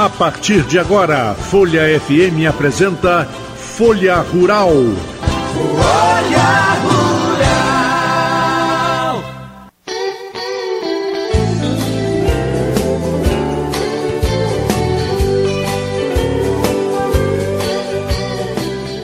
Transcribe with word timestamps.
A 0.00 0.08
partir 0.08 0.62
de 0.62 0.78
agora, 0.78 1.34
Folha 1.34 1.82
FM 2.00 2.48
apresenta 2.48 3.26
Folha 3.54 4.14
Rural. 4.16 4.70
Folha 5.52 6.78
Rural. 6.82 8.00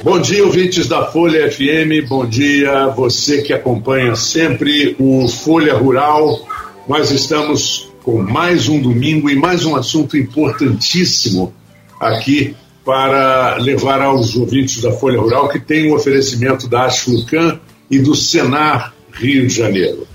Bom 0.02 0.18
dia, 0.18 0.46
ouvintes 0.46 0.88
da 0.88 1.04
Folha 1.04 1.52
FM. 1.52 2.08
Bom 2.08 2.24
dia, 2.24 2.86
você 2.86 3.42
que 3.42 3.52
acompanha 3.52 4.16
sempre 4.16 4.96
o 4.98 5.28
Folha 5.28 5.74
Rural. 5.74 6.40
Nós 6.88 7.10
estamos 7.10 7.85
com 8.06 8.22
mais 8.22 8.68
um 8.68 8.80
domingo 8.80 9.28
e 9.28 9.34
mais 9.34 9.64
um 9.64 9.74
assunto 9.74 10.16
importantíssimo 10.16 11.52
aqui 11.98 12.54
para 12.84 13.56
levar 13.56 14.00
aos 14.00 14.36
ouvintes 14.36 14.80
da 14.80 14.92
Folha 14.92 15.20
Rural, 15.20 15.48
que 15.48 15.58
tem 15.58 15.88
o 15.88 15.90
um 15.90 15.96
oferecimento 15.96 16.68
da 16.68 16.84
Ashfurcan 16.84 17.58
e 17.90 17.98
do 17.98 18.14
Senar 18.14 18.94
Rio 19.12 19.48
de 19.48 19.54
Janeiro. 19.54 20.06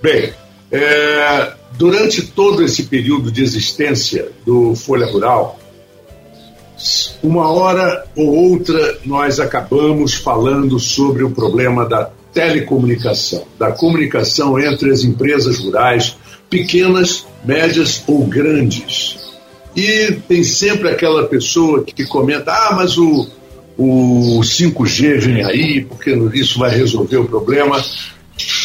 Bem, 0.00 0.32
é, 0.72 1.52
durante 1.76 2.22
todo 2.22 2.64
esse 2.64 2.84
período 2.84 3.30
de 3.30 3.42
existência 3.42 4.30
do 4.46 4.74
Folha 4.74 5.04
Rural, 5.04 5.60
uma 7.22 7.52
hora 7.52 8.06
ou 8.16 8.52
outra 8.52 9.00
nós 9.04 9.38
acabamos 9.38 10.14
falando 10.14 10.78
sobre 10.78 11.24
o 11.24 11.30
problema 11.30 11.84
da 11.84 12.10
telecomunicação, 12.32 13.44
da 13.58 13.70
comunicação 13.70 14.58
entre 14.58 14.90
as 14.90 15.04
empresas 15.04 15.58
rurais 15.58 16.16
pequenas, 16.48 17.26
médias 17.44 18.02
ou 18.06 18.26
grandes. 18.26 19.16
E 19.76 20.12
tem 20.26 20.42
sempre 20.42 20.88
aquela 20.88 21.26
pessoa 21.26 21.84
que 21.84 22.04
comenta: 22.04 22.52
ah, 22.52 22.74
mas 22.74 22.98
o, 22.98 23.28
o 23.76 24.40
5G 24.40 25.18
vem 25.20 25.44
aí, 25.44 25.84
porque 25.84 26.10
isso 26.34 26.58
vai 26.58 26.76
resolver 26.76 27.18
o 27.18 27.24
problema. 27.24 27.82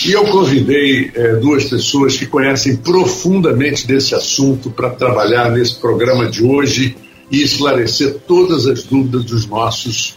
E 0.06 0.12
eu 0.12 0.26
convidei 0.26 1.12
é, 1.16 1.36
duas 1.36 1.66
pessoas 1.66 2.16
que 2.16 2.26
conhecem 2.26 2.76
profundamente 2.76 3.88
desse 3.88 4.14
assunto 4.14 4.70
para 4.70 4.92
trabalhar 4.92 5.52
nesse 5.52 5.76
programa 5.76 6.30
de 6.30 6.44
hoje 6.44 6.96
e 7.32 7.42
esclarecer 7.42 8.20
todas 8.28 8.68
as 8.68 8.84
dúvidas 8.84 9.24
dos 9.26 9.48
nossos 9.48 10.16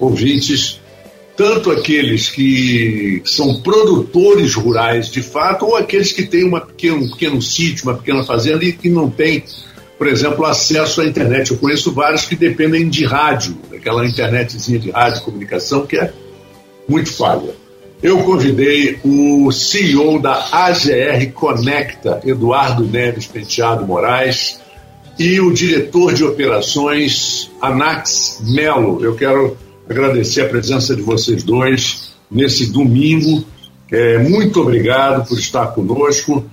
ouvintes 0.00 0.80
tanto 1.38 1.70
aqueles 1.70 2.28
que 2.28 3.22
são 3.24 3.60
produtores 3.60 4.56
rurais 4.56 5.08
de 5.08 5.22
fato, 5.22 5.66
ou 5.66 5.76
aqueles 5.76 6.12
que 6.12 6.26
têm 6.26 6.42
uma 6.42 6.60
pequeno, 6.60 7.04
um 7.04 7.10
pequeno 7.10 7.40
sítio, 7.40 7.84
uma 7.84 7.94
pequena 7.94 8.24
fazenda 8.24 8.64
e 8.64 8.72
que 8.72 8.90
não 8.90 9.08
têm, 9.08 9.44
por 9.96 10.08
exemplo, 10.08 10.44
acesso 10.44 11.00
à 11.00 11.06
internet. 11.06 11.52
Eu 11.52 11.56
conheço 11.58 11.92
vários 11.92 12.24
que 12.24 12.34
dependem 12.34 12.88
de 12.88 13.04
rádio, 13.04 13.56
aquela 13.72 14.04
internetzinha 14.04 14.80
de 14.80 14.90
rádio 14.90 15.22
comunicação 15.22 15.86
que 15.86 15.96
é 15.96 16.12
muito 16.88 17.12
falha. 17.12 17.54
Eu 18.02 18.18
convidei 18.24 18.98
o 19.04 19.52
CEO 19.52 20.20
da 20.20 20.48
AGR 20.50 21.32
Conecta, 21.32 22.20
Eduardo 22.24 22.84
Neves 22.84 23.28
Penteado 23.28 23.86
Moraes, 23.86 24.58
e 25.16 25.40
o 25.40 25.52
diretor 25.52 26.14
de 26.14 26.24
operações, 26.24 27.48
Anax 27.62 28.42
Melo. 28.44 29.04
Eu 29.04 29.14
quero 29.14 29.56
agradecer 29.88 30.42
a 30.42 30.48
presença 30.48 30.94
de 30.94 31.02
vocês 31.02 31.42
dois 31.42 32.12
nesse 32.30 32.70
domingo. 32.70 33.44
É, 33.90 34.18
muito 34.18 34.60
obrigado 34.60 35.26
por 35.26 35.38
estar 35.38 35.68
conosco. 35.68 36.44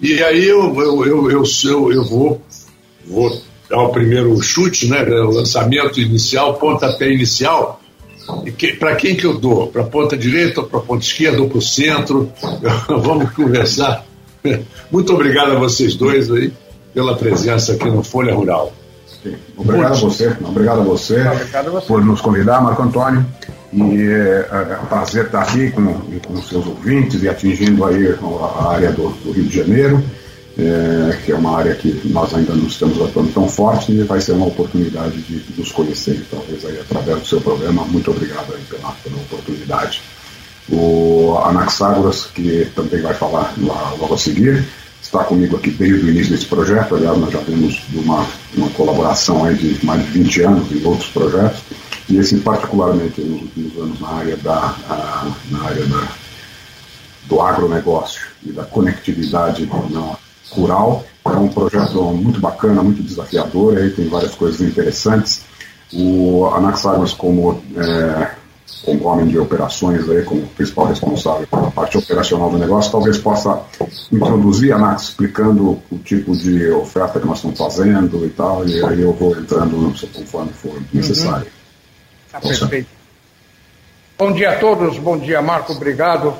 E 0.00 0.22
aí 0.22 0.46
eu, 0.46 0.74
eu, 0.80 1.04
eu, 1.04 1.30
eu, 1.30 1.44
eu, 1.64 1.92
eu 1.92 2.04
vou, 2.04 2.42
vou 3.06 3.42
dar 3.68 3.82
o 3.82 3.90
primeiro 3.90 4.40
chute, 4.40 4.88
né, 4.88 5.02
o 5.02 5.30
lançamento 5.30 6.00
inicial, 6.00 6.54
pontapé 6.54 7.12
inicial. 7.12 7.80
Que, 8.56 8.74
para 8.74 8.94
quem 8.96 9.16
que 9.16 9.26
eu 9.26 9.38
dou? 9.38 9.66
Para 9.66 9.84
ponta 9.84 10.16
direita 10.16 10.62
para 10.62 10.80
ponta 10.80 11.04
esquerda 11.04 11.42
ou 11.42 11.48
para 11.48 11.58
o 11.58 11.62
centro? 11.62 12.32
Vamos 12.88 13.30
conversar. 13.32 14.06
Muito 14.90 15.12
obrigado 15.12 15.52
a 15.52 15.58
vocês 15.58 15.94
dois 15.94 16.30
aí 16.30 16.52
pela 16.94 17.16
presença 17.16 17.72
aqui 17.72 17.86
no 17.86 18.02
Folha 18.02 18.34
Rural. 18.34 18.72
Obrigado 19.56 19.92
a 19.92 19.96
você, 19.96 20.36
obrigado 20.42 20.80
a 20.80 20.84
você, 20.84 21.20
obrigado 21.20 21.68
a 21.68 21.70
você 21.70 21.86
por 21.86 22.04
nos 22.04 22.20
convidar, 22.20 22.60
Marco 22.60 22.82
Antônio. 22.82 23.24
E 23.72 24.08
é, 24.08 24.48
é 24.50 24.78
um 24.82 24.86
prazer 24.86 25.26
estar 25.26 25.42
aqui 25.42 25.70
com, 25.70 25.94
com 26.26 26.32
os 26.34 26.48
seus 26.48 26.66
ouvintes 26.66 27.22
e 27.22 27.28
atingindo 27.28 27.84
aí 27.84 28.08
a 28.08 28.68
área 28.68 28.90
do, 28.90 29.10
do 29.24 29.30
Rio 29.30 29.44
de 29.44 29.56
Janeiro, 29.56 30.02
é, 30.58 31.16
que 31.24 31.30
é 31.30 31.34
uma 31.36 31.56
área 31.56 31.74
que 31.74 32.00
nós 32.06 32.34
ainda 32.34 32.52
não 32.54 32.66
estamos 32.66 33.00
atuando 33.00 33.32
tão 33.32 33.48
forte 33.48 33.92
e 33.92 34.02
vai 34.02 34.20
ser 34.20 34.32
uma 34.32 34.46
oportunidade 34.46 35.22
de, 35.22 35.38
de 35.38 35.60
nos 35.60 35.70
conhecer, 35.70 36.26
talvez 36.28 36.64
aí 36.64 36.80
através 36.80 37.20
do 37.20 37.26
seu 37.26 37.40
programa. 37.40 37.84
Muito 37.84 38.10
obrigado 38.10 38.52
aí 38.54 38.62
pela, 38.68 38.90
pela 39.04 39.16
oportunidade. 39.16 40.02
O 40.68 41.36
Anaxágoras, 41.44 42.26
que 42.26 42.66
também 42.74 43.00
vai 43.00 43.14
falar 43.14 43.54
lá, 43.58 43.94
logo 43.98 44.14
a 44.14 44.18
seguir, 44.18 44.64
está 45.10 45.24
comigo 45.24 45.56
aqui 45.56 45.70
desde 45.72 46.06
o 46.06 46.08
início 46.08 46.30
desse 46.30 46.46
projeto. 46.46 46.94
Aliás, 46.94 47.18
nós 47.18 47.32
já 47.32 47.40
temos 47.40 47.82
uma, 47.92 48.24
uma 48.56 48.70
colaboração 48.70 49.44
aí 49.44 49.56
de 49.56 49.84
mais 49.84 50.04
de 50.04 50.10
20 50.12 50.42
anos 50.42 50.72
em 50.72 50.86
outros 50.86 51.10
projetos, 51.10 51.60
e 52.08 52.16
esse 52.16 52.38
particularmente 52.38 53.20
nos 53.20 53.42
últimos 53.42 53.76
anos 53.76 54.00
na 54.00 54.08
área, 54.08 54.36
da, 54.36 54.74
a, 54.88 55.26
na 55.50 55.64
área 55.64 55.84
da, 55.86 56.08
do 57.24 57.40
agronegócio 57.40 58.22
e 58.44 58.52
da 58.52 58.62
conectividade 58.64 59.68
na, 59.90 60.16
rural. 60.52 61.04
É 61.24 61.30
um 61.30 61.48
projeto 61.48 62.02
muito 62.12 62.40
bacana, 62.40 62.82
muito 62.82 63.02
desafiador, 63.02 63.78
aí 63.78 63.90
tem 63.90 64.08
várias 64.08 64.34
coisas 64.34 64.60
interessantes. 64.60 65.42
O 65.92 66.46
Anaxagos, 66.54 67.12
como 67.12 67.60
é, 67.76 68.30
homem 69.02 69.26
de 69.26 69.38
operações, 69.38 70.08
aí, 70.08 70.22
como 70.22 70.46
principal 70.48 70.86
responsável 70.86 71.46
pela 71.46 71.70
parte 71.70 71.98
operacional 71.98 72.50
do 72.50 72.58
negócio, 72.58 72.90
talvez 72.90 73.18
possa 73.18 73.62
introduzir 74.10 74.72
a 74.72 74.78
NAC 74.78 75.02
explicando 75.02 75.80
o 75.90 75.98
tipo 75.98 76.36
de 76.36 76.70
oferta 76.70 77.20
que 77.20 77.26
nós 77.26 77.38
estamos 77.38 77.58
fazendo 77.58 78.24
e 78.24 78.30
tal, 78.30 78.66
e 78.66 78.84
aí 78.84 79.00
eu 79.02 79.12
vou 79.12 79.36
entrando 79.36 79.92
conforme 80.12 80.52
for 80.52 80.80
necessário. 80.92 81.46
Uhum. 81.46 81.50
Tá 82.32 82.40
perfeito. 82.40 82.88
Bom 84.18 84.32
dia 84.32 84.50
a 84.50 84.58
todos, 84.58 84.98
bom 84.98 85.18
dia 85.18 85.40
Marco, 85.42 85.72
obrigado. 85.72 86.34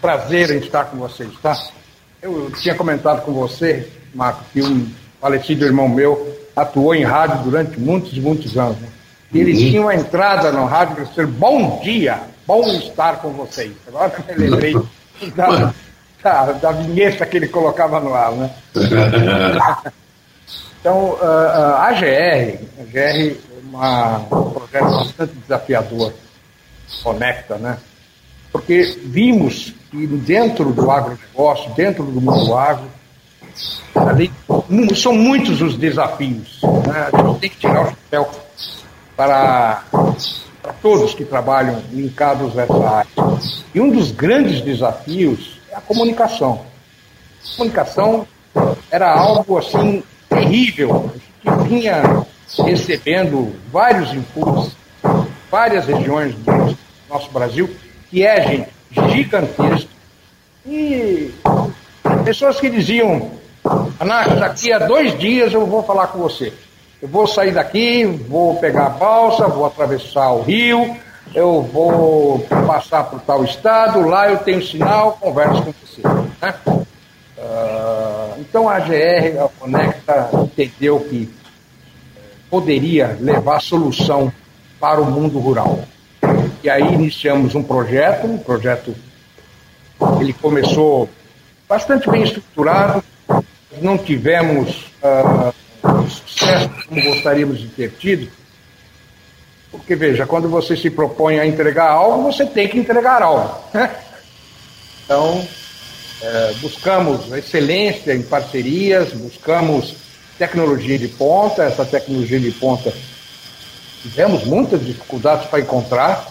Prazer 0.00 0.50
em 0.50 0.58
estar 0.58 0.84
com 0.84 0.98
vocês, 0.98 1.30
tá? 1.42 1.58
Eu 2.22 2.50
tinha 2.52 2.74
comentado 2.74 3.24
com 3.24 3.32
você, 3.32 3.88
Marco, 4.14 4.44
que 4.52 4.62
um 4.62 4.88
falecido 5.20 5.64
irmão 5.64 5.88
meu 5.88 6.36
atuou 6.54 6.94
em 6.94 7.04
rádio 7.04 7.44
durante 7.44 7.78
muitos 7.78 8.16
e 8.16 8.20
muitos 8.20 8.56
anos. 8.56 8.78
Né? 8.78 8.88
E 9.32 9.40
eles 9.40 9.58
uhum. 9.58 9.70
tinham 9.70 9.88
a 9.88 9.94
entrada 9.94 10.50
no 10.50 10.64
rádio 10.64 11.04
dizer 11.04 11.26
bom 11.26 11.80
dia, 11.82 12.20
bom 12.46 12.66
estar 12.68 13.18
com 13.20 13.30
vocês. 13.30 13.72
Agora 13.86 14.12
eu 14.28 14.38
me 14.38 14.48
lembrei 14.48 14.74
da, 15.36 15.72
da, 16.22 16.52
da, 16.52 16.72
vinheta 16.72 17.26
que 17.26 17.36
ele 17.36 17.48
colocava 17.48 18.00
no 18.00 18.14
ar, 18.14 18.32
né? 18.32 18.50
então, 20.80 21.10
uh, 21.10 21.16
uh, 21.16 21.76
a 21.76 21.92
GR, 21.92 22.58
a 22.80 22.84
GR 22.84 22.98
é 22.98 23.36
uma, 23.64 24.18
um 24.18 24.50
projeto 24.50 24.84
bastante 24.84 25.34
desafiador, 25.34 26.12
conecta, 27.02 27.56
né? 27.56 27.76
Porque 28.50 28.98
vimos 29.04 29.74
que 29.90 30.06
dentro 30.06 30.72
do 30.72 30.90
agronegócio, 30.90 31.70
dentro 31.74 32.02
do 32.02 32.18
mundo 32.18 32.56
agro, 32.56 32.88
ali, 33.94 34.32
são 34.96 35.12
muitos 35.12 35.60
os 35.60 35.76
desafios. 35.76 36.60
Né? 36.62 37.08
A 37.12 37.26
gente 37.26 37.40
tem 37.40 37.50
que 37.50 37.58
tirar 37.58 37.82
o 37.82 37.90
chapéu 37.90 38.30
para, 39.18 39.82
para 40.62 40.72
todos 40.74 41.12
que 41.12 41.24
trabalham 41.24 41.82
linkados 41.90 42.56
a 42.56 42.62
essa 42.62 42.88
área. 42.88 43.10
E 43.74 43.80
um 43.80 43.90
dos 43.90 44.12
grandes 44.12 44.60
desafios 44.60 45.58
é 45.72 45.74
a 45.74 45.80
comunicação. 45.80 46.64
A 47.42 47.56
comunicação 47.56 48.28
era 48.88 49.12
algo 49.12 49.58
assim 49.58 50.04
terrível. 50.28 51.10
Gente 51.44 51.68
vinha 51.68 52.24
recebendo 52.64 53.52
vários 53.72 54.14
inputs, 54.14 54.76
várias 55.50 55.86
regiões 55.86 56.36
do 56.36 56.78
nosso 57.10 57.28
Brasil, 57.32 57.68
que 58.08 58.24
é, 58.24 58.40
gente, 58.46 58.68
gigantesco. 59.10 59.90
E 60.64 61.34
pessoas 62.24 62.60
que 62.60 62.70
diziam, 62.70 63.32
Anax, 63.98 64.38
daqui 64.38 64.72
a 64.72 64.78
dois 64.78 65.18
dias 65.18 65.52
eu 65.52 65.66
vou 65.66 65.82
falar 65.82 66.06
com 66.06 66.20
você. 66.20 66.52
Eu 67.00 67.08
vou 67.08 67.28
sair 67.28 67.52
daqui, 67.52 68.04
vou 68.04 68.56
pegar 68.56 68.86
a 68.86 68.90
balsa, 68.90 69.46
vou 69.46 69.64
atravessar 69.64 70.32
o 70.32 70.42
rio, 70.42 70.96
eu 71.32 71.62
vou 71.62 72.40
passar 72.66 73.04
por 73.04 73.20
tal 73.20 73.44
estado, 73.44 74.00
lá 74.00 74.28
eu 74.28 74.38
tenho 74.38 74.64
sinal, 74.64 75.16
converso 75.20 75.62
com 75.62 75.72
você. 75.72 76.02
Né? 76.42 76.54
Uh, 77.38 78.40
então 78.40 78.68
a 78.68 78.76
AGR, 78.76 79.44
a 79.44 79.48
Conecta, 79.60 80.28
entendeu 80.42 80.98
que 80.98 81.32
poderia 82.50 83.16
levar 83.20 83.60
solução 83.60 84.32
para 84.80 85.00
o 85.00 85.08
mundo 85.08 85.38
rural. 85.38 85.78
E 86.64 86.68
aí 86.68 86.94
iniciamos 86.94 87.54
um 87.54 87.62
projeto, 87.62 88.26
um 88.26 88.38
projeto 88.38 88.92
ele 90.20 90.32
começou 90.32 91.08
bastante 91.68 92.10
bem 92.10 92.24
estruturado, 92.24 93.04
não 93.80 93.96
tivemos 93.96 94.90
uh, 95.00 95.54
sucesso 96.08 96.70
como 96.88 97.02
gostaríamos 97.02 97.58
de 97.58 97.68
ter 97.68 97.92
tido, 97.92 98.30
porque 99.70 99.94
veja, 99.94 100.26
quando 100.26 100.48
você 100.48 100.76
se 100.76 100.90
propõe 100.90 101.38
a 101.38 101.46
entregar 101.46 101.90
algo, 101.90 102.22
você 102.22 102.46
tem 102.46 102.68
que 102.68 102.78
entregar 102.78 103.22
algo. 103.22 103.54
Né? 103.72 103.94
Então, 105.04 105.46
é, 106.22 106.54
buscamos 106.60 107.32
excelência 107.32 108.14
em 108.14 108.22
parcerias, 108.22 109.12
buscamos 109.12 109.96
tecnologia 110.38 110.98
de 110.98 111.08
ponta, 111.08 111.64
essa 111.64 111.84
tecnologia 111.84 112.38
de 112.38 112.50
ponta 112.52 112.92
tivemos 114.02 114.44
muitas 114.44 114.84
dificuldades 114.84 115.46
para 115.48 115.60
encontrar, 115.60 116.26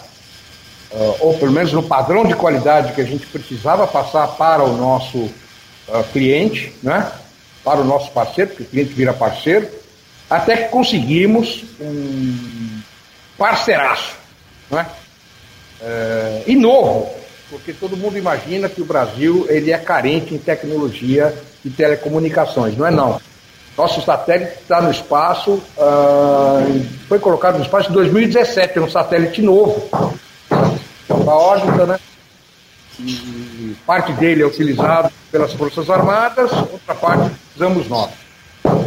uh, 0.90 1.16
ou 1.20 1.34
pelo 1.38 1.52
menos 1.52 1.72
no 1.72 1.82
padrão 1.82 2.24
de 2.24 2.34
qualidade 2.34 2.92
que 2.92 3.00
a 3.00 3.04
gente 3.04 3.26
precisava 3.26 3.86
passar 3.86 4.26
para 4.28 4.64
o 4.64 4.76
nosso 4.76 5.18
uh, 5.18 6.04
cliente, 6.12 6.72
né? 6.82 7.10
Para 7.68 7.82
o 7.82 7.84
nosso 7.84 8.10
parceiro, 8.12 8.48
porque 8.48 8.62
o 8.62 8.66
cliente 8.66 8.94
vira 8.94 9.12
parceiro, 9.12 9.68
até 10.30 10.56
que 10.56 10.68
conseguimos 10.70 11.64
um 11.78 12.80
parceiraço, 13.36 14.14
né? 14.70 14.86
Uh, 15.78 16.44
e 16.46 16.56
novo, 16.56 17.10
porque 17.50 17.74
todo 17.74 17.94
mundo 17.94 18.16
imagina 18.16 18.70
que 18.70 18.80
o 18.80 18.86
Brasil 18.86 19.44
ele 19.50 19.70
é 19.70 19.76
carente 19.76 20.34
em 20.34 20.38
tecnologia 20.38 21.34
de 21.62 21.68
telecomunicações, 21.68 22.74
não 22.74 22.86
é 22.86 22.90
não. 22.90 23.20
Nosso 23.76 24.00
satélite 24.00 24.62
está 24.62 24.80
no 24.80 24.90
espaço, 24.90 25.62
uh, 25.76 26.86
foi 27.06 27.18
colocado 27.18 27.58
no 27.58 27.64
espaço 27.64 27.90
em 27.90 27.92
2017, 27.92 28.78
é 28.78 28.80
um 28.80 28.90
satélite 28.90 29.42
novo, 29.42 29.86
da 30.48 31.34
órbita, 31.34 31.84
né? 31.84 32.00
E 33.00 33.76
parte 33.86 34.12
dele 34.12 34.42
é 34.42 34.46
utilizado 34.46 35.10
pelas 35.30 35.52
Forças 35.52 35.88
Armadas, 35.88 36.50
outra 36.52 36.94
parte 36.94 37.30
usamos 37.54 37.88
nós. 37.88 38.10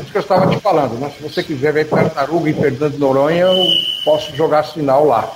Isso 0.01 0.11
que 0.11 0.17
eu 0.17 0.21
estava 0.21 0.47
te 0.47 0.59
falando, 0.59 0.99
né? 0.99 1.11
Se 1.15 1.23
você 1.23 1.41
quiser 1.41 1.71
ver 1.71 1.87
Tartaruga 1.87 2.49
em 2.49 2.53
Fernando 2.53 2.97
Noronha, 2.97 3.45
eu 3.45 3.55
posso 4.03 4.35
jogar 4.35 4.63
sinal 4.63 5.05
lá. 5.05 5.31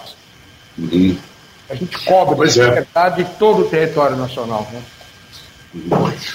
Uhum. 0.77 1.18
A 1.69 1.75
gente 1.75 1.98
cobre, 2.06 2.36
pois 2.36 2.56
na 2.57 2.66
é. 2.66 2.72
verdade, 2.72 3.25
todo 3.39 3.62
o 3.62 3.69
território 3.69 4.18
nacional. 4.18 4.68
Né? 4.72 4.81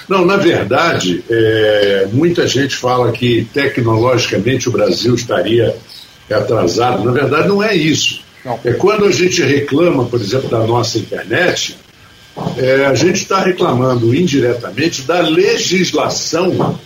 Não, 0.08 0.24
na 0.24 0.36
verdade, 0.36 1.24
é, 1.30 2.08
muita 2.12 2.46
gente 2.46 2.74
fala 2.76 3.12
que 3.12 3.46
tecnologicamente 3.52 4.68
o 4.68 4.72
Brasil 4.72 5.14
estaria 5.14 5.76
atrasado. 6.30 7.04
Na 7.04 7.12
verdade, 7.12 7.48
não 7.48 7.62
é 7.62 7.74
isso. 7.74 8.22
Não. 8.44 8.58
É 8.64 8.72
quando 8.72 9.04
a 9.04 9.12
gente 9.12 9.42
reclama, 9.42 10.04
por 10.06 10.20
exemplo, 10.20 10.48
da 10.48 10.60
nossa 10.66 10.98
internet, 10.98 11.76
é, 12.56 12.86
a 12.86 12.94
gente 12.94 13.16
está 13.16 13.42
reclamando 13.42 14.14
indiretamente 14.14 15.02
da 15.02 15.20
legislação 15.20 16.78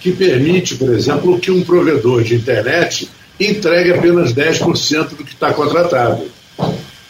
que 0.00 0.12
permite, 0.12 0.74
por 0.74 0.92
exemplo, 0.92 1.38
que 1.38 1.50
um 1.50 1.62
provedor 1.62 2.22
de 2.22 2.34
internet 2.34 3.08
entregue 3.38 3.92
apenas 3.92 4.32
10% 4.32 5.10
do 5.10 5.24
que 5.24 5.32
está 5.32 5.52
contratado, 5.52 6.24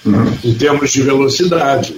uhum. 0.04 0.38
em 0.44 0.54
termos 0.54 0.92
de 0.92 1.02
velocidade. 1.02 1.96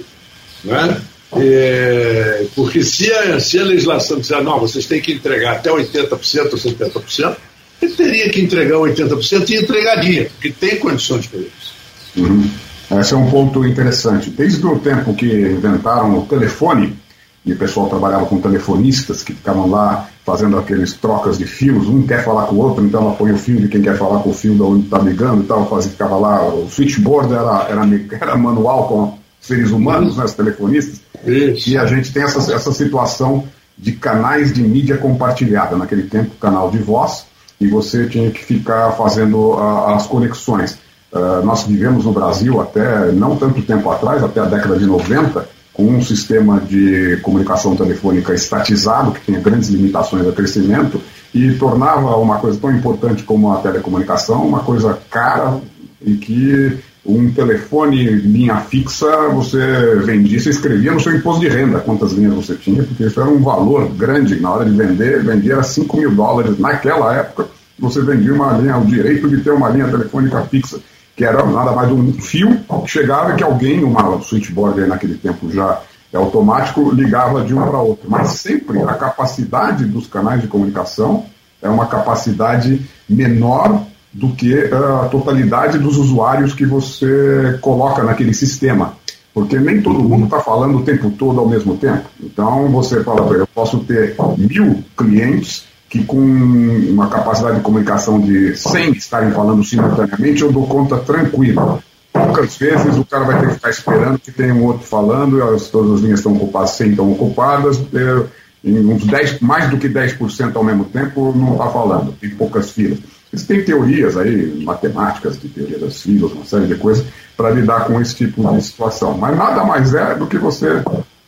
Né? 0.63 1.01
É, 1.37 2.45
porque 2.55 2.83
se 2.83 3.11
a, 3.11 3.39
se 3.39 3.59
a 3.59 3.63
legislação 3.63 4.19
disser, 4.19 4.41
não, 4.41 4.59
vocês 4.59 4.85
têm 4.85 5.01
que 5.01 5.11
entregar 5.11 5.57
até 5.57 5.69
80% 5.69 6.53
ou 6.53 6.57
70%, 6.57 7.35
ele 7.81 7.93
teria 7.93 8.29
que 8.29 8.41
entregar 8.41 8.77
80% 8.77 9.49
e 9.49 9.57
entregaria, 9.57 10.31
porque 10.33 10.51
tem 10.51 10.77
condições 10.77 11.27
para 11.27 11.39
isso. 11.39 11.75
Uhum. 12.15 12.49
Esse 12.91 13.13
é 13.13 13.17
um 13.17 13.29
ponto 13.29 13.65
interessante. 13.65 14.29
Desde 14.29 14.65
o 14.65 14.79
tempo 14.79 15.13
que 15.13 15.25
inventaram 15.25 16.17
o 16.17 16.25
telefone, 16.25 16.97
e 17.45 17.53
o 17.53 17.57
pessoal 17.57 17.87
trabalhava 17.87 18.25
com 18.25 18.39
telefonistas 18.39 19.23
que 19.23 19.33
ficavam 19.33 19.69
lá 19.69 20.07
fazendo 20.25 20.57
aqueles 20.57 20.93
trocas 20.93 21.37
de 21.37 21.45
fios, 21.45 21.87
um 21.87 22.05
quer 22.05 22.23
falar 22.23 22.47
com 22.47 22.55
o 22.55 22.59
outro, 22.59 22.83
então 22.83 23.01
ela 23.01 23.13
põe 23.13 23.31
o 23.31 23.37
fio 23.37 23.61
de 23.61 23.67
quem 23.67 23.81
quer 23.81 23.95
falar 23.95 24.19
com 24.21 24.31
o 24.31 24.33
fio 24.33 24.55
da 24.55 24.65
onde 24.65 24.85
está 24.85 24.97
ligando 24.97 25.43
e 25.43 25.45
tal, 25.45 25.69
fazia, 25.69 25.91
ficava 25.91 26.17
lá, 26.17 26.43
o 26.43 26.67
switchboard 26.67 27.31
era, 27.31 27.67
era, 27.69 27.81
era 28.19 28.35
manual 28.35 28.87
com 28.87 29.19
seres 29.39 29.69
humanos, 29.69 30.17
né, 30.17 30.25
os 30.25 30.33
telefonistas, 30.33 31.01
Isso. 31.23 31.69
e 31.69 31.77
a 31.77 31.85
gente 31.85 32.11
tem 32.11 32.23
essa, 32.23 32.51
essa 32.51 32.71
situação 32.71 33.43
de 33.77 33.91
canais 33.91 34.53
de 34.53 34.63
mídia 34.63 34.97
compartilhada. 34.97 35.75
Naquele 35.75 36.03
tempo, 36.03 36.31
canal 36.39 36.71
de 36.71 36.79
voz, 36.79 37.25
e 37.59 37.67
você 37.67 38.07
tinha 38.07 38.31
que 38.31 38.43
ficar 38.43 38.91
fazendo 38.91 39.37
uh, 39.37 39.89
as 39.89 40.07
conexões. 40.07 40.77
Uh, 41.15 41.45
nós 41.45 41.63
vivemos 41.63 42.03
no 42.03 42.11
Brasil 42.11 42.59
até 42.59 43.09
não 43.13 43.37
tanto 43.37 43.61
tempo 43.61 43.89
atrás, 43.89 44.21
até 44.21 44.41
a 44.41 44.45
década 44.45 44.77
de 44.77 44.85
90, 44.85 45.47
com 45.71 45.83
um 45.85 46.01
sistema 46.01 46.59
de 46.59 47.17
comunicação 47.21 47.73
telefônica 47.73 48.33
estatizado, 48.33 49.13
que 49.13 49.21
tinha 49.21 49.39
grandes 49.39 49.69
limitações 49.69 50.27
a 50.27 50.31
crescimento, 50.33 51.01
e 51.33 51.53
tornava 51.53 52.17
uma 52.17 52.37
coisa 52.39 52.59
tão 52.59 52.69
importante 52.69 53.23
como 53.23 53.53
a 53.53 53.57
telecomunicação 53.57 54.45
uma 54.45 54.59
coisa 54.59 54.97
cara 55.09 55.61
e 56.01 56.15
que 56.15 56.77
um 57.05 57.31
telefone 57.31 58.03
linha 58.03 58.57
fixa, 58.57 59.29
você 59.29 59.95
vendia, 60.03 60.39
você 60.39 60.49
escrevia 60.49 60.91
no 60.91 60.99
seu 60.99 61.15
imposto 61.15 61.41
de 61.41 61.47
renda 61.47 61.79
quantas 61.79 62.11
linhas 62.11 62.33
você 62.33 62.55
tinha, 62.55 62.83
porque 62.83 63.03
isso 63.03 63.21
era 63.21 63.29
um 63.29 63.41
valor 63.41 63.87
grande 63.89 64.39
na 64.39 64.51
hora 64.51 64.65
de 64.65 64.71
vender, 64.71 65.23
vendia 65.23 65.53
era 65.53 65.63
5 65.63 65.95
mil 65.97 66.11
dólares. 66.13 66.57
Naquela 66.57 67.15
época, 67.15 67.47
você 67.77 68.01
vendia 68.01 68.33
uma 68.33 68.53
linha, 68.53 68.77
o 68.77 68.85
direito 68.85 69.29
de 69.29 69.37
ter 69.37 69.51
uma 69.51 69.69
linha 69.69 69.87
telefônica 69.87 70.41
fixa, 70.43 70.79
que 71.15 71.23
era 71.23 71.45
nada 71.45 71.71
mais 71.71 71.91
um 71.91 72.11
fio 72.13 72.59
que 72.83 72.91
chegava 72.91 73.35
que 73.35 73.43
alguém, 73.43 73.83
uma 73.83 74.21
switchboard 74.21 74.81
aí 74.81 74.87
naquele 74.87 75.15
tempo 75.15 75.49
já 75.49 75.81
é 76.11 76.17
automático, 76.17 76.91
ligava 76.91 77.43
de 77.43 77.53
um 77.53 77.61
para 77.61 77.79
outro. 77.79 78.09
Mas 78.09 78.29
sempre 78.31 78.81
a 78.81 78.93
capacidade 78.93 79.85
dos 79.85 80.07
canais 80.07 80.41
de 80.41 80.47
comunicação 80.47 81.25
é 81.61 81.69
uma 81.69 81.85
capacidade 81.87 82.81
menor 83.07 83.81
do 84.11 84.29
que 84.29 84.53
a 84.71 85.07
totalidade 85.09 85.77
dos 85.77 85.97
usuários 85.97 86.53
que 86.53 86.65
você 86.65 87.57
coloca 87.61 88.03
naquele 88.03 88.33
sistema. 88.33 88.93
Porque 89.33 89.59
nem 89.59 89.81
todo 89.81 89.99
mundo 89.99 90.25
está 90.25 90.39
falando 90.39 90.77
o 90.77 90.83
tempo 90.83 91.11
todo 91.11 91.39
ao 91.39 91.47
mesmo 91.47 91.75
tempo. 91.75 92.05
Então 92.21 92.69
você 92.69 93.03
fala, 93.03 93.29
eu 93.33 93.47
posso 93.47 93.79
ter 93.79 94.15
mil 94.37 94.83
clientes 94.97 95.65
que 95.89 96.03
com 96.03 96.17
uma 96.17 97.07
capacidade 97.07 97.57
de 97.57 97.61
comunicação 97.61 98.19
de 98.19 98.55
100 98.55 98.91
estarem 98.93 99.31
falando 99.31 99.63
simultaneamente, 99.63 100.41
eu 100.41 100.51
dou 100.51 100.67
conta 100.67 100.97
tranquilo. 100.97 101.81
Poucas 102.11 102.57
vezes 102.57 102.97
o 102.97 103.05
cara 103.05 103.25
vai 103.25 103.39
ter 103.39 103.47
que 103.49 103.53
ficar 103.55 103.69
esperando 103.69 104.19
que 104.19 104.31
tenha 104.31 104.53
um 104.53 104.63
outro 104.63 104.85
falando, 104.85 105.43
as, 105.43 105.67
todas 105.67 105.95
as 105.95 105.99
linhas 106.01 106.19
estão 106.19 106.33
ocupadas, 106.33 106.71
100 106.71 106.89
estão 106.89 107.11
ocupadas, 107.11 107.81
eu, 107.93 108.29
em 108.63 108.79
uns 108.79 109.05
10, 109.05 109.41
mais 109.41 109.69
do 109.69 109.77
que 109.77 109.87
10% 109.87 110.55
ao 110.55 110.63
mesmo 110.63 110.85
tempo 110.85 111.33
não 111.35 111.53
está 111.53 111.67
falando, 111.69 112.13
tem 112.13 112.31
poucas 112.31 112.71
filas. 112.71 112.99
Eles 113.31 113.45
têm 113.45 113.63
teorias 113.63 114.17
aí, 114.17 114.63
matemáticas 114.63 115.39
de 115.39 115.49
teoria 115.49 115.77
das 115.77 116.01
filas, 116.01 116.31
uma 116.31 116.45
série 116.45 116.67
de 116.67 116.75
coisas, 116.75 117.05
para 117.35 117.49
lidar 117.49 117.85
com 117.85 118.01
esse 118.01 118.15
tipo 118.15 118.49
de 118.49 118.61
situação. 118.63 119.17
Mas 119.17 119.37
nada 119.37 119.63
mais 119.63 119.93
é 119.93 120.15
do 120.15 120.25
que 120.25 120.37
você 120.37 120.81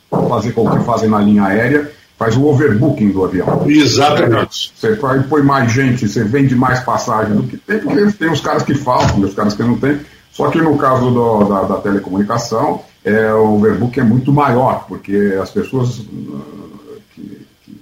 fazer 0.09 0.53
como 0.53 0.77
que 0.77 0.85
fazem 0.85 1.09
na 1.09 1.19
linha 1.19 1.43
aérea, 1.43 1.91
faz 2.17 2.35
o 2.35 2.45
overbooking 2.45 3.11
do 3.11 3.23
avião. 3.23 3.63
Exatamente. 3.67 4.73
Você 4.75 4.95
põe 5.29 5.43
mais 5.43 5.71
gente, 5.71 6.07
você 6.07 6.23
vende 6.23 6.55
mais 6.55 6.79
passagem 6.79 7.35
do 7.35 7.43
que 7.43 7.57
tem, 7.57 7.79
porque 7.79 8.11
tem 8.13 8.31
os 8.31 8.41
caras 8.41 8.63
que 8.63 8.73
faltam, 8.73 9.21
os 9.21 9.33
caras 9.33 9.53
que 9.53 9.63
não 9.63 9.77
tem. 9.77 9.99
Só 10.31 10.49
que 10.49 10.59
no 10.59 10.77
caso 10.77 11.11
do, 11.11 11.45
da, 11.45 11.63
da, 11.63 11.75
telecomunicação, 11.77 12.81
é, 13.03 13.33
o 13.33 13.55
overbooking 13.55 14.01
é 14.01 14.03
muito 14.03 14.31
maior, 14.31 14.85
porque 14.87 15.37
as 15.41 15.49
pessoas 15.51 16.01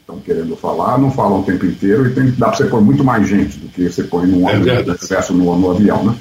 estão 0.05 0.19
querendo 0.19 0.55
falar, 0.55 0.97
não 0.97 1.11
falam 1.11 1.39
o 1.39 1.43
tempo 1.43 1.65
inteiro 1.65 2.07
e 2.07 2.11
tem, 2.11 2.29
dá 2.31 2.47
para 2.47 2.57
você 2.57 2.65
pôr 2.65 2.81
muito 2.81 3.03
mais 3.03 3.27
gente 3.27 3.57
do 3.57 3.67
que 3.69 3.89
você 3.89 4.03
põe 4.03 4.27
no 4.27 4.47
ônibus 4.47 5.11
é 5.11 5.33
no, 5.33 5.57
no 5.57 5.71
avião, 5.71 6.03
né? 6.03 6.15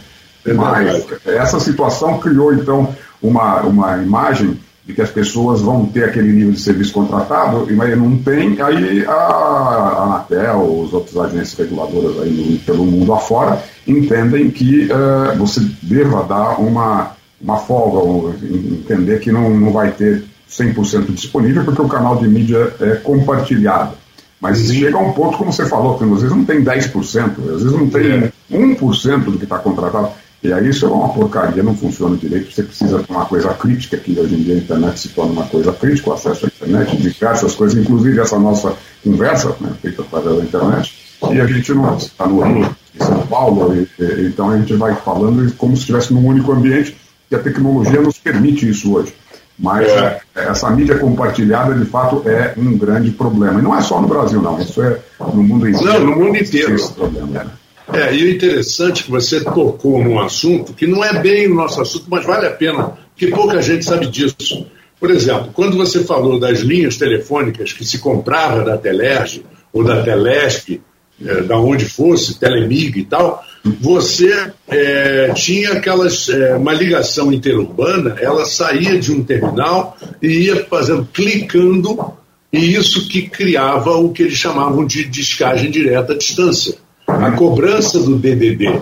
É 0.46 0.52
Mas 0.52 1.06
essa 1.24 1.58
situação 1.58 2.18
criou 2.18 2.52
então 2.52 2.94
uma, 3.22 3.60
uma 3.62 3.96
imagem 3.98 4.58
de 4.86 4.92
que 4.92 5.00
as 5.00 5.10
pessoas 5.10 5.62
vão 5.62 5.86
ter 5.86 6.04
aquele 6.04 6.30
nível 6.30 6.52
de 6.52 6.60
serviço 6.60 6.92
contratado, 6.92 7.66
e 7.70 7.74
mas 7.74 7.96
não 7.96 8.18
tem, 8.18 8.60
aí 8.60 9.04
a, 9.06 10.02
Anatel, 10.04 10.60
os 10.60 10.92
outros 10.92 11.16
agências 11.16 11.54
reguladoras 11.54 12.20
aí 12.20 12.30
no, 12.30 12.58
pelo 12.58 12.84
mundo 12.84 13.14
afora, 13.14 13.62
entendem 13.86 14.50
que 14.50 14.86
uh, 14.86 15.36
você 15.38 15.60
deva 15.82 16.22
dar 16.24 16.60
uma, 16.60 17.12
uma 17.40 17.56
folga, 17.56 18.36
entender 18.44 19.20
que 19.20 19.32
não, 19.32 19.48
não 19.58 19.72
vai 19.72 19.90
ter 19.90 20.22
100% 20.50 21.14
disponível, 21.14 21.64
porque 21.64 21.80
o 21.80 21.88
canal 21.88 22.16
de 22.16 22.28
mídia 22.28 22.74
é 22.80 22.96
compartilhado. 22.96 23.94
Mas 24.40 24.68
uhum. 24.68 24.74
chega 24.74 24.98
a 24.98 25.00
um 25.00 25.12
ponto, 25.12 25.38
como 25.38 25.50
você 25.50 25.64
falou, 25.64 25.96
que 25.96 26.04
às 26.04 26.10
vezes 26.10 26.36
não 26.36 26.44
tem 26.44 26.62
10%, 26.62 27.54
às 27.54 27.62
vezes 27.62 27.72
não 27.72 27.88
tem 27.88 28.24
é. 28.24 28.32
1% 28.52 29.24
do 29.24 29.38
que 29.38 29.44
está 29.44 29.58
contratado. 29.58 30.10
E 30.44 30.52
aí 30.52 30.68
isso 30.68 30.84
é 30.84 30.88
uma 30.90 31.08
porcaria, 31.08 31.62
não 31.62 31.74
funciona 31.74 32.18
direito. 32.18 32.52
Você 32.52 32.62
precisa 32.62 33.02
de 33.02 33.10
uma 33.10 33.24
coisa 33.24 33.54
crítica, 33.54 33.96
que 33.96 34.20
hoje 34.20 34.34
em 34.34 34.42
dia 34.42 34.54
a 34.54 34.58
internet 34.58 35.00
se 35.00 35.08
torna 35.08 35.32
uma 35.32 35.46
coisa 35.46 35.72
crítica, 35.72 36.10
o 36.10 36.12
acesso 36.12 36.44
à 36.44 36.48
internet, 36.48 36.98
diversas 36.98 37.54
coisas, 37.54 37.82
inclusive 37.82 38.20
essa 38.20 38.38
nossa 38.38 38.76
conversa, 39.02 39.56
né, 39.58 39.72
feita 39.80 40.02
através 40.02 40.36
da 40.36 40.42
internet. 40.44 40.94
E 41.32 41.40
a 41.40 41.46
gente 41.46 41.72
não 41.72 41.96
está 41.96 42.26
no 42.26 42.42
Rio, 42.42 42.76
em 42.94 43.02
São 43.02 43.26
Paulo, 43.26 43.74
e, 43.74 43.88
e, 43.98 44.26
então 44.26 44.50
a 44.50 44.58
gente 44.58 44.74
vai 44.74 44.94
falando 44.96 45.50
como 45.54 45.74
se 45.74 45.80
estivesse 45.80 46.12
num 46.12 46.26
único 46.26 46.52
ambiente, 46.52 46.94
que 47.30 47.34
a 47.34 47.38
tecnologia 47.38 48.02
nos 48.02 48.18
permite 48.18 48.68
isso 48.68 48.94
hoje. 48.94 49.14
Mas 49.58 49.88
é. 49.88 50.20
é. 50.34 50.48
essa 50.48 50.68
mídia 50.68 50.98
compartilhada, 50.98 51.74
de 51.74 51.86
fato, 51.86 52.22
é 52.28 52.52
um 52.58 52.76
grande 52.76 53.10
problema. 53.12 53.60
E 53.60 53.62
não 53.62 53.74
é 53.74 53.80
só 53.80 53.98
no 53.98 54.08
Brasil, 54.08 54.42
não. 54.42 54.60
Isso 54.60 54.82
é 54.82 54.98
no 55.20 55.42
mundo 55.42 55.66
inteiro. 55.66 55.86
Não, 55.86 56.00
no 56.04 56.16
mundo 56.16 56.36
inteiro. 56.36 56.74
Esse 56.74 56.92
problema, 56.92 57.28
né? 57.28 57.46
É, 57.92 58.14
e 58.14 58.24
o 58.24 58.30
interessante 58.30 59.04
que 59.04 59.10
você 59.10 59.42
tocou 59.42 60.02
num 60.02 60.18
assunto 60.18 60.72
que 60.72 60.86
não 60.86 61.04
é 61.04 61.20
bem 61.20 61.46
o 61.46 61.54
nosso 61.54 61.80
assunto, 61.80 62.06
mas 62.08 62.24
vale 62.24 62.46
a 62.46 62.50
pena, 62.50 62.96
porque 63.10 63.26
pouca 63.28 63.60
gente 63.60 63.84
sabe 63.84 64.06
disso. 64.06 64.66
Por 64.98 65.10
exemplo, 65.10 65.50
quando 65.52 65.76
você 65.76 66.02
falou 66.02 66.40
das 66.40 66.60
linhas 66.60 66.96
telefônicas 66.96 67.72
que 67.72 67.84
se 67.84 67.98
comprava 67.98 68.64
da 68.64 68.78
Telerge 68.78 69.44
ou 69.72 69.84
da 69.84 70.02
Telesp, 70.02 70.80
é, 71.22 71.42
da 71.42 71.58
onde 71.58 71.84
fosse, 71.84 72.38
Telemig 72.38 72.98
e 72.98 73.04
tal, 73.04 73.44
você 73.80 74.50
é, 74.68 75.32
tinha 75.34 75.72
aquelas 75.72 76.28
é, 76.28 76.56
uma 76.56 76.72
ligação 76.72 77.32
interurbana, 77.32 78.16
ela 78.18 78.44
saía 78.44 78.98
de 78.98 79.12
um 79.12 79.22
terminal 79.22 79.96
e 80.22 80.46
ia 80.46 80.64
fazendo, 80.64 81.08
clicando, 81.12 82.14
e 82.52 82.74
isso 82.74 83.08
que 83.08 83.28
criava 83.28 83.90
o 83.96 84.12
que 84.12 84.22
eles 84.22 84.38
chamavam 84.38 84.86
de 84.86 85.04
descagem 85.04 85.70
direta 85.70 86.14
à 86.14 86.16
distância, 86.16 86.76
a 87.20 87.32
cobrança 87.32 87.98
do 88.00 88.16
DDD. 88.16 88.80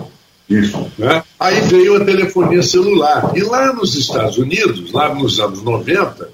Isso. 0.49 0.91
Né? 0.97 1.23
Aí 1.39 1.61
veio 1.61 1.97
a 1.97 2.05
telefonia 2.05 2.61
celular. 2.61 3.31
E 3.35 3.41
lá 3.41 3.73
nos 3.73 3.95
Estados 3.95 4.37
Unidos, 4.37 4.91
lá 4.91 5.13
nos 5.13 5.39
anos 5.39 5.63
90, 5.63 6.29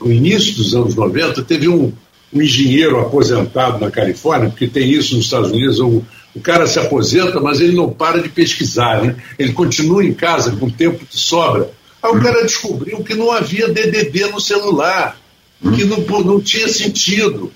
no 0.00 0.12
início 0.12 0.54
dos 0.56 0.74
anos 0.74 0.94
90, 0.94 1.42
teve 1.42 1.68
um, 1.68 1.92
um 2.32 2.42
engenheiro 2.42 3.00
aposentado 3.00 3.78
na 3.78 3.90
Califórnia, 3.90 4.50
porque 4.50 4.66
tem 4.66 4.90
isso 4.90 5.14
nos 5.14 5.26
Estados 5.26 5.50
Unidos, 5.50 5.80
um, 5.80 6.02
o 6.34 6.40
cara 6.40 6.66
se 6.66 6.78
aposenta, 6.78 7.40
mas 7.40 7.60
ele 7.60 7.76
não 7.76 7.90
para 7.90 8.20
de 8.20 8.28
pesquisar, 8.28 9.02
né? 9.02 9.16
Ele 9.38 9.52
continua 9.52 10.04
em 10.04 10.14
casa 10.14 10.52
com 10.56 10.66
o 10.66 10.70
tempo 10.70 11.04
que 11.04 11.18
sobra. 11.18 11.70
Aí 12.02 12.10
o 12.10 12.20
cara 12.20 12.42
descobriu 12.42 13.04
que 13.04 13.14
não 13.14 13.30
havia 13.30 13.68
DDD 13.68 14.26
no 14.32 14.40
celular, 14.40 15.16
que 15.60 15.84
não, 15.84 15.98
não 16.24 16.40
tinha 16.40 16.68
sentido. 16.68 17.52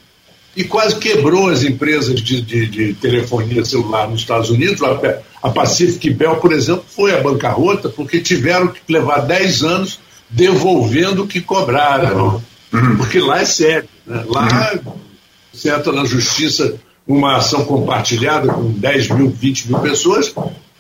E 0.57 0.65
quase 0.65 0.97
quebrou 0.97 1.51
as 1.51 1.63
empresas 1.63 2.21
de, 2.21 2.41
de, 2.41 2.67
de 2.67 2.95
telefonia 2.95 3.63
celular 3.65 4.09
nos 4.09 4.21
Estados 4.21 4.49
Unidos. 4.49 4.83
A, 4.83 5.21
a 5.49 5.51
Pacific 5.51 6.09
Bell, 6.11 6.37
por 6.37 6.53
exemplo, 6.53 6.85
foi 6.89 7.15
à 7.15 7.21
bancarrota 7.21 7.91
porque 7.91 8.21
tiveram 8.21 8.69
que 8.69 8.81
levar 8.89 9.21
10 9.21 9.63
anos 9.63 10.01
devolvendo 10.31 11.25
o 11.25 11.27
que 11.27 11.43
cobraram. 11.43 12.43
Uhum. 12.73 12.97
Porque 12.97 13.21
lá 13.21 13.43
é 13.43 13.45
sério. 13.45 13.89
Né? 14.07 14.25
Lá 14.27 14.79
você 15.53 15.71
entra 15.71 15.93
na 15.93 16.05
justiça 16.05 16.75
uma 17.07 17.37
ação 17.37 17.65
compartilhada 17.65 18.49
com 18.49 18.71
10 18.71 19.11
mil, 19.11 19.31
20 19.31 19.69
mil 19.69 19.79
pessoas 19.81 20.35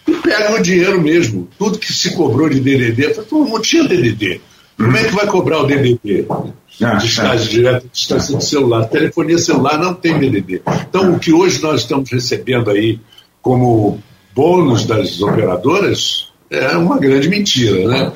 e 0.06 0.12
pega 0.14 0.54
o 0.54 0.62
dinheiro 0.62 1.00
mesmo. 1.00 1.48
Tudo 1.58 1.78
que 1.78 1.92
se 1.92 2.14
cobrou 2.14 2.48
de 2.48 2.60
DDD, 2.60 3.14
não 3.30 3.60
tinha 3.60 3.84
DDD. 3.84 4.40
Como 4.76 4.96
é 4.96 5.04
que 5.04 5.14
vai 5.14 5.26
cobrar 5.26 5.60
o 5.60 5.66
DDD? 5.66 6.26
Ah, 6.82 6.94
Descagem 6.96 7.48
direta, 7.48 7.86
distância 7.90 8.36
de 8.36 8.44
celular. 8.44 8.86
Telefonia 8.88 9.38
celular 9.38 9.78
não 9.78 9.94
tem 9.94 10.18
DDD. 10.18 10.62
Então, 10.88 11.14
o 11.14 11.18
que 11.18 11.32
hoje 11.32 11.62
nós 11.62 11.80
estamos 11.80 12.10
recebendo 12.10 12.70
aí 12.70 13.00
como 13.40 13.98
bônus 14.34 14.84
das 14.84 15.20
operadoras 15.22 16.32
é 16.50 16.76
uma 16.76 16.98
grande 16.98 17.28
mentira, 17.28 17.88
né? 17.88 18.12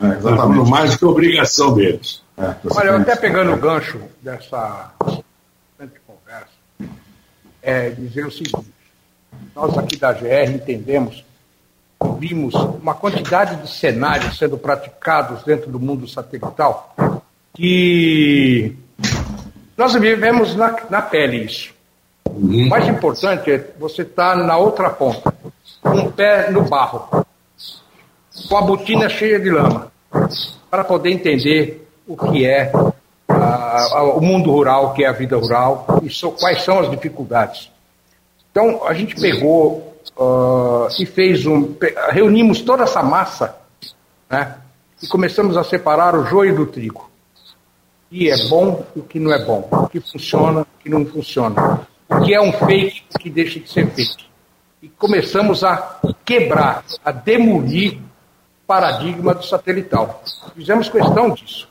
É, 0.00 0.06
é, 0.06 0.16
exatamente. 0.16 0.70
Mais 0.70 0.92
do 0.92 0.98
que 0.98 1.04
obrigação 1.04 1.74
deles. 1.74 2.22
É, 2.38 2.54
Olha, 2.70 2.96
até 2.96 3.16
pegando 3.16 3.52
o 3.52 3.56
gancho 3.56 4.00
dessa 4.22 4.92
é 7.62 7.90
dizer 7.90 8.26
o 8.26 8.30
seguinte: 8.30 8.72
nós 9.54 9.76
aqui 9.76 9.96
da 9.96 10.12
GR 10.12 10.50
entendemos, 10.54 11.24
vimos 12.18 12.54
uma 12.54 12.94
quantidade 12.94 13.56
de 13.56 13.70
cenários 13.70 14.38
sendo 14.38 14.56
praticados 14.56 15.42
dentro 15.42 15.70
do 15.70 15.78
mundo 15.78 16.08
satelital 16.08 16.94
que 17.54 18.76
nós 19.76 19.94
vivemos 19.94 20.54
na, 20.54 20.76
na 20.88 21.02
pele 21.02 21.44
isso. 21.44 21.74
O 22.26 22.68
mais 22.68 22.86
importante 22.86 23.50
é 23.50 23.70
você 23.78 24.02
estar 24.02 24.36
tá 24.36 24.42
na 24.42 24.56
outra 24.56 24.88
ponta, 24.90 25.34
com 25.82 25.98
o 25.98 26.12
pé 26.12 26.50
no 26.50 26.62
barro, 26.62 27.26
com 28.48 28.56
a 28.56 28.62
botina 28.62 29.08
cheia 29.08 29.40
de 29.40 29.50
lama, 29.50 29.90
para 30.70 30.84
poder 30.84 31.10
entender 31.10 31.88
o 32.06 32.16
que 32.16 32.46
é 32.46 32.70
o 34.14 34.20
mundo 34.20 34.50
rural, 34.50 34.92
que 34.92 35.04
é 35.04 35.08
a 35.08 35.12
vida 35.12 35.36
rural, 35.36 36.00
e 36.02 36.10
so, 36.10 36.32
quais 36.32 36.62
são 36.62 36.78
as 36.78 36.90
dificuldades. 36.90 37.70
Então, 38.50 38.86
a 38.86 38.94
gente 38.94 39.14
pegou 39.20 39.89
uh, 40.16 40.88
e 40.98 41.06
fez 41.06 41.46
um. 41.46 41.74
reunimos 42.10 42.60
toda 42.62 42.84
essa 42.84 43.02
massa 43.02 43.56
né, 44.28 44.56
e 45.02 45.06
começamos 45.06 45.56
a 45.56 45.64
separar 45.64 46.14
o 46.14 46.24
joio 46.26 46.54
do 46.54 46.66
trigo. 46.66 47.10
O 48.06 48.14
que 48.14 48.30
é 48.30 48.48
bom 48.48 48.84
e 48.96 49.00
o 49.00 49.02
que 49.02 49.20
não 49.20 49.32
é 49.32 49.44
bom. 49.44 49.68
O 49.70 49.88
que 49.88 50.00
funciona 50.00 50.60
e 50.60 50.62
o 50.62 50.82
que 50.82 50.88
não 50.88 51.06
funciona. 51.06 51.86
O 52.08 52.20
que 52.22 52.34
é 52.34 52.40
um 52.40 52.52
fake 52.52 53.04
e 53.10 53.16
o 53.16 53.18
que 53.18 53.30
deixa 53.30 53.60
de 53.60 53.70
ser 53.70 53.88
fake. 53.90 54.26
E 54.82 54.88
começamos 54.88 55.62
a 55.62 56.00
quebrar, 56.24 56.84
a 57.04 57.12
demolir 57.12 57.98
o 57.98 58.66
paradigma 58.66 59.34
do 59.34 59.44
satelital. 59.44 60.22
Fizemos 60.54 60.88
questão 60.88 61.30
disso. 61.30 61.68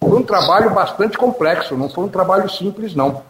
Foi 0.00 0.18
um 0.18 0.22
trabalho 0.22 0.70
bastante 0.70 1.18
complexo, 1.18 1.76
não 1.76 1.88
foi 1.88 2.04
um 2.04 2.08
trabalho 2.08 2.48
simples, 2.48 2.94
não. 2.94 3.22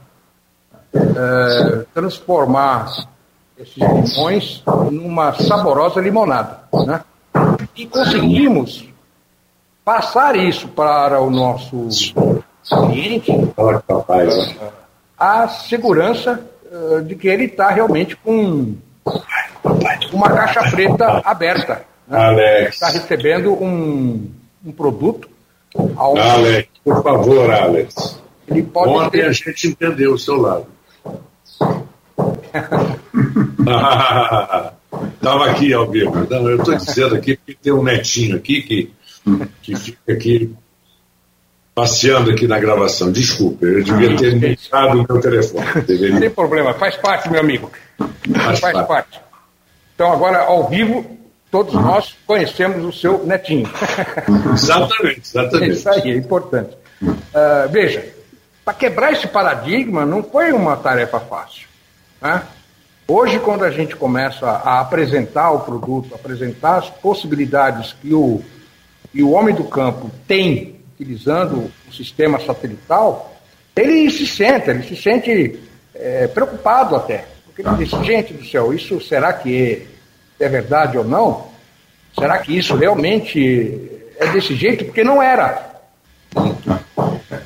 É, 0.93 1.87
transformar 1.95 3.09
esses 3.61 3.77
limões 3.77 4.63
numa 4.91 5.33
saborosa 5.35 6.01
limonada. 6.01 6.61
Né? 6.87 7.03
E 7.77 7.87
conseguimos 7.87 8.89
passar 9.85 10.37
isso 10.37 10.69
para 10.69 11.21
o 11.21 11.31
nosso 11.31 11.89
cliente 12.91 13.33
a 15.19 15.49
segurança 15.49 16.43
uh, 16.71 17.03
de 17.03 17.15
que 17.15 17.29
ele 17.29 17.45
está 17.45 17.71
realmente 17.71 18.17
com 18.17 18.75
uma 20.13 20.29
caixa 20.31 20.63
preta 20.71 21.21
aberta. 21.25 21.85
Né? 22.09 22.69
Está 22.69 22.89
recebendo 22.89 23.53
um, 23.53 24.31
um 24.65 24.73
produto 24.73 25.29
Alex, 25.97 26.69
por 26.85 27.03
favor, 27.03 27.51
Alex. 27.51 28.21
Ele 28.49 28.63
pode 28.63 28.91
Ontem 28.91 29.21
ter... 29.21 29.27
a 29.27 29.33
gente 29.33 29.69
entendeu 29.69 30.15
o 30.15 30.19
seu 30.19 30.37
lado. 30.41 30.67
Estava 35.15 35.51
aqui 35.51 35.73
ao 35.73 35.89
vivo. 35.89 36.27
Eu 36.31 36.57
estou 36.57 36.75
dizendo 36.75 37.15
aqui 37.15 37.37
porque 37.37 37.57
tem 37.63 37.73
um 37.73 37.83
netinho 37.83 38.37
aqui 38.37 38.63
que, 38.63 38.93
que 39.63 39.77
fica 39.77 40.13
aqui 40.13 40.55
passeando 41.75 42.31
aqui 42.31 42.47
na 42.47 42.59
gravação. 42.59 43.13
Desculpa, 43.13 43.65
eu 43.65 43.83
devia 43.83 44.17
ter 44.17 44.39
deixado 44.39 44.99
o 44.99 45.07
meu 45.09 45.21
telefone. 45.21 45.83
Deveria... 45.87 46.13
Não 46.15 46.21
tem 46.21 46.31
problema, 46.31 46.75
faz 46.75 46.97
parte, 46.97 47.31
meu 47.31 47.41
amigo. 47.41 47.71
Faz, 47.99 48.61
faz 48.61 48.75
parte. 48.75 48.89
parte. 48.89 49.21
Então, 49.95 50.13
agora, 50.13 50.41
ao 50.41 50.69
vivo, 50.69 51.19
todos 51.51 51.75
uhum. 51.75 51.83
nós 51.83 52.17
conhecemos 52.27 52.85
o 52.85 52.93
seu 52.93 53.25
netinho. 53.25 53.71
exatamente, 54.53 55.21
exatamente. 55.25 55.73
Isso 55.73 55.89
aí, 55.89 56.11
é 56.11 56.17
importante. 56.17 56.77
Uh, 57.03 57.69
veja, 57.71 58.05
para 58.65 58.75
quebrar 58.75 59.13
esse 59.13 59.27
paradigma 59.27 60.05
não 60.05 60.23
foi 60.23 60.53
uma 60.53 60.77
tarefa 60.77 61.21
fácil. 61.21 61.70
Né? 62.21 62.43
Hoje, 63.09 63.41
quando 63.41 63.65
a 63.65 63.71
gente 63.71 63.97
começa 63.97 64.47
a 64.47 64.81
apresentar 64.81 65.51
o 65.51 65.61
produto, 65.61 66.15
apresentar 66.15 66.77
as 66.77 66.89
possibilidades 66.89 67.93
que 68.01 68.15
o, 68.15 68.43
que 69.11 69.23
o 69.23 69.33
homem 69.33 69.55
do 69.55 69.65
campo 69.65 70.11
tem 70.29 70.81
utilizando 70.95 71.71
o 71.89 71.93
sistema 71.93 72.39
satelital, 72.39 73.35
ele 73.75 74.11
se 74.11 74.27
sente, 74.27 74.71
ele 74.71 74.83
se 74.83 74.95
sente 74.95 75.59
é, 75.95 76.29
preocupado 76.29 76.95
até. 76.95 77.25
Porque 77.47 77.63
ele 77.63 77.77
diz, 77.77 77.91
gente 78.07 78.35
do 78.35 78.45
céu, 78.45 78.73
isso 78.73 79.01
será 79.01 79.33
que 79.33 79.87
é 80.39 80.49
verdade 80.49 80.97
ou 80.97 81.05
não, 81.05 81.49
será 82.17 82.39
que 82.39 82.57
isso 82.57 82.77
realmente 82.77 83.91
é 84.19 84.27
desse 84.29 84.55
jeito? 84.55 84.85
Porque 84.85 85.03
não 85.03 85.23
era. 85.23 85.71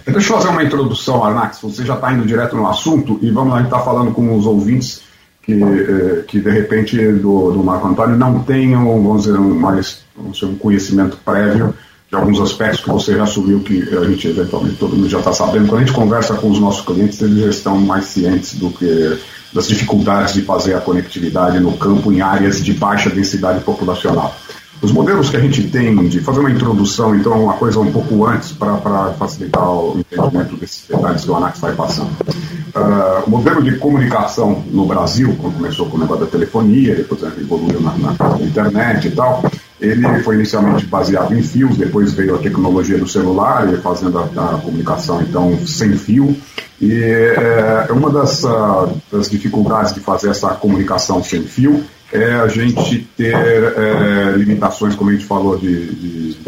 Deixa 0.06 0.32
eu 0.32 0.36
fazer 0.36 0.48
uma 0.48 0.62
introdução, 0.62 1.24
Arnax. 1.24 1.60
Você 1.62 1.84
já 1.84 1.94
está 1.94 2.12
indo 2.12 2.26
direto 2.26 2.56
no 2.56 2.68
assunto 2.68 3.18
e 3.22 3.30
vamos 3.30 3.50
lá, 3.50 3.56
a 3.56 3.62
gente 3.62 3.72
está 3.72 3.80
falando 3.80 4.12
com 4.12 4.36
os 4.36 4.46
ouvintes 4.46 5.02
que, 5.42 5.62
eh, 5.62 6.24
que 6.26 6.40
de 6.40 6.50
repente 6.50 6.96
do, 7.12 7.52
do 7.52 7.64
Marco 7.64 7.88
Antônio 7.88 8.16
não 8.16 8.40
tenham, 8.40 8.84
vamos 8.84 9.24
dizer, 9.24 9.38
um, 9.38 9.54
mais, 9.54 10.02
vamos 10.16 10.38
dizer, 10.38 10.46
um 10.46 10.56
conhecimento 10.56 11.16
prévio 11.24 11.74
de 12.08 12.16
alguns 12.16 12.40
aspectos 12.40 12.80
que 12.80 12.90
você 12.90 13.16
já 13.16 13.26
subiu, 13.26 13.60
que 13.60 13.82
a 13.96 14.04
gente 14.04 14.28
eventualmente 14.28 14.76
todo 14.76 14.94
mundo 14.94 15.08
já 15.08 15.18
está 15.18 15.32
sabendo. 15.32 15.68
Quando 15.68 15.82
a 15.82 15.84
gente 15.84 15.94
conversa 15.94 16.34
com 16.34 16.50
os 16.50 16.60
nossos 16.60 16.84
clientes, 16.84 17.20
eles 17.22 17.38
já 17.38 17.48
estão 17.48 17.78
mais 17.78 18.04
cientes 18.06 18.54
do 18.54 18.70
que 18.70 19.18
das 19.52 19.68
dificuldades 19.68 20.34
de 20.34 20.42
fazer 20.42 20.74
a 20.74 20.80
conectividade 20.80 21.60
no 21.60 21.72
campo 21.76 22.12
em 22.12 22.20
áreas 22.20 22.62
de 22.62 22.72
baixa 22.72 23.08
densidade 23.08 23.60
populacional. 23.64 24.36
Os 24.84 24.92
modelos 24.92 25.30
que 25.30 25.36
a 25.38 25.40
gente 25.40 25.62
tem 25.68 25.96
de 26.08 26.20
fazer 26.20 26.40
uma 26.40 26.50
introdução, 26.50 27.16
então, 27.16 27.44
uma 27.44 27.54
coisa 27.54 27.80
um 27.80 27.90
pouco 27.90 28.26
antes, 28.26 28.52
para 28.52 29.14
facilitar 29.18 29.66
o 29.66 29.98
entendimento 29.98 30.56
desses 30.56 30.86
detalhes 30.86 31.24
que 31.24 31.30
o 31.30 31.36
Anax 31.36 31.58
vai 31.58 31.72
passando. 31.72 32.10
Uh, 32.10 33.24
o 33.26 33.30
modelo 33.30 33.62
de 33.62 33.78
comunicação 33.78 34.62
no 34.70 34.84
Brasil, 34.84 35.34
quando 35.40 35.54
começou 35.54 35.86
com 35.86 35.96
o 35.96 36.00
negócio 36.00 36.26
da 36.26 36.30
telefonia, 36.30 36.94
depois 36.94 37.22
evoluiu 37.22 37.80
na, 37.80 37.96
na 37.96 38.38
internet 38.42 39.08
e 39.08 39.10
tal, 39.12 39.42
ele 39.80 40.22
foi 40.22 40.34
inicialmente 40.34 40.84
baseado 40.84 41.32
em 41.32 41.42
fios, 41.42 41.78
depois 41.78 42.12
veio 42.12 42.34
a 42.34 42.38
tecnologia 42.38 42.98
do 42.98 43.08
celular, 43.08 43.66
fazendo 43.82 44.18
a, 44.18 44.24
a 44.24 44.58
comunicação 44.58 45.22
então 45.22 45.58
sem 45.66 45.96
fio. 45.96 46.36
E 46.78 46.92
é, 46.92 47.86
uma 47.90 48.10
das, 48.10 48.44
uh, 48.44 48.90
das, 49.10 49.30
dificuldades 49.30 49.94
de 49.94 50.00
fazer 50.00 50.28
essa 50.28 50.48
comunicação 50.48 51.24
sem 51.24 51.42
fio 51.42 51.82
é 52.14 52.34
a 52.34 52.46
gente 52.46 53.00
ter 53.16 53.34
é, 53.34 54.36
limitações, 54.36 54.94
como 54.94 55.10
a 55.10 55.12
gente 55.12 55.24
falou, 55.24 55.58
de, 55.58 55.94
de, 55.94 56.38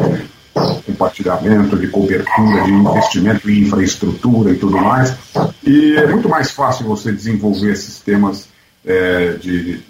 compartilhamento, 0.85 1.77
de 1.77 1.87
cobertura, 1.89 2.63
de 2.63 2.71
investimento 2.71 3.49
em 3.49 3.59
infraestrutura 3.59 4.51
e 4.51 4.57
tudo 4.57 4.77
mais. 4.77 5.13
E 5.63 5.95
é 5.97 6.07
muito 6.07 6.29
mais 6.29 6.51
fácil 6.51 6.85
você 6.85 7.11
desenvolver 7.11 7.75
sistemas 7.75 8.47
é, 8.85 9.33
de 9.33 9.81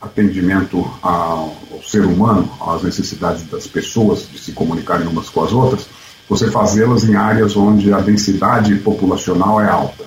atendimento 0.00 0.84
ao 1.00 1.56
ser 1.86 2.04
humano, 2.04 2.50
às 2.60 2.82
necessidades 2.82 3.44
das 3.44 3.68
pessoas 3.68 4.28
de 4.28 4.38
se 4.38 4.50
comunicarem 4.50 5.06
umas 5.06 5.28
com 5.28 5.44
as 5.44 5.52
outras, 5.52 5.86
você 6.28 6.50
fazê-las 6.50 7.04
em 7.04 7.14
áreas 7.14 7.56
onde 7.56 7.92
a 7.92 8.00
densidade 8.00 8.74
populacional 8.76 9.60
é 9.60 9.68
alta. 9.68 10.04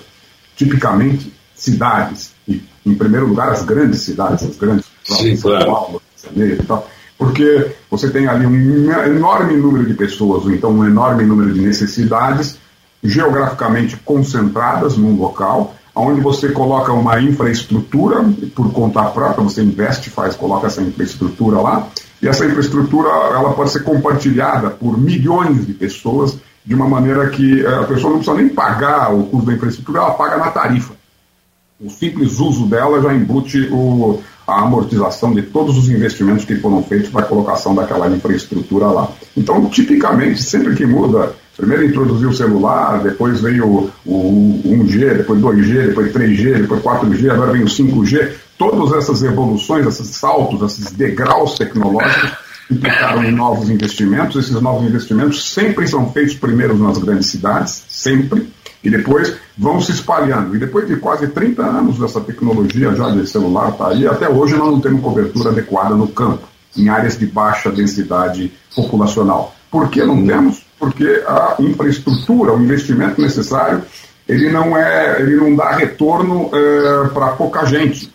Tipicamente, 0.56 1.32
cidades, 1.54 2.32
e 2.46 2.62
em 2.84 2.94
primeiro 2.94 3.26
lugar 3.26 3.50
as 3.50 3.64
grandes 3.64 4.00
cidades, 4.00 4.44
as 4.44 4.56
grandes 4.56 4.83
Sim, 5.04 5.36
São 5.36 5.58
Paulo, 5.58 6.02
Janeiro 6.22 6.62
e 6.62 6.66
tal, 6.66 6.88
porque 7.18 7.70
você 7.90 8.10
tem 8.10 8.26
ali 8.26 8.46
um 8.46 8.90
enorme 9.06 9.56
número 9.56 9.86
de 9.86 9.94
pessoas, 9.94 10.44
ou 10.44 10.52
então 10.52 10.70
um 10.70 10.84
enorme 10.84 11.24
número 11.24 11.52
de 11.52 11.60
necessidades 11.60 12.58
geograficamente 13.02 13.96
concentradas 13.98 14.96
num 14.96 15.16
local, 15.16 15.74
onde 15.94 16.20
você 16.20 16.48
coloca 16.48 16.92
uma 16.92 17.20
infraestrutura 17.20 18.24
por 18.54 18.72
conta 18.72 19.04
própria, 19.04 19.44
você 19.44 19.62
investe, 19.62 20.10
faz, 20.10 20.34
coloca 20.34 20.66
essa 20.66 20.82
infraestrutura 20.82 21.60
lá, 21.60 21.86
e 22.20 22.26
essa 22.26 22.46
infraestrutura 22.46 23.08
ela 23.08 23.52
pode 23.52 23.70
ser 23.70 23.84
compartilhada 23.84 24.70
por 24.70 24.98
milhões 24.98 25.66
de 25.66 25.74
pessoas 25.74 26.38
de 26.64 26.74
uma 26.74 26.88
maneira 26.88 27.28
que 27.28 27.64
eh, 27.64 27.74
a 27.74 27.84
pessoa 27.84 28.14
não 28.14 28.20
precisa 28.20 28.36
nem 28.36 28.48
pagar 28.48 29.14
o 29.14 29.24
custo 29.24 29.46
da 29.46 29.52
infraestrutura, 29.52 29.98
ela 30.00 30.12
paga 30.12 30.38
na 30.38 30.50
tarifa. 30.50 30.94
O 31.78 31.90
simples 31.90 32.40
uso 32.40 32.66
dela 32.66 33.02
já 33.02 33.12
embute 33.12 33.68
o, 33.70 34.22
a 34.46 34.62
amortização 34.62 35.32
de 35.32 35.42
todos 35.42 35.76
os 35.76 35.88
investimentos 35.88 36.44
que 36.44 36.56
foram 36.56 36.82
feitos 36.82 37.10
para 37.10 37.22
a 37.22 37.26
colocação 37.26 37.74
daquela 37.74 38.08
infraestrutura 38.08 38.86
lá. 38.86 39.08
Então, 39.36 39.68
tipicamente, 39.68 40.42
sempre 40.42 40.74
que 40.74 40.84
muda, 40.84 41.34
primeiro 41.56 41.86
introduziu 41.86 42.28
o 42.28 42.34
celular, 42.34 43.02
depois 43.02 43.40
veio 43.40 43.66
o, 43.66 43.90
o 44.04 44.62
1G, 44.66 45.18
depois 45.18 45.40
2G, 45.40 45.88
depois 45.88 46.12
3G, 46.12 46.60
depois 46.62 46.82
4G, 46.82 47.30
agora 47.30 47.52
vem 47.52 47.62
o 47.62 47.66
5G, 47.66 48.32
todas 48.58 48.96
essas 48.96 49.22
evoluções, 49.22 49.86
esses 49.86 50.08
saltos, 50.08 50.62
esses 50.72 50.92
degraus 50.92 51.56
tecnológicos 51.56 52.44
implicaram 52.70 53.24
em 53.24 53.30
novos 53.30 53.68
investimentos. 53.68 54.36
Esses 54.36 54.60
novos 54.60 54.86
investimentos 54.88 55.52
sempre 55.52 55.86
são 55.86 56.10
feitos 56.12 56.34
primeiro 56.34 56.76
nas 56.76 56.98
grandes 56.98 57.28
cidades, 57.28 57.84
sempre, 57.88 58.48
e 58.84 58.90
depois 58.90 59.34
vão 59.56 59.80
se 59.80 59.92
espalhando. 59.92 60.54
E 60.54 60.58
depois 60.58 60.86
de 60.86 60.96
quase 60.96 61.26
30 61.28 61.62
anos 61.62 61.98
dessa 61.98 62.20
tecnologia 62.20 62.94
já 62.94 63.08
de 63.08 63.26
celular 63.26 63.70
está 63.70 63.88
aí, 63.88 64.06
até 64.06 64.28
hoje 64.28 64.54
nós 64.56 64.70
não 64.70 64.80
temos 64.80 65.00
cobertura 65.00 65.50
adequada 65.50 65.94
no 65.94 66.06
campo, 66.08 66.46
em 66.76 66.88
áreas 66.88 67.18
de 67.18 67.26
baixa 67.26 67.70
densidade 67.70 68.52
populacional. 68.76 69.54
Por 69.70 69.88
que 69.88 70.04
não 70.04 70.24
temos? 70.24 70.64
Porque 70.78 71.24
a 71.26 71.56
infraestrutura, 71.58 72.52
o 72.52 72.62
investimento 72.62 73.20
necessário, 73.20 73.82
ele 74.28 74.50
não 74.50 74.76
é, 74.76 75.20
ele 75.20 75.36
não 75.36 75.56
dá 75.56 75.72
retorno 75.72 76.50
é, 76.52 77.08
para 77.08 77.28
pouca 77.28 77.64
gente. 77.64 78.12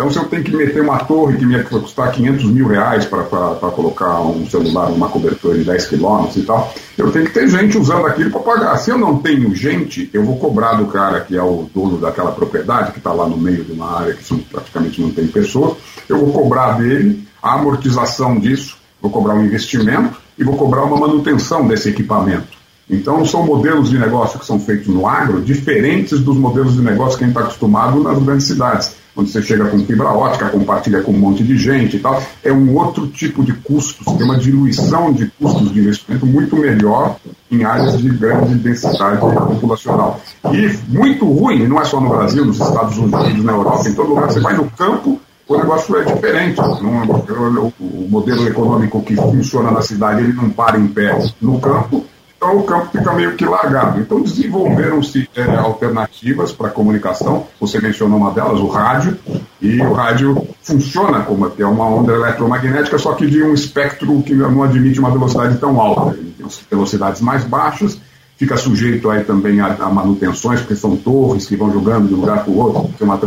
Então, 0.00 0.10
se 0.10 0.18
eu 0.18 0.24
tenho 0.24 0.42
que 0.42 0.56
meter 0.56 0.80
uma 0.80 0.98
torre 1.00 1.36
que 1.36 1.44
me 1.44 1.62
custar 1.62 2.10
500 2.10 2.46
mil 2.46 2.66
reais 2.66 3.04
para 3.04 3.22
colocar 3.70 4.22
um 4.22 4.48
celular 4.48 4.88
numa 4.88 5.10
cobertura 5.10 5.58
de 5.58 5.62
10 5.62 5.88
quilômetros 5.88 6.38
e 6.38 6.42
tal, 6.42 6.72
eu 6.96 7.12
tenho 7.12 7.26
que 7.26 7.34
ter 7.34 7.46
gente 7.46 7.76
usando 7.76 8.06
aquilo 8.06 8.30
para 8.30 8.40
pagar. 8.40 8.78
Se 8.78 8.88
eu 8.88 8.96
não 8.96 9.18
tenho 9.18 9.54
gente, 9.54 10.08
eu 10.14 10.24
vou 10.24 10.38
cobrar 10.38 10.72
do 10.72 10.86
cara 10.86 11.20
que 11.20 11.36
é 11.36 11.42
o 11.42 11.68
dono 11.74 11.98
daquela 11.98 12.32
propriedade, 12.32 12.92
que 12.92 12.98
está 12.98 13.12
lá 13.12 13.28
no 13.28 13.36
meio 13.36 13.62
de 13.62 13.72
uma 13.72 14.00
área 14.00 14.14
que 14.14 14.34
praticamente 14.50 15.02
não 15.02 15.10
tem 15.10 15.26
pessoas, 15.26 15.76
eu 16.08 16.16
vou 16.16 16.32
cobrar 16.32 16.78
dele 16.78 17.28
a 17.42 17.56
amortização 17.56 18.40
disso, 18.40 18.78
vou 19.02 19.10
cobrar 19.10 19.34
um 19.34 19.44
investimento 19.44 20.18
e 20.38 20.42
vou 20.42 20.56
cobrar 20.56 20.84
uma 20.84 20.96
manutenção 20.96 21.68
desse 21.68 21.90
equipamento. 21.90 22.59
Então, 22.90 23.24
são 23.24 23.46
modelos 23.46 23.88
de 23.88 23.98
negócio 23.98 24.38
que 24.38 24.44
são 24.44 24.58
feitos 24.58 24.88
no 24.88 25.06
agro 25.06 25.40
diferentes 25.40 26.18
dos 26.20 26.36
modelos 26.36 26.74
de 26.74 26.82
negócio 26.82 27.16
que 27.16 27.24
a 27.24 27.26
gente 27.26 27.36
está 27.36 27.46
acostumado 27.46 28.02
nas 28.02 28.18
grandes 28.18 28.46
cidades 28.46 29.00
onde 29.16 29.30
você 29.30 29.42
chega 29.42 29.66
com 29.66 29.78
fibra 29.84 30.08
ótica, 30.08 30.48
compartilha 30.48 31.02
com 31.02 31.12
um 31.12 31.18
monte 31.18 31.42
de 31.42 31.56
gente 31.56 31.96
e 31.96 32.00
tal, 32.00 32.22
é 32.42 32.52
um 32.52 32.76
outro 32.76 33.06
tipo 33.08 33.44
de 33.44 33.52
custos, 33.52 34.06
tem 34.16 34.24
uma 34.24 34.38
diluição 34.38 35.12
de 35.12 35.26
custos 35.38 35.72
de 35.72 35.80
investimento 35.80 36.26
muito 36.26 36.56
melhor 36.56 37.16
em 37.50 37.64
áreas 37.64 37.98
de 37.98 38.08
grande 38.08 38.54
densidade 38.54 39.20
populacional. 39.20 40.20
E 40.52 40.78
muito 40.88 41.24
ruim, 41.26 41.66
não 41.66 41.80
é 41.80 41.84
só 41.84 42.00
no 42.00 42.08
Brasil, 42.08 42.44
nos 42.44 42.60
Estados 42.60 42.96
Unidos, 42.96 43.44
na 43.44 43.52
Europa, 43.52 43.88
em 43.88 43.94
todo 43.94 44.08
lugar, 44.10 44.30
você 44.30 44.40
vai 44.40 44.56
no 44.56 44.70
campo, 44.70 45.20
o 45.48 45.56
negócio 45.56 45.96
é 45.96 46.04
diferente. 46.04 46.58
Não, 46.58 47.04
o, 47.04 47.72
o 47.80 48.08
modelo 48.08 48.46
econômico 48.46 49.02
que 49.02 49.16
funciona 49.16 49.72
na 49.72 49.82
cidade, 49.82 50.22
ele 50.22 50.32
não 50.32 50.48
para 50.48 50.78
em 50.78 50.86
pé 50.86 51.18
no 51.40 51.58
campo, 51.58 52.06
então 52.40 52.56
o 52.56 52.62
campo 52.62 52.88
fica 52.90 53.12
meio 53.12 53.36
que 53.36 53.44
largado. 53.44 54.00
Então 54.00 54.22
desenvolveram-se 54.22 55.28
é, 55.36 55.44
alternativas 55.56 56.50
para 56.50 56.70
comunicação. 56.70 57.46
Você 57.60 57.78
mencionou 57.78 58.18
uma 58.18 58.30
delas, 58.30 58.58
o 58.58 58.66
rádio, 58.66 59.18
e 59.60 59.78
o 59.82 59.92
rádio 59.92 60.48
funciona 60.62 61.20
como 61.20 61.52
é 61.58 61.66
uma 61.66 61.84
onda 61.84 62.14
eletromagnética, 62.14 62.98
só 62.98 63.12
que 63.12 63.26
de 63.26 63.42
um 63.42 63.52
espectro 63.52 64.22
que 64.22 64.32
não 64.34 64.62
admite 64.62 64.98
uma 64.98 65.10
velocidade 65.10 65.58
tão 65.58 65.78
alta. 65.78 66.16
Ele 66.16 66.34
tem 66.38 66.48
velocidades 66.70 67.20
mais 67.20 67.44
baixas, 67.44 68.00
fica 68.38 68.56
sujeito 68.56 69.10
aí 69.10 69.22
também 69.22 69.60
a, 69.60 69.66
a, 69.74 69.90
manutenções, 69.90 70.60
porque 70.60 70.76
são 70.76 70.96
torres 70.96 71.46
que 71.46 71.56
vão 71.56 71.70
jogando 71.70 72.08
de 72.08 72.14
um 72.14 72.20
lugar 72.20 72.42
para 72.42 72.50
o 72.50 72.56
outro, 72.56 72.90
tem 72.98 73.06
uma, 73.06 73.18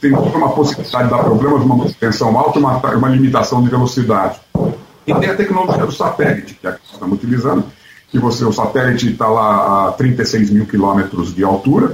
tem 0.00 0.12
uma 0.12 0.50
possibilidade 0.50 1.04
de 1.08 1.10
dar 1.10 1.24
problema 1.24 1.58
de 1.58 1.64
uma 1.64 1.74
manutenção 1.74 2.38
alta 2.38 2.60
uma, 2.60 2.76
uma 2.76 3.08
limitação 3.08 3.64
de 3.64 3.68
velocidade. 3.68 4.38
E 5.04 5.12
tem 5.12 5.30
a 5.30 5.34
tecnologia 5.34 5.84
do 5.84 5.90
satélite, 5.90 6.54
que 6.54 6.66
é 6.68 6.70
a 6.70 6.72
que 6.74 6.80
estamos 6.84 7.18
utilizando, 7.18 7.64
que 8.10 8.18
você, 8.18 8.44
o 8.44 8.52
satélite 8.52 9.10
está 9.10 9.28
lá 9.28 9.88
a 9.88 9.92
36 9.92 10.50
mil 10.50 10.66
quilômetros 10.66 11.34
de 11.34 11.44
altura, 11.44 11.92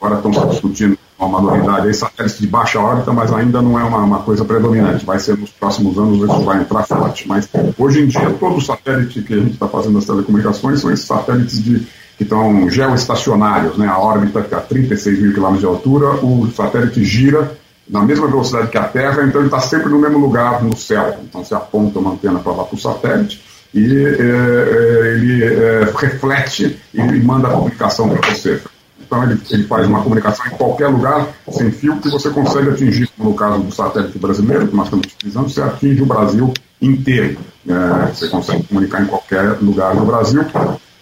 agora 0.00 0.16
estão 0.16 0.30
discutindo 0.48 0.98
uma 1.18 1.40
minoridade 1.40 1.86
aí, 1.86 1.94
satélite 1.94 2.40
de 2.40 2.46
baixa 2.46 2.78
órbita, 2.78 3.12
mas 3.12 3.32
ainda 3.32 3.62
não 3.62 3.78
é 3.78 3.84
uma, 3.84 3.98
uma, 3.98 4.18
coisa 4.20 4.44
predominante, 4.44 5.04
vai 5.04 5.18
ser 5.18 5.38
nos 5.38 5.50
próximos 5.50 5.96
anos 5.98 6.18
isso 6.18 6.42
vai 6.42 6.60
entrar 6.60 6.82
forte, 6.84 7.26
mas 7.26 7.48
hoje 7.78 8.02
em 8.02 8.06
dia 8.06 8.30
todo 8.38 8.60
satélite 8.60 9.22
que 9.22 9.34
a 9.34 9.38
gente 9.38 9.52
está 9.52 9.68
fazendo 9.68 9.94
nas 9.94 10.04
telecomunicações 10.04 10.80
são 10.80 10.90
esses 10.90 11.06
satélites 11.06 11.62
de, 11.62 11.86
que 12.18 12.24
estão 12.24 12.68
geoestacionários, 12.68 13.76
né? 13.78 13.86
a 13.86 13.98
órbita 13.98 14.42
fica 14.42 14.58
a 14.58 14.60
36 14.60 15.20
mil 15.20 15.32
quilômetros 15.32 15.60
de 15.60 15.66
altura, 15.66 16.24
o 16.24 16.50
satélite 16.54 17.04
gira 17.04 17.56
na 17.88 18.02
mesma 18.02 18.26
velocidade 18.26 18.68
que 18.68 18.78
a 18.78 18.84
Terra, 18.84 19.24
então 19.24 19.40
ele 19.40 19.48
está 19.48 19.60
sempre 19.60 19.88
no 19.88 19.98
mesmo 19.98 20.18
lugar 20.18 20.62
no 20.62 20.76
céu, 20.76 21.16
então 21.22 21.44
você 21.44 21.54
aponta 21.54 21.98
uma 21.98 22.12
antena 22.12 22.38
para 22.38 22.52
lá 22.52 22.64
para 22.64 22.74
o 22.74 22.80
satélite, 22.80 23.42
e 23.74 24.06
é, 24.06 24.08
é, 24.08 25.14
ele 25.14 25.44
é, 25.44 25.84
reflete 25.98 26.78
e 26.94 27.02
manda 27.20 27.48
a 27.48 27.50
comunicação 27.50 28.08
para 28.08 28.30
você. 28.30 28.60
Então 29.04 29.22
ele, 29.24 29.40
ele, 29.50 29.64
faz 29.64 29.86
uma 29.86 30.00
comunicação 30.00 30.46
em 30.46 30.50
qualquer 30.50 30.88
lugar, 30.88 31.28
sem 31.50 31.70
fio, 31.72 31.96
que 31.98 32.08
você 32.08 32.30
consegue 32.30 32.70
atingir, 32.70 33.10
no 33.18 33.34
caso 33.34 33.62
do 33.64 33.74
satélite 33.74 34.18
brasileiro, 34.18 34.68
que 34.68 34.76
nós 34.76 34.86
estamos 34.86 35.06
utilizando, 35.06 35.48
você 35.48 35.60
atinge 35.60 36.02
o 36.02 36.06
Brasil 36.06 36.54
inteiro. 36.80 37.36
É, 37.68 38.06
você 38.12 38.28
consegue 38.28 38.62
comunicar 38.62 39.02
em 39.02 39.06
qualquer 39.06 39.58
lugar 39.60 39.94
do 39.96 40.04
Brasil. 40.04 40.44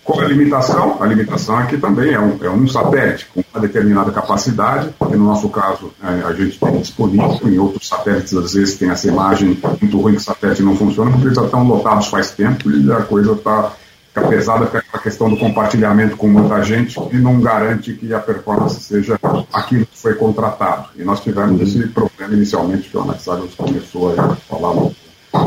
Qual 0.05 0.21
é 0.21 0.25
a 0.25 0.29
limitação? 0.29 1.01
A 1.01 1.07
limitação 1.07 1.57
aqui 1.59 1.79
também 1.79 2.13
é 2.13 2.19
um, 2.19 2.37
é 2.43 2.51
um 2.51 2.67
satélite 2.67 3.27
com 3.33 3.43
uma 3.55 3.61
determinada 3.61 4.11
capacidade, 4.11 4.91
que 4.99 5.17
no 5.17 5.25
nosso 5.25 5.49
caso 5.49 5.93
é, 6.03 6.27
a 6.27 6.33
gente 6.33 6.59
tem 6.59 6.81
disponível, 6.81 7.39
em 7.45 7.59
outros 7.59 7.87
satélites 7.87 8.35
às 8.35 8.55
vezes 8.55 8.77
tem 8.77 8.91
essa 8.91 9.07
imagem 9.07 9.59
muito 9.81 10.01
ruim 10.01 10.15
que 10.15 10.21
o 10.21 10.25
satélite 10.25 10.63
não 10.63 10.77
funciona, 10.77 11.11
porque 11.11 11.27
eles 11.27 11.37
já 11.37 11.45
estão 11.45 11.67
lotados 11.67 12.09
faz 12.09 12.33
tempo 12.33 12.69
e 12.69 12.93
a 12.93 13.03
coisa 13.03 13.33
está 13.33 13.73
fica 14.13 14.29
pesada 14.29 14.85
a 14.93 14.99
questão 14.99 15.31
do 15.31 15.39
compartilhamento 15.39 16.17
com 16.17 16.29
muita 16.29 16.63
gente 16.63 17.01
e 17.11 17.17
não 17.17 17.41
garante 17.41 17.95
que 17.95 18.13
a 18.13 18.21
performance 18.21 18.81
seja 18.83 19.19
aquilo 19.53 19.87
que 19.87 19.99
foi 19.99 20.15
contratado. 20.15 20.89
E 20.97 21.03
nós 21.03 21.21
tivemos 21.21 21.61
esse 21.63 21.87
problema 21.89 22.35
inicialmente, 22.35 22.91
que 22.91 22.97
o 22.97 23.03
Anaxagos 23.03 23.55
começou 23.55 24.15
a 24.21 24.37
falar 24.37 24.91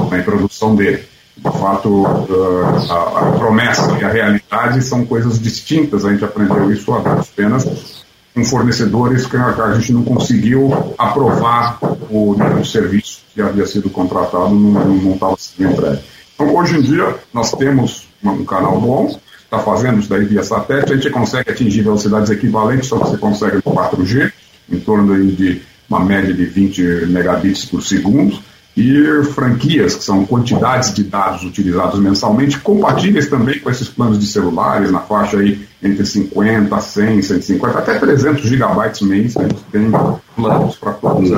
na 0.09 0.17
introdução 0.17 0.75
dele 0.75 1.05
de 1.37 1.51
fato, 1.59 1.89
uh, 1.89 2.91
a, 2.91 3.19
a, 3.19 3.31
promessa 3.37 3.97
e 3.99 4.03
a 4.03 4.09
realidade 4.09 4.81
são 4.81 5.05
coisas 5.05 5.39
distintas. 5.39 6.05
A 6.05 6.11
gente 6.11 6.23
aprendeu 6.23 6.71
isso 6.71 6.91
duras 6.91 7.27
penas 7.27 8.05
com 8.33 8.43
fornecedores 8.43 9.25
que 9.25 9.37
a 9.37 9.73
gente 9.73 9.93
não 9.93 10.03
conseguiu 10.03 10.93
aprovar 10.97 11.79
o 12.09 12.35
de 12.35 12.69
serviço 12.69 13.21
que 13.33 13.41
havia 13.41 13.65
sido 13.65 13.89
contratado, 13.89 14.53
não 14.53 15.13
estava 15.13 15.35
sendo 15.37 15.71
entregue. 15.71 16.01
Então, 16.33 16.55
hoje 16.55 16.77
em 16.77 16.81
dia, 16.81 17.15
nós 17.33 17.51
temos 17.51 18.07
um 18.23 18.43
canal 18.43 18.79
bom, 18.79 19.17
está 19.43 19.59
fazendo 19.59 19.99
isso 19.99 20.09
daí 20.09 20.25
via 20.25 20.43
satélite, 20.43 20.91
a 20.91 20.95
gente 20.95 21.09
consegue 21.09 21.49
atingir 21.49 21.81
velocidades 21.81 22.29
equivalentes 22.29 22.91
ao 22.91 22.99
que 22.99 23.09
você 23.09 23.17
consegue 23.17 23.55
no 23.57 23.61
4G, 23.61 24.31
em 24.69 24.79
torno 24.79 25.31
de 25.31 25.61
uma 25.89 26.03
média 26.03 26.33
de 26.33 26.45
20 26.45 27.05
megabits 27.07 27.65
por 27.65 27.81
segundo, 27.81 28.37
e 28.75 29.23
franquias, 29.33 29.95
que 29.95 30.03
são 30.03 30.25
quantidades 30.25 30.93
de 30.93 31.03
dados 31.03 31.43
utilizados 31.43 31.99
mensalmente, 31.99 32.59
compatíveis 32.59 33.27
também 33.27 33.59
com 33.59 33.69
esses 33.69 33.87
planos 33.87 34.19
de 34.19 34.27
celulares, 34.27 34.91
na 34.91 34.99
faixa 34.99 35.37
aí 35.37 35.65
entre 35.81 36.05
50, 36.05 36.79
100, 36.79 37.21
150, 37.21 37.79
até 37.79 37.97
300 37.97 38.43
gigabytes 38.43 39.01
mês, 39.01 39.37
a 39.37 39.43
gente 39.43 39.63
tem 39.71 39.91
planos 40.35 40.75
para 40.75 40.91
todos 40.93 41.29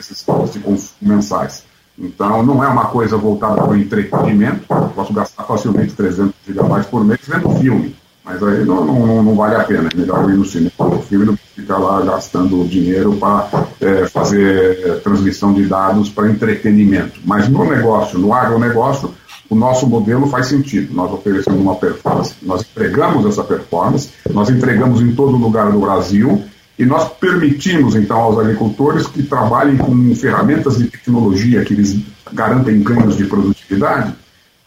esses 0.00 0.22
planos 0.22 0.52
de 0.52 0.60
consumo 0.60 0.94
mensais. 1.02 1.64
Então, 1.98 2.44
não 2.44 2.62
é 2.62 2.68
uma 2.68 2.86
coisa 2.86 3.16
voltada 3.16 3.56
para 3.56 3.72
o 3.72 3.76
entretenimento, 3.76 4.66
posso 4.94 5.12
gastar 5.12 5.42
facilmente 5.42 5.94
300 5.94 6.32
gigabytes 6.46 6.86
por 6.86 7.04
mês 7.04 7.20
vendo 7.26 7.50
filme, 7.58 7.94
mas 8.28 8.42
aí 8.42 8.62
não, 8.62 8.84
não, 8.84 9.22
não 9.22 9.34
vale 9.34 9.54
a 9.54 9.64
pena, 9.64 9.88
é 9.90 9.96
melhor 9.96 10.28
ir 10.28 10.36
no 10.36 10.44
cinema 10.44 10.70
o 10.78 11.00
filme 11.00 11.24
do 11.24 11.32
que 11.32 11.62
ficar 11.62 11.78
lá 11.78 12.02
gastando 12.02 12.62
dinheiro 12.68 13.14
para 13.14 13.48
é, 13.80 14.06
fazer 14.06 15.00
transmissão 15.02 15.54
de 15.54 15.64
dados 15.64 16.10
para 16.10 16.30
entretenimento. 16.30 17.18
Mas 17.24 17.48
no 17.48 17.64
negócio, 17.64 18.18
no 18.18 18.34
agronegócio, 18.34 19.14
o 19.48 19.54
nosso 19.54 19.86
modelo 19.86 20.26
faz 20.26 20.48
sentido. 20.48 20.94
Nós 20.94 21.10
oferecemos 21.10 21.58
uma 21.58 21.74
performance, 21.76 22.34
nós 22.42 22.60
entregamos 22.60 23.24
essa 23.24 23.42
performance, 23.42 24.10
nós 24.30 24.50
entregamos 24.50 25.00
em 25.00 25.14
todo 25.14 25.38
lugar 25.38 25.72
do 25.72 25.80
Brasil 25.80 26.44
e 26.78 26.84
nós 26.84 27.08
permitimos, 27.08 27.96
então, 27.96 28.18
aos 28.18 28.38
agricultores 28.38 29.06
que 29.06 29.22
trabalhem 29.22 29.78
com 29.78 30.14
ferramentas 30.14 30.76
de 30.76 30.84
tecnologia 30.88 31.64
que 31.64 31.72
lhes 31.72 31.98
garantem 32.30 32.82
ganhos 32.82 33.16
de 33.16 33.24
produtividade, 33.24 34.12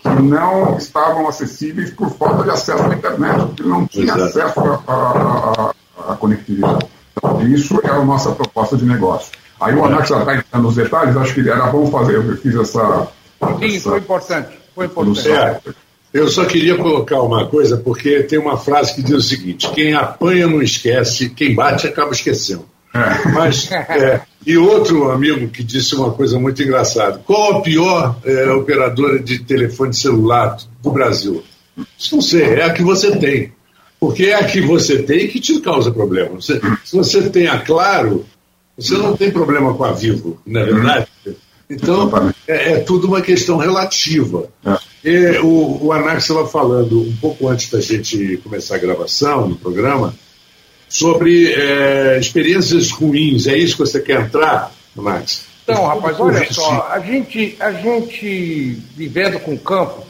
que 0.02 0.10
não 0.22 0.78
estavam 0.78 1.28
acessíveis 1.28 1.92
por 1.92 2.10
falta 2.12 2.44
de 2.44 2.50
acesso 2.50 2.84
à 2.84 2.96
internet, 2.96 3.46
porque 3.48 3.64
não 3.64 3.88
tinha 3.88 4.14
Exato. 4.16 4.24
acesso 4.24 4.84
à 6.10 6.16
conectividade. 6.18 6.86
Então, 7.18 7.42
isso 7.48 7.80
é 7.84 7.90
a 7.90 8.04
nossa 8.04 8.32
proposta 8.32 8.76
de 8.76 8.86
negócio. 8.86 9.32
Aí 9.60 9.76
o 9.76 9.86
Anax 9.86 10.10
já 10.10 10.20
está 10.20 10.36
entrando 10.36 10.64
nos 10.64 10.76
detalhes, 10.76 11.16
acho 11.16 11.36
que 11.36 11.48
era 11.48 11.68
bom 11.68 11.86
fazer, 11.92 12.16
eu 12.16 12.38
fiz 12.38 12.56
essa. 12.56 13.08
Sim, 13.60 13.76
essa, 13.76 13.90
foi 13.90 14.00
importante. 14.00 14.50
Foi 14.74 14.86
importante. 14.88 15.30
É. 15.30 15.60
Eu 16.12 16.28
só 16.28 16.46
queria 16.46 16.78
colocar 16.78 17.22
uma 17.22 17.48
coisa, 17.48 17.78
porque 17.78 18.24
tem 18.24 18.40
uma 18.40 18.58
frase 18.58 18.96
que 18.96 19.04
diz 19.04 19.16
o 19.16 19.22
seguinte: 19.22 19.70
quem 19.72 19.94
apanha 19.94 20.48
não 20.48 20.62
esquece, 20.62 21.30
quem 21.30 21.54
bate 21.54 21.88
acaba 21.88 22.12
esquecendo. 22.12 22.66
É. 22.94 23.30
Mas, 23.30 23.72
é, 23.72 24.22
e 24.46 24.58
outro 24.58 25.12
amigo 25.12 25.48
que 25.50 25.64
disse 25.64 25.96
uma 25.96 26.12
coisa 26.12 26.38
muito 26.40 26.62
engraçada: 26.62 27.22
qual 27.26 27.58
a 27.58 27.62
pior 27.62 28.18
é, 28.24 28.52
operadora 28.52 29.20
de 29.20 29.40
telefone 29.40 29.94
celular 29.94 30.58
do 30.82 30.92
Brasil? 30.92 31.44
Não 32.12 32.22
sei, 32.22 32.44
é 32.44 32.64
a 32.64 32.74
que 32.74 32.84
você 32.84 33.16
tem. 33.18 33.54
Porque 34.00 34.26
é 34.26 34.36
a 34.36 34.44
que 34.44 34.62
você 34.62 35.04
tem 35.04 35.28
que 35.28 35.40
te 35.40 35.60
causa 35.60 35.92
problema. 35.92 36.36
Você, 36.36 36.60
se 36.84 36.98
você 36.98 37.30
tem 37.30 37.48
a 37.48 37.60
Claro, 37.60 38.26
você 38.78 38.98
não 38.98 39.16
tem 39.16 39.32
problema 39.32 39.74
com 39.76 39.84
a 39.84 39.92
Vivo, 39.92 40.40
não 40.46 40.62
é 40.62 40.66
verdade? 40.66 41.08
Então, 41.70 42.12
é, 42.48 42.74
é 42.74 42.80
tudo 42.80 43.08
uma 43.08 43.22
questão 43.22 43.58
relativa. 43.58 44.50
É. 44.66 44.78
E 45.04 45.40
o, 45.40 45.86
o 45.86 45.94
Anax 45.94 46.24
estava 46.24 46.48
falando 46.48 47.02
um 47.02 47.16
pouco 47.16 47.48
antes 47.48 47.70
da 47.70 47.80
gente 47.80 48.38
começar 48.44 48.76
a 48.76 48.80
gravação 48.80 49.48
do 49.48 49.56
programa 49.56 50.14
sobre 50.92 51.54
é, 51.54 52.20
experiências 52.20 52.92
ruins. 52.92 53.48
É 53.48 53.58
isso 53.58 53.78
que 53.78 53.80
você 53.80 54.02
quer 54.02 54.22
entrar, 54.22 54.72
Anax? 54.98 55.46
Então, 55.64 55.86
rapaz, 55.86 56.20
olha 56.20 56.52
só, 56.52 56.90
a 56.92 57.00
gente, 57.00 57.56
a 57.60 57.72
gente 57.72 58.74
vivendo 58.94 59.40
com 59.40 59.54
o 59.54 59.60
campo, 59.60 60.06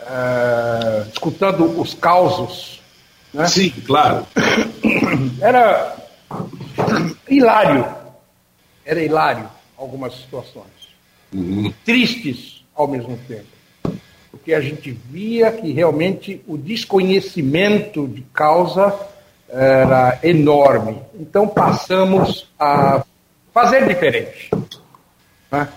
é, 0.00 1.06
escutando 1.12 1.80
os 1.80 1.94
causos. 1.94 2.82
Né? 3.32 3.46
Sim, 3.46 3.70
claro. 3.86 4.26
Era 5.40 5.96
hilário. 7.30 7.86
Era 8.84 9.02
hilário 9.02 9.48
algumas 9.78 10.16
situações. 10.16 10.66
Uhum. 11.32 11.72
Tristes 11.84 12.64
ao 12.74 12.88
mesmo 12.88 13.16
tempo. 13.28 13.46
Porque 14.32 14.52
a 14.52 14.60
gente 14.60 14.90
via 14.90 15.52
que 15.52 15.70
realmente 15.72 16.42
o 16.48 16.56
desconhecimento 16.56 18.08
de 18.08 18.22
causa 18.32 19.11
era 19.52 20.18
enorme. 20.22 21.02
Então 21.14 21.46
passamos 21.46 22.50
a 22.58 23.04
fazer 23.52 23.86
diferente. 23.86 24.50
Né? 25.50 25.68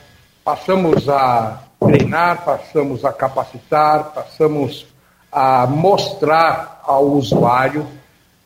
Passamos 0.44 1.10
a 1.10 1.64
treinar, 1.80 2.46
passamos 2.46 3.04
a 3.04 3.12
capacitar, 3.12 4.14
passamos 4.14 4.88
a 5.32 5.68
mostrar 5.68 6.82
ao 6.84 7.06
usuário 7.06 7.86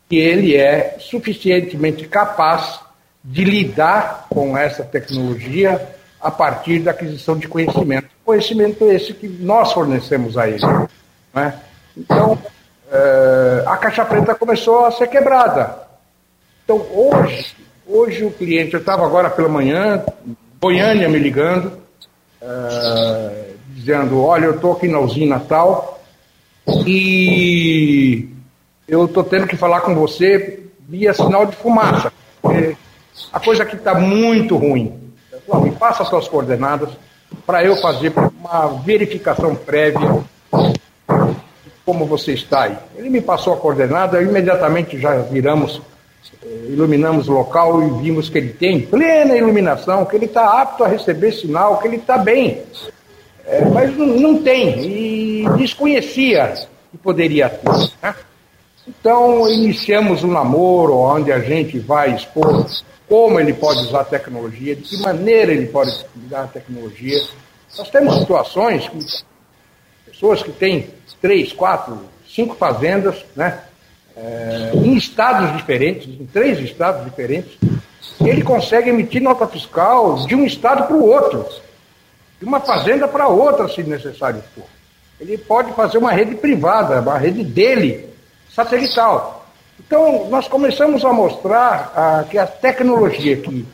que 0.10 0.18
ele 0.18 0.58
é 0.58 0.98
suficientemente 1.00 2.08
capaz 2.08 2.80
de 3.24 3.44
lidar 3.44 4.26
com 4.30 4.58
essa 4.58 4.84
tecnologia 4.84 5.96
a 6.20 6.32
partir 6.32 6.80
da 6.80 6.92
aquisição 6.92 7.38
de 7.38 7.48
conhecimento. 7.48 8.08
Conhecimento 8.26 8.89
esse 8.89 9.13
que 9.13 9.28
nós 9.28 9.72
fornecemos 9.72 10.38
a 10.38 10.48
ele. 10.48 10.65
Né? 11.34 11.54
Então, 11.96 12.38
é, 12.91 13.63
a 13.65 13.78
caixa 13.78 14.04
preta 14.04 14.34
começou 14.36 14.86
a 14.86 14.91
ser 14.91 15.08
quebrada. 15.08 15.78
Então, 16.63 16.86
hoje, 16.93 17.56
hoje 17.88 18.25
o 18.25 18.32
cliente, 18.32 18.73
eu 18.73 18.80
estava 18.80 19.06
agora 19.06 19.30
pela 19.30 19.49
manhã, 19.49 20.04
Goiânia 20.62 21.08
me 21.08 21.19
ligando, 21.19 21.73
é, 22.41 23.52
dizendo, 23.69 24.23
olha, 24.23 24.45
eu 24.45 24.56
estou 24.56 24.73
aqui 24.73 24.88
na 24.88 24.99
usina 24.99 25.39
tal 25.39 26.02
e 26.86 28.30
eu 28.88 29.06
estou 29.06 29.23
tendo 29.23 29.47
que 29.47 29.56
falar 29.56 29.82
com 29.82 29.95
você 29.95 30.63
via 30.88 31.13
sinal 31.13 31.45
de 31.45 31.56
fumaça. 31.56 32.12
A 33.32 33.39
coisa 33.39 33.63
aqui 33.63 33.75
está 33.75 33.93
muito 33.95 34.58
ruim. 34.58 35.12
Então, 35.32 35.62
me 35.62 35.71
passa 35.71 36.04
as 36.04 36.10
suas 36.10 36.28
coordenadas 36.28 36.89
para 37.45 37.63
eu 37.63 37.75
fazer 37.78 38.12
uma 38.15 38.67
verificação 38.84 39.56
prévia 39.56 40.23
como 41.89 42.06
você 42.06 42.34
está 42.34 42.65
aí. 42.65 42.78
Ele 42.95 43.10
me 43.10 43.19
passou 43.19 43.52
a 43.52 43.58
coordenada, 43.58 44.21
imediatamente 44.21 44.99
já 44.99 45.15
viramos, 45.23 45.82
eh, 46.43 46.67
iluminamos 46.67 47.28
o 47.28 47.32
local 47.32 47.82
e 47.82 48.04
vimos 48.04 48.30
que 48.30 48.38
ele 48.38 48.54
tem 48.54 48.82
plena 48.82 49.36
iluminação, 49.36 50.06
que 50.06 50.15
ele 50.15 50.25
está 50.25 50.62
apto 50.62 50.84
a 50.84 50.88
receber 50.88 51.32
sinal, 51.32 51.80
que 51.80 51.88
ele 51.88 51.95
está 51.95 52.15
bem. 52.15 52.62
É, 53.43 53.65
mas 53.65 53.97
não, 53.97 54.06
não, 54.06 54.43
tem, 54.43 54.80
e 54.86 55.45
desconhecia 55.58 56.54
que 56.91 56.97
poderia 56.99 57.49
ter. 57.49 57.71
Né? 58.04 58.13
Então, 58.88 59.49
iniciamos 59.49 60.23
um 60.23 60.32
namoro 60.32 60.95
onde 60.95 61.32
a 61.32 61.39
gente 61.39 61.80
vai 61.80 62.13
expor 62.13 62.67
como 63.08 63.39
ele 63.39 63.54
pode 63.54 63.80
usar 63.80 64.02
a 64.02 64.06
tecnologia, 64.06 64.75
de 64.75 64.84
que 64.84 64.97
maneira 65.02 65.52
ele 65.52 65.65
pode 65.65 65.89
usar 66.23 66.43
a 66.43 66.47
tecnologia. 66.47 67.19
Nós 67.75 67.89
temos 67.89 68.19
situações 68.19 68.88
que 68.88 69.23
pessoas 70.19 70.43
que 70.43 70.52
têm 70.52 70.88
três, 71.21 71.53
quatro, 71.53 71.99
cinco 72.27 72.55
fazendas, 72.55 73.25
né, 73.36 73.60
é, 74.15 74.71
em 74.73 74.95
estados 74.95 75.55
diferentes, 75.55 76.08
em 76.08 76.25
três 76.25 76.60
estados 76.60 77.03
diferentes, 77.05 77.58
ele 78.21 78.41
consegue 78.41 78.89
emitir 78.89 79.21
nota 79.21 79.47
fiscal 79.47 80.25
de 80.25 80.36
um 80.36 80.45
estado 80.45 80.88
para 80.88 80.95
o 80.95 81.05
outro, 81.05 81.45
de 82.39 82.45
uma 82.45 82.60
fazenda 82.60 83.08
para 83.08 83.27
outra, 83.27 83.67
se 83.67 83.84
necessário 83.84 84.43
for. 84.53 84.65
Ele 85.19 85.38
pode 85.38 85.73
fazer 85.73 85.97
uma 85.97 86.12
rede 86.12 86.36
privada, 86.36 87.01
uma 87.01 87.17
rede 87.17 87.43
dele, 87.43 88.08
satelital. 88.53 89.47
Então, 89.79 90.29
nós 90.29 90.47
começamos 90.47 91.03
a 91.05 91.13
mostrar 91.13 91.93
ah, 91.95 92.25
que 92.29 92.38
a 92.38 92.45
tecnologia 92.45 93.38
que, 93.38 93.65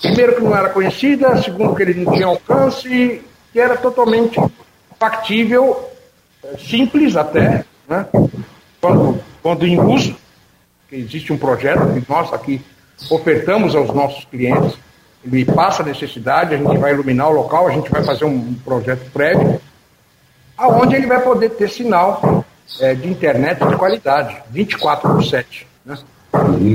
primeiro, 0.00 0.36
que 0.36 0.42
não 0.42 0.56
era 0.56 0.70
conhecida, 0.70 1.42
segundo, 1.42 1.74
que 1.74 1.82
ele 1.82 2.04
não 2.04 2.12
tinha 2.12 2.26
alcance, 2.26 3.22
que 3.52 3.60
era 3.60 3.76
totalmente 3.76 4.40
factível, 4.98 5.87
simples 6.58 7.16
até, 7.16 7.64
né? 7.88 8.06
quando, 8.80 9.20
quando 9.42 9.66
em 9.66 9.78
uso, 9.80 10.16
que 10.88 10.96
existe 10.96 11.32
um 11.32 11.38
projeto 11.38 11.92
que 11.92 12.10
nós 12.10 12.32
aqui 12.32 12.60
ofertamos 13.10 13.74
aos 13.74 13.92
nossos 13.94 14.24
clientes, 14.24 14.78
ele 15.24 15.44
passa 15.44 15.82
a 15.82 15.86
necessidade, 15.86 16.54
a 16.54 16.58
gente 16.58 16.78
vai 16.78 16.92
iluminar 16.92 17.28
o 17.28 17.32
local, 17.32 17.68
a 17.68 17.72
gente 17.72 17.90
vai 17.90 18.02
fazer 18.02 18.24
um 18.24 18.54
projeto 18.54 19.10
prévio, 19.12 19.60
aonde 20.56 20.96
ele 20.96 21.06
vai 21.06 21.20
poder 21.22 21.50
ter 21.50 21.68
sinal 21.68 22.44
é, 22.80 22.94
de 22.94 23.08
internet 23.08 23.64
de 23.64 23.76
qualidade, 23.76 24.36
24 24.50 25.14
por 25.14 25.24
7. 25.24 25.66
Né? 25.84 25.98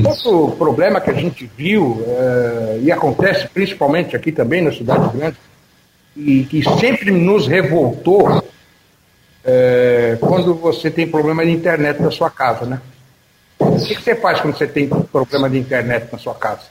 Outro 0.05 0.55
problema 0.57 0.99
que 0.99 1.09
a 1.09 1.13
gente 1.13 1.49
viu, 1.55 2.03
é, 2.07 2.79
e 2.81 2.91
acontece 2.91 3.47
principalmente 3.47 4.15
aqui 4.15 4.31
também 4.31 4.61
na 4.61 4.71
cidade 4.71 5.15
grande, 5.15 5.37
e 6.15 6.43
que 6.43 6.63
sempre 6.79 7.11
nos 7.11 7.47
revoltou, 7.47 8.43
é, 9.43 10.17
quando 10.19 10.53
você 10.55 10.89
tem 10.89 11.07
problema 11.07 11.45
de 11.45 11.51
internet 11.51 12.01
na 12.01 12.11
sua 12.11 12.29
casa, 12.29 12.65
né? 12.65 12.81
O 13.59 13.77
que, 13.77 13.95
que 13.95 14.01
você 14.01 14.15
faz 14.15 14.41
quando 14.41 14.57
você 14.57 14.67
tem 14.67 14.87
problema 14.87 15.49
de 15.49 15.57
internet 15.57 16.07
na 16.11 16.17
sua 16.17 16.35
casa? 16.35 16.61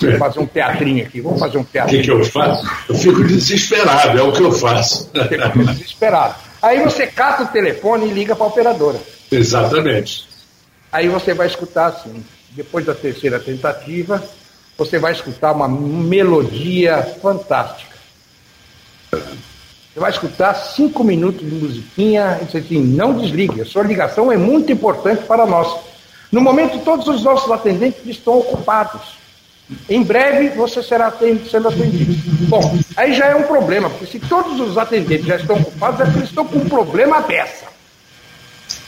Vou 0.00 0.18
fazer 0.18 0.40
um 0.40 0.46
teatrinho 0.46 1.04
aqui, 1.04 1.20
vamos 1.20 1.38
fazer 1.38 1.58
um 1.58 1.64
teatrinho. 1.64 2.00
O 2.00 2.04
que, 2.04 2.10
que 2.10 2.16
eu 2.16 2.24
faço? 2.24 2.66
Eu 2.88 2.94
fico 2.94 3.24
desesperado, 3.24 4.18
é 4.18 4.22
o 4.22 4.32
que 4.32 4.42
eu 4.42 4.52
faço. 4.52 5.10
Desesperado. 5.12 6.36
Aí 6.62 6.82
você 6.82 7.06
cata 7.06 7.42
o 7.42 7.46
telefone 7.48 8.06
e 8.08 8.12
liga 8.12 8.34
para 8.34 8.44
a 8.44 8.48
operadora. 8.48 8.98
Exatamente. 9.30 10.26
Aí 10.90 11.08
você 11.08 11.34
vai 11.34 11.46
escutar 11.46 11.86
assim, 11.86 12.24
depois 12.50 12.86
da 12.86 12.94
terceira 12.94 13.40
tentativa, 13.40 14.22
você 14.78 14.98
vai 14.98 15.12
escutar 15.12 15.52
uma 15.52 15.68
melodia 15.68 17.02
fantástica. 17.20 17.92
Você 19.92 20.00
vai 20.00 20.10
escutar 20.10 20.54
cinco 20.54 21.04
minutos 21.04 21.40
de 21.40 21.54
musiquinha 21.54 22.38
e 22.40 22.46
diz 22.46 22.56
assim, 22.56 22.82
não 22.82 23.12
desligue, 23.18 23.60
a 23.60 23.66
sua 23.66 23.82
ligação 23.82 24.32
é 24.32 24.36
muito 24.38 24.72
importante 24.72 25.24
para 25.24 25.44
nós. 25.44 25.68
No 26.30 26.40
momento, 26.40 26.78
todos 26.78 27.06
os 27.08 27.22
nossos 27.22 27.50
atendentes 27.50 28.00
estão 28.06 28.38
ocupados. 28.38 29.02
Em 29.88 30.02
breve 30.02 30.48
você 30.50 30.82
será 30.82 31.12
sendo 31.50 31.68
atendido. 31.68 32.14
Bom, 32.48 32.78
aí 32.96 33.12
já 33.12 33.26
é 33.26 33.34
um 33.34 33.42
problema, 33.42 33.90
porque 33.90 34.06
se 34.06 34.18
todos 34.18 34.58
os 34.60 34.78
atendentes 34.78 35.26
já 35.26 35.36
estão 35.36 35.56
ocupados, 35.56 36.00
é 36.00 36.04
porque 36.04 36.18
eles 36.20 36.28
estão 36.30 36.46
com 36.46 36.58
um 36.58 36.68
problema 36.68 37.20
dessa. 37.22 37.66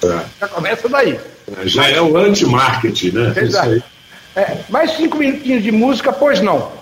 É. 0.03 0.25
Já 0.40 0.49
começa 0.49 0.88
daí. 0.88 1.21
Já 1.64 1.90
é 1.90 2.01
o 2.01 2.17
anti-marketing, 2.17 3.11
né? 3.11 3.35
Exato. 3.37 3.83
É, 4.35 4.57
mais 4.69 4.93
cinco 4.93 5.19
minutinhos 5.19 5.62
de 5.62 5.71
música, 5.71 6.12
pois 6.12 6.40
não. 6.40 6.73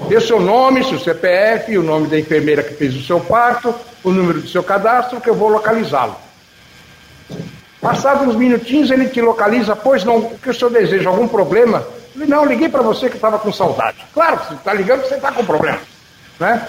Dê 0.00 0.20
seu 0.20 0.38
nome, 0.38 0.84
seu 0.84 0.98
CPF, 0.98 1.76
o 1.78 1.82
nome 1.82 2.06
da 2.08 2.18
enfermeira 2.18 2.62
que 2.62 2.74
fez 2.74 2.94
o 2.94 3.02
seu 3.02 3.18
parto, 3.18 3.74
o 4.04 4.10
número 4.10 4.42
do 4.42 4.48
seu 4.48 4.62
cadastro, 4.62 5.20
que 5.20 5.30
eu 5.30 5.34
vou 5.34 5.48
localizá-lo. 5.48 6.16
Passados 7.80 8.28
uns 8.28 8.36
minutinhos, 8.36 8.90
ele 8.90 9.08
te 9.08 9.20
localiza, 9.20 9.74
pois 9.74 10.04
não, 10.04 10.18
o 10.18 10.38
que 10.38 10.50
o 10.50 10.54
senhor 10.54 10.70
deseja? 10.70 11.08
Algum 11.08 11.26
problema? 11.26 11.86
Ele, 12.14 12.26
não, 12.26 12.44
liguei 12.44 12.68
para 12.68 12.82
você 12.82 13.08
que 13.08 13.16
estava 13.16 13.38
com 13.38 13.52
saudade. 13.52 13.98
Claro 14.12 14.38
que 14.38 14.48
você 14.48 14.54
está 14.54 14.74
ligando 14.74 15.00
porque 15.00 15.08
você 15.08 15.16
está 15.16 15.32
com 15.32 15.44
problema. 15.44 15.80
Né? 16.38 16.68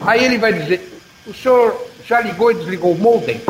Aí 0.00 0.24
ele 0.24 0.38
vai 0.38 0.52
dizer, 0.52 1.00
o 1.26 1.34
senhor 1.34 1.88
já 2.06 2.20
ligou 2.20 2.52
e 2.52 2.54
desligou 2.54 2.92
o 2.92 2.98
modem? 2.98 3.40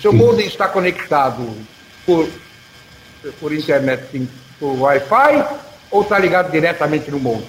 Seu 0.00 0.12
modem 0.12 0.46
está 0.46 0.68
conectado 0.68 1.48
por, 2.04 2.28
por 3.40 3.52
internet, 3.52 4.28
por 4.62 4.80
Wi-Fi, 4.80 5.44
ou 5.90 6.02
está 6.02 6.20
ligado 6.20 6.52
diretamente 6.52 7.10
no 7.10 7.18
modem? 7.18 7.48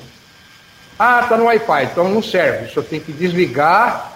Ah, 0.98 1.20
está 1.22 1.38
no 1.38 1.46
Wi-Fi, 1.46 1.84
então 1.84 2.10
não 2.10 2.24
serve. 2.24 2.66
O 2.66 2.70
senhor 2.74 2.86
tem 2.86 3.00
que 3.00 3.12
desligar 3.12 4.14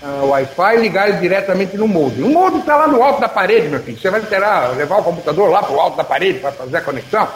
uh, 0.00 0.22
o 0.22 0.28
Wi-Fi 0.28 0.76
e 0.76 0.80
ligar 0.80 1.08
ele 1.08 1.18
diretamente 1.18 1.76
no 1.76 1.88
modem. 1.88 2.22
O 2.22 2.28
modem 2.28 2.60
está 2.60 2.76
lá 2.76 2.86
no 2.86 3.02
alto 3.02 3.20
da 3.20 3.28
parede, 3.28 3.66
meu 3.66 3.80
filho. 3.80 3.98
Você 3.98 4.08
vai 4.10 4.20
terá, 4.20 4.68
levar 4.68 4.98
o 4.98 5.02
computador 5.02 5.50
lá 5.50 5.60
para 5.60 5.74
o 5.74 5.80
alto 5.80 5.96
da 5.96 6.04
parede 6.04 6.38
para 6.38 6.52
fazer 6.52 6.76
a 6.76 6.80
conexão? 6.82 7.28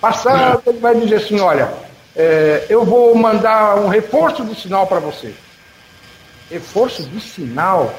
Passado, 0.00 0.62
ele 0.66 0.78
vai 0.78 0.94
dizer 0.94 1.16
assim: 1.16 1.38
olha, 1.38 1.70
é, 2.16 2.64
eu 2.70 2.86
vou 2.86 3.14
mandar 3.14 3.76
um 3.76 3.88
reforço 3.88 4.46
de 4.46 4.58
sinal 4.58 4.86
para 4.86 4.98
você. 4.98 5.34
Reforço 6.50 7.02
de 7.02 7.20
sinal? 7.20 7.94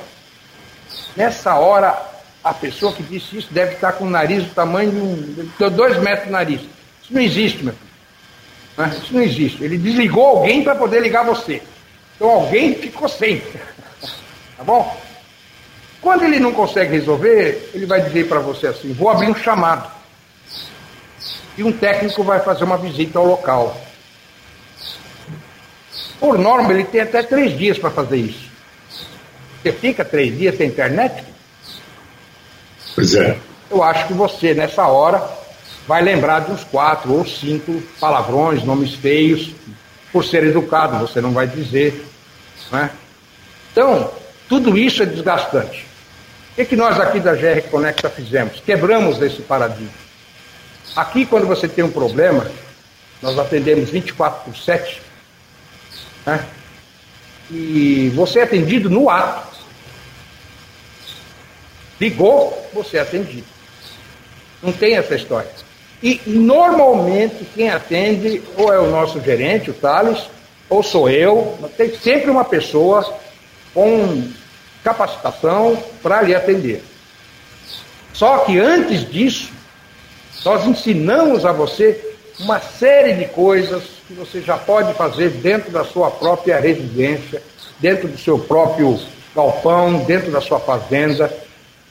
Nessa 1.15 1.53
hora, 1.55 1.95
a 2.43 2.54
pessoa 2.54 2.93
que 2.93 3.04
disse 3.04 3.38
isso 3.38 3.47
deve 3.52 3.75
estar 3.75 3.93
com 3.93 4.06
o 4.06 4.10
nariz 4.10 4.43
do 4.43 4.54
tamanho 4.54 4.91
de 4.91 4.97
um. 4.97 5.69
dois 5.69 5.97
metros 5.99 6.25
de 6.25 6.32
nariz. 6.32 6.62
Isso 7.04 7.13
não 7.13 7.21
existe, 7.21 7.63
meu 7.63 7.73
filho. 7.73 7.89
Né? 8.78 8.99
Isso 9.04 9.13
não 9.13 9.21
existe. 9.21 9.63
Ele 9.63 9.78
desligou 9.78 10.25
alguém 10.25 10.63
para 10.63 10.75
poder 10.75 11.02
ligar 11.02 11.25
você. 11.25 11.62
Então 12.15 12.30
alguém 12.30 12.75
ficou 12.75 13.08
sem. 13.10 13.41
Tá 14.58 14.63
bom? 14.63 14.97
Quando 16.02 16.23
ele 16.23 16.39
não 16.39 16.54
consegue 16.54 16.91
resolver, 16.91 17.71
ele 17.73 17.86
vai 17.86 18.02
dizer 18.02 18.28
para 18.28 18.39
você 18.39 18.67
assim: 18.67 18.93
vou 18.93 19.10
abrir 19.10 19.30
um 19.30 19.36
chamado. 19.36 19.89
E 21.58 21.63
um 21.63 21.73
técnico 21.73 22.23
vai 22.23 22.39
fazer 22.39 22.63
uma 22.63 22.78
visita 22.78 23.19
ao 23.19 23.25
local. 23.25 23.80
Por 26.19 26.38
norma, 26.38 26.71
ele 26.71 26.86
tem 26.86 27.02
até 27.02 27.21
três 27.23 27.58
dias 27.58 27.78
para 27.78 27.89
fazer 27.89 28.17
isso. 28.17 28.49
Você 29.62 29.73
fica 29.73 30.06
três 30.06 30.38
dias 30.38 30.56
sem 30.56 30.67
internet? 30.67 31.23
Pois 32.95 33.13
é. 33.15 33.38
Eu 33.69 33.84
acho 33.84 34.08
que 34.08 34.13
você, 34.13 34.54
nessa 34.54 34.88
hora, 34.88 35.23
vai 35.88 36.02
lembrar 36.02 36.41
de 36.41 36.52
uns 36.52 36.63
quatro 36.63 37.13
ou 37.13 37.25
cinco 37.25 37.82
palavrões, 37.99 38.63
nomes 38.63 38.93
feios, 38.93 39.52
por 40.12 40.25
ser 40.25 40.43
educado, 40.43 40.97
você 40.99 41.21
não 41.21 41.32
vai 41.32 41.47
dizer. 41.47 42.06
Né? 42.71 42.89
Então, 43.71 44.12
tudo 44.47 44.78
isso 44.78 45.04
é 45.04 45.06
desgastante. 45.06 45.86
O 46.52 46.56
que, 46.56 46.65
que 46.65 46.75
nós 46.75 46.99
aqui 46.99 47.19
da 47.19 47.36
GR 47.36 47.62
Conecta 47.69 48.10
fizemos? 48.10 48.60
Quebramos 48.60 49.21
esse 49.21 49.41
paradigma. 49.41 49.89
Aqui, 50.95 51.25
quando 51.25 51.47
você 51.47 51.67
tem 51.67 51.84
um 51.84 51.91
problema, 51.91 52.49
nós 53.21 53.38
atendemos 53.38 53.89
24 53.89 54.43
por 54.43 54.58
7, 54.58 55.02
né? 56.25 56.45
e 57.52 58.12
você 58.15 58.39
é 58.39 58.43
atendido 58.43 58.89
no 58.89 59.10
ato. 59.10 59.48
Ligou, 61.99 62.69
você 62.73 62.97
é 62.97 63.01
atendido. 63.01 63.47
Não 64.62 64.71
tem 64.71 64.95
essa 64.95 65.15
história. 65.15 65.49
E 66.01 66.21
normalmente 66.25 67.45
quem 67.53 67.69
atende 67.69 68.41
ou 68.55 68.73
é 68.73 68.79
o 68.79 68.89
nosso 68.89 69.19
gerente, 69.21 69.69
o 69.69 69.73
Thales, 69.73 70.29
ou 70.69 70.81
sou 70.81 71.09
eu. 71.09 71.57
Tem 71.75 71.93
sempre 71.97 72.31
uma 72.31 72.45
pessoa 72.45 73.17
com 73.73 74.29
capacitação 74.83 75.81
para 76.01 76.21
lhe 76.21 76.33
atender. 76.33 76.83
Só 78.13 78.39
que 78.39 78.57
antes 78.57 79.09
disso, 79.09 79.51
nós 80.45 80.65
ensinamos 80.65 81.45
a 81.45 81.51
você 81.51 82.15
uma 82.39 82.59
série 82.59 83.13
de 83.13 83.25
coisas 83.25 83.83
que 84.07 84.13
você 84.13 84.41
já 84.41 84.57
pode 84.57 84.93
fazer 84.93 85.29
dentro 85.29 85.71
da 85.71 85.83
sua 85.83 86.09
própria 86.09 86.59
residência, 86.59 87.41
dentro 87.79 88.07
do 88.07 88.17
seu 88.17 88.39
próprio 88.39 88.99
galpão, 89.35 89.99
dentro 90.05 90.31
da 90.31 90.39
sua 90.39 90.59
fazenda, 90.59 91.31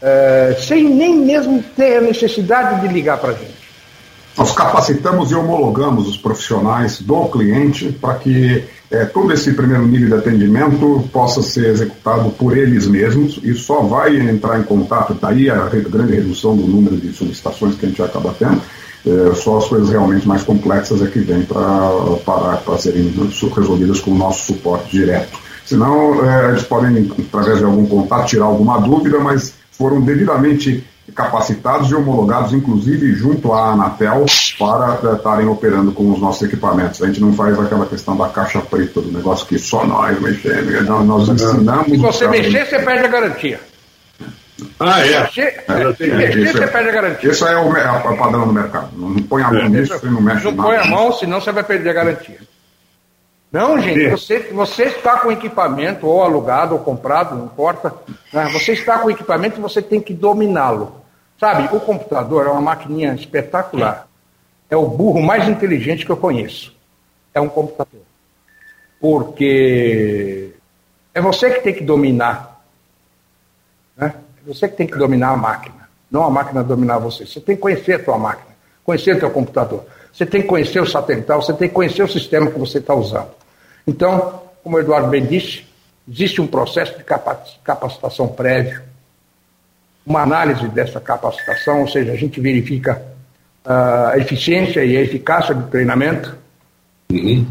é, 0.02 0.56
sem 0.61 0.84
nem 0.84 1.16
mesmo 1.16 1.62
ter 1.76 1.98
a 1.98 2.00
necessidade 2.00 2.80
de 2.80 2.92
ligar 2.92 3.18
para 3.18 3.30
a 3.30 3.34
gente. 3.34 3.58
Nós 4.37 4.52
capacitamos 4.52 5.32
e 5.32 5.34
homologamos 5.34 6.06
os 6.06 6.16
profissionais 6.16 7.00
do 7.00 7.24
cliente 7.26 7.90
para 7.90 8.14
que 8.14 8.62
é, 8.88 9.04
todo 9.04 9.32
esse 9.32 9.52
primeiro 9.52 9.84
nível 9.84 10.08
de 10.08 10.14
atendimento 10.14 11.08
possa 11.12 11.42
ser 11.42 11.66
executado 11.66 12.30
por 12.30 12.56
eles 12.56 12.87
mesmos 12.87 13.40
e 13.42 13.52
só 13.54 13.82
vai 13.82 14.16
entrar 14.16 14.61
em 14.61 14.62
contato, 14.62 15.12
daí 15.20 15.50
a 15.50 15.66
grande 15.66 16.14
redução 16.14 16.56
do 16.56 16.68
número 16.68 16.96
de 16.96 17.12
solicitações 17.12 17.74
que 17.74 17.87
a 17.87 17.88
gente 17.88 18.00
acaba 18.00 18.32
tendo, 18.38 18.62
é, 19.04 19.34
só 19.34 19.58
as 19.58 19.66
coisas 19.66 19.90
realmente 19.90 20.26
mais 20.26 20.44
complexas 20.44 21.02
é 21.02 21.06
que 21.06 21.18
vêm 21.18 21.42
para 21.42 22.78
serem 22.78 23.12
resolvidas 23.56 24.00
com 24.00 24.12
o 24.12 24.18
nosso 24.18 24.52
suporte 24.52 24.90
direto. 24.90 25.37
Senão, 25.64 26.24
é, 26.24 26.50
eles 26.50 26.62
podem, 26.62 27.11
através 27.28 27.58
de 27.58 27.64
algum 27.64 27.87
contato, 27.87 28.28
tirar 28.28 28.46
alguma 28.46 28.80
dúvida, 28.80 29.18
mas 29.18 29.52
foram 29.78 30.00
devidamente 30.00 30.84
capacitados 31.14 31.90
e 31.90 31.94
homologados, 31.94 32.52
inclusive 32.52 33.14
junto 33.14 33.52
à 33.52 33.70
Anatel, 33.72 34.26
para 34.58 34.98
eh, 35.02 35.14
estarem 35.14 35.46
operando 35.46 35.92
com 35.92 36.10
os 36.12 36.20
nossos 36.20 36.42
equipamentos. 36.42 37.02
A 37.02 37.06
gente 37.06 37.20
não 37.20 37.32
faz 37.32 37.58
aquela 37.58 37.86
questão 37.86 38.16
da 38.16 38.28
caixa 38.28 38.60
preta, 38.60 39.00
do 39.00 39.10
negócio 39.10 39.46
que 39.46 39.58
só 39.58 39.86
nós 39.86 40.20
mexemos. 40.20 40.84
Nós, 40.84 41.06
nós 41.06 41.28
ensinamos. 41.28 41.88
Se 41.88 41.96
você 41.96 42.28
mexer, 42.28 42.66
você 42.66 42.78
perde 42.80 43.04
a 43.04 43.08
garantia. 43.08 43.60
Ah, 44.80 45.00
é? 45.00 45.20
Mexer, 45.20 45.64
é, 45.68 45.84
mexer 45.84 46.48
é, 46.48 46.52
você 46.52 46.66
perde 46.66 46.88
a 46.88 46.92
garantia. 46.92 47.30
Isso 47.30 47.46
é 47.46 47.56
o, 47.56 47.76
é 47.76 47.90
o 47.90 48.16
padrão 48.16 48.46
do 48.46 48.52
mercado. 48.52 48.90
Não 48.96 49.14
põe 49.22 49.42
a 49.42 49.50
mão 49.50 49.60
é, 49.60 49.68
nisso, 49.68 49.98
você 49.98 50.06
não 50.06 50.20
mexe 50.20 50.44
Não 50.44 50.56
põe 50.56 50.76
a 50.76 50.84
mão, 50.84 51.12
senão 51.12 51.40
você 51.40 51.52
vai 51.52 51.62
perder 51.62 51.90
a 51.90 51.94
garantia. 51.94 52.38
Não, 53.50 53.80
gente, 53.80 54.11
você, 54.11 54.40
você 54.52 54.84
está 54.84 55.20
com 55.20 55.32
equipamento, 55.32 56.06
ou 56.06 56.22
alugado, 56.22 56.74
ou 56.74 56.80
comprado, 56.80 57.34
não 57.34 57.46
importa. 57.46 57.94
Né? 58.32 58.46
Você 58.52 58.72
está 58.72 58.98
com 58.98 59.11
equipamento 59.11 59.58
e 59.58 59.62
você 59.62 59.80
tem 59.80 60.00
que 60.00 60.12
dominá-lo. 60.12 60.92
Sabe, 61.40 61.74
o 61.74 61.80
computador 61.80 62.46
é 62.46 62.50
uma 62.50 62.61
maquininha 62.61 63.14
espetacular. 63.14 64.06
É 64.68 64.76
o 64.76 64.87
burro 64.87 65.22
mais 65.22 65.48
inteligente 65.48 66.04
que 66.04 66.12
eu 66.12 66.16
conheço. 66.16 66.76
É 67.32 67.40
um 67.40 67.48
computador. 67.48 68.02
Porque 69.00 70.50
é 71.14 71.20
você 71.20 71.50
que 71.50 71.61
tem 71.61 71.72
que 71.72 71.84
dominar. 71.84 72.61
Né? 73.96 74.14
É 74.44 74.52
você 74.52 74.68
que 74.68 74.76
tem 74.76 74.87
que 74.87 74.98
dominar 74.98 75.30
a 75.30 75.37
máquina. 75.37 75.88
Não 76.11 76.24
a 76.24 76.30
máquina 76.30 76.62
dominar 76.62 76.98
você. 76.98 77.24
Você 77.24 77.40
tem 77.40 77.54
que 77.54 77.62
conhecer 77.62 77.94
a 77.94 78.04
tua 78.04 78.18
máquina, 78.18 78.48
conhecer 78.84 79.16
o 79.16 79.20
teu 79.20 79.30
computador. 79.30 79.87
Você 80.12 80.26
tem 80.26 80.42
que 80.42 80.48
conhecer 80.48 80.80
o 80.80 80.87
satelital, 80.87 81.40
você 81.40 81.52
tem 81.52 81.68
que 81.68 81.74
conhecer 81.74 82.02
o 82.02 82.08
sistema 82.08 82.50
que 82.50 82.58
você 82.58 82.78
está 82.78 82.94
usando. 82.94 83.38
Então, 83.88 84.42
como 84.62 84.77
o 84.77 84.81
Eduardo 84.81 85.09
bem 85.09 85.24
disse, 85.24 85.64
existe 86.07 86.42
um 86.42 86.46
processo 86.46 86.98
de 86.98 87.05
capacitação 87.64 88.29
prévio, 88.29 88.83
uma 90.05 90.20
análise 90.20 90.68
dessa 90.68 91.01
capacitação, 91.01 91.81
ou 91.81 91.88
seja, 91.88 92.12
a 92.12 92.16
gente 92.16 92.38
verifica 92.38 93.03
uh, 93.64 94.09
a 94.12 94.18
eficiência 94.18 94.85
e 94.85 94.94
a 94.94 95.01
eficácia 95.01 95.55
do 95.55 95.70
treinamento. 95.70 96.37
Uhum. 97.11 97.46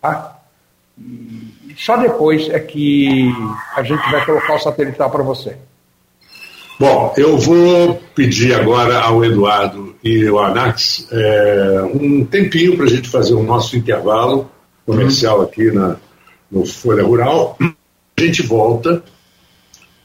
Tá? 0.00 0.38
E 0.98 1.74
só 1.76 1.98
depois 1.98 2.48
é 2.48 2.58
que 2.58 3.30
a 3.74 3.82
gente 3.82 4.10
vai 4.10 4.24
colocar 4.24 4.54
o 4.54 4.58
satelital 4.58 5.10
para 5.10 5.22
você. 5.22 5.54
Bom, 6.80 7.12
eu 7.18 7.36
vou 7.36 7.94
pedir 8.14 8.54
agora 8.54 9.00
ao 9.00 9.22
Eduardo 9.22 9.96
e 10.02 10.26
ao 10.26 10.38
Anax 10.38 11.06
é, 11.12 11.82
um 11.92 12.24
tempinho 12.24 12.74
para 12.74 12.86
a 12.86 12.88
gente 12.88 13.08
fazer 13.10 13.34
o 13.34 13.42
nosso 13.42 13.76
intervalo 13.76 14.50
comercial 14.86 15.42
aqui 15.42 15.70
na, 15.72 15.96
no 16.50 16.64
Folha 16.64 17.04
Rural. 17.04 17.58
A 17.60 18.20
gente 18.22 18.42
volta 18.42 19.04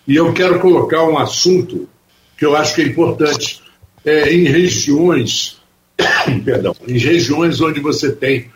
e 0.08 0.15
eu 0.15 0.34
quero 0.34 0.60
colocar 0.60 1.04
um 1.04 1.17
assunto 1.17 1.88
que 2.36 2.44
eu 2.44 2.56
acho 2.56 2.76
que 2.76 2.82
é 2.82 2.88
importante 2.88 3.62
é, 4.04 4.34
em 4.34 4.46
regiões, 4.46 5.62
perdão, 6.44 6.76
em 6.88 6.98
regiões 6.98 7.62
onde 7.62 7.80
você 7.80 8.12
tem 8.12 8.50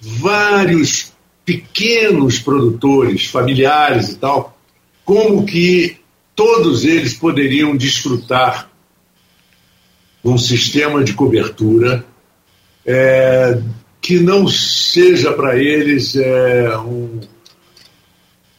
vários 0.00 1.12
pequenos 1.44 2.38
produtores, 2.38 3.26
familiares 3.26 4.10
e 4.10 4.16
tal, 4.16 4.56
como 5.04 5.44
que 5.44 5.98
todos 6.36 6.84
eles 6.84 7.14
poderiam 7.14 7.76
desfrutar 7.76 8.70
de 10.24 10.30
um 10.30 10.38
sistema 10.38 11.02
de 11.02 11.14
cobertura 11.14 12.04
é, 12.86 13.60
que 14.02 14.18
não 14.18 14.48
seja 14.48 15.32
para 15.32 15.56
eles 15.56 16.16
é, 16.16 16.76
um 16.78 17.20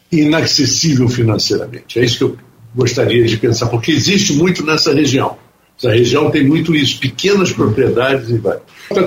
inacessível 0.09 1.09
financeiramente. 1.09 1.99
É 1.99 2.05
isso 2.05 2.17
que 2.17 2.23
eu 2.23 2.37
gostaria 2.73 3.25
de 3.25 3.35
pensar, 3.35 3.67
porque 3.67 3.91
existe 3.91 4.33
muito 4.33 4.65
nessa 4.65 4.93
região. 4.93 5.35
Essa 5.77 5.91
região 5.91 6.31
tem 6.31 6.45
muito 6.45 6.73
isso, 6.73 6.97
pequenas 6.97 7.51
propriedades 7.51 8.29
e 8.29 8.37
vai. 8.37 8.57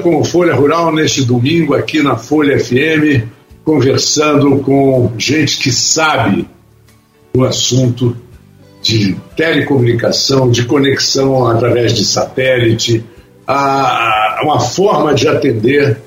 Com 0.03 0.23
Folha 0.25 0.55
Rural 0.55 0.95
neste 0.95 1.25
domingo 1.25 1.75
aqui 1.75 2.03
na 2.03 2.17
Folha 2.17 2.63
FM, 2.63 3.27
conversando 3.65 4.59
com 4.59 5.13
gente 5.17 5.59
que 5.59 5.73
sabe 5.73 6.47
do 7.33 7.45
assunto 7.45 8.15
de 8.83 9.17
telecomunicação, 9.37 10.51
de 10.51 10.65
conexão 10.65 11.47
através 11.47 11.95
de 11.95 12.05
satélite, 12.05 13.03
a 13.47 14.41
uma 14.43 14.61
forma 14.61 15.15
de 15.15 15.29
atender 15.29 15.99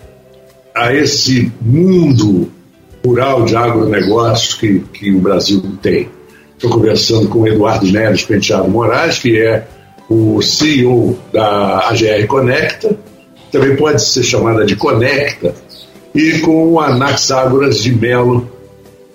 a 0.75 0.93
esse 0.93 1.51
mundo 1.61 2.51
rural 3.05 3.45
de 3.45 3.55
agronegócios 3.55 4.55
que, 4.55 4.79
que 4.93 5.11
o 5.11 5.19
Brasil 5.19 5.61
tem. 5.81 6.09
Estou 6.55 6.71
conversando 6.71 7.27
com 7.29 7.39
o 7.39 7.47
Eduardo 7.47 7.85
Neves 7.89 8.23
Penteado 8.23 8.69
Moraes, 8.69 9.19
que 9.19 9.39
é 9.39 9.65
o 10.09 10.41
CEO 10.41 11.17
da 11.31 11.89
AGR 11.89 12.25
Conecta, 12.27 12.97
também 13.51 13.75
pode 13.75 14.01
ser 14.01 14.23
chamada 14.23 14.65
de 14.65 14.75
Conecta, 14.75 15.53
e 16.13 16.39
com 16.39 16.73
o 16.73 16.79
Anaxágoras 16.79 17.81
de 17.81 17.93
Melo, 17.93 18.49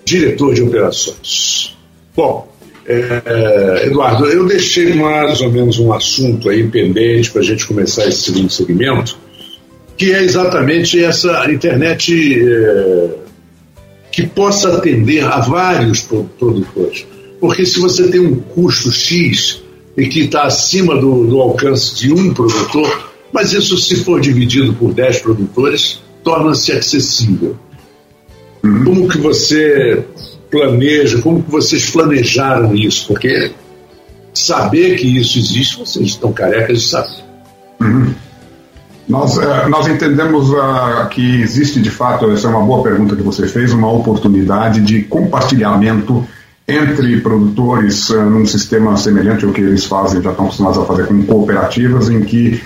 diretor 0.04 0.54
de 0.54 0.62
operações. 0.62 1.76
Bom, 2.16 2.48
é, 2.86 3.86
Eduardo, 3.86 4.26
eu 4.26 4.46
deixei 4.46 4.94
mais 4.94 5.40
ou 5.40 5.50
menos 5.50 5.78
um 5.78 5.92
assunto 5.92 6.48
aí 6.48 6.66
pendente 6.68 7.30
para 7.30 7.40
a 7.40 7.44
gente 7.44 7.66
começar 7.66 8.06
esse 8.06 8.22
segundo 8.22 8.50
segmento, 8.50 9.18
que 9.96 10.12
é 10.12 10.22
exatamente 10.22 11.02
essa 11.02 11.50
internet 11.50 12.42
é, 12.42 13.10
que 14.10 14.26
possa 14.26 14.76
atender 14.76 15.24
a 15.24 15.40
vários 15.40 16.02
produtores. 16.02 17.06
Porque 17.40 17.66
se 17.66 17.78
você 17.80 18.08
tem 18.08 18.20
um 18.20 18.36
custo 18.36 18.90
X 18.90 19.62
e 19.96 20.06
que 20.06 20.20
está 20.20 20.44
acima 20.44 20.96
do, 20.96 21.26
do 21.26 21.40
alcance 21.40 21.94
de 21.94 22.12
um 22.12 22.32
produtor, 22.32 23.12
mas 23.32 23.52
isso 23.52 23.76
se 23.76 23.96
for 24.04 24.20
dividido 24.20 24.72
por 24.74 24.92
10 24.92 25.18
produtores, 25.20 26.00
torna-se 26.22 26.72
acessível. 26.72 27.56
Uhum. 28.62 28.84
Como 28.84 29.08
que 29.08 29.18
você 29.18 30.04
planeja, 30.50 31.20
como 31.20 31.42
que 31.42 31.50
vocês 31.50 31.90
planejaram 31.90 32.74
isso? 32.74 33.08
Porque 33.08 33.50
saber 34.32 34.96
que 34.96 35.06
isso 35.06 35.38
existe, 35.38 35.78
vocês 35.78 36.06
estão 36.06 36.32
carecas 36.32 36.82
de 36.82 36.88
saber. 36.88 37.24
Uhum. 37.80 38.14
Nós, 39.08 39.36
uh, 39.36 39.68
nós 39.68 39.86
entendemos 39.86 40.50
uh, 40.50 41.08
que 41.10 41.42
existe 41.42 41.80
de 41.80 41.90
fato, 41.90 42.30
essa 42.30 42.46
é 42.46 42.50
uma 42.50 42.64
boa 42.64 42.82
pergunta 42.82 43.14
que 43.14 43.22
você 43.22 43.46
fez, 43.46 43.72
uma 43.72 43.90
oportunidade 43.90 44.80
de 44.80 45.02
compartilhamento 45.02 46.26
entre 46.66 47.20
produtores 47.20 48.08
uh, 48.08 48.22
num 48.22 48.46
sistema 48.46 48.96
semelhante 48.96 49.44
ao 49.44 49.52
que 49.52 49.60
eles 49.60 49.84
fazem, 49.84 50.22
já 50.22 50.30
estão 50.30 50.46
acostumados 50.46 50.78
a 50.78 50.84
fazer 50.86 51.06
com 51.06 51.22
cooperativas, 51.24 52.08
em 52.08 52.20
que 52.22 52.62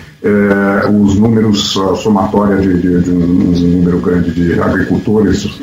os 0.91 1.15
números, 1.15 1.77
a 1.77 1.95
somatória 1.95 2.57
de, 2.57 2.75
de, 2.75 3.03
de 3.03 3.11
um, 3.11 3.15
um, 3.15 3.53
número 3.53 4.01
grande 4.01 4.33
de 4.33 4.61
agricultores 4.61 5.61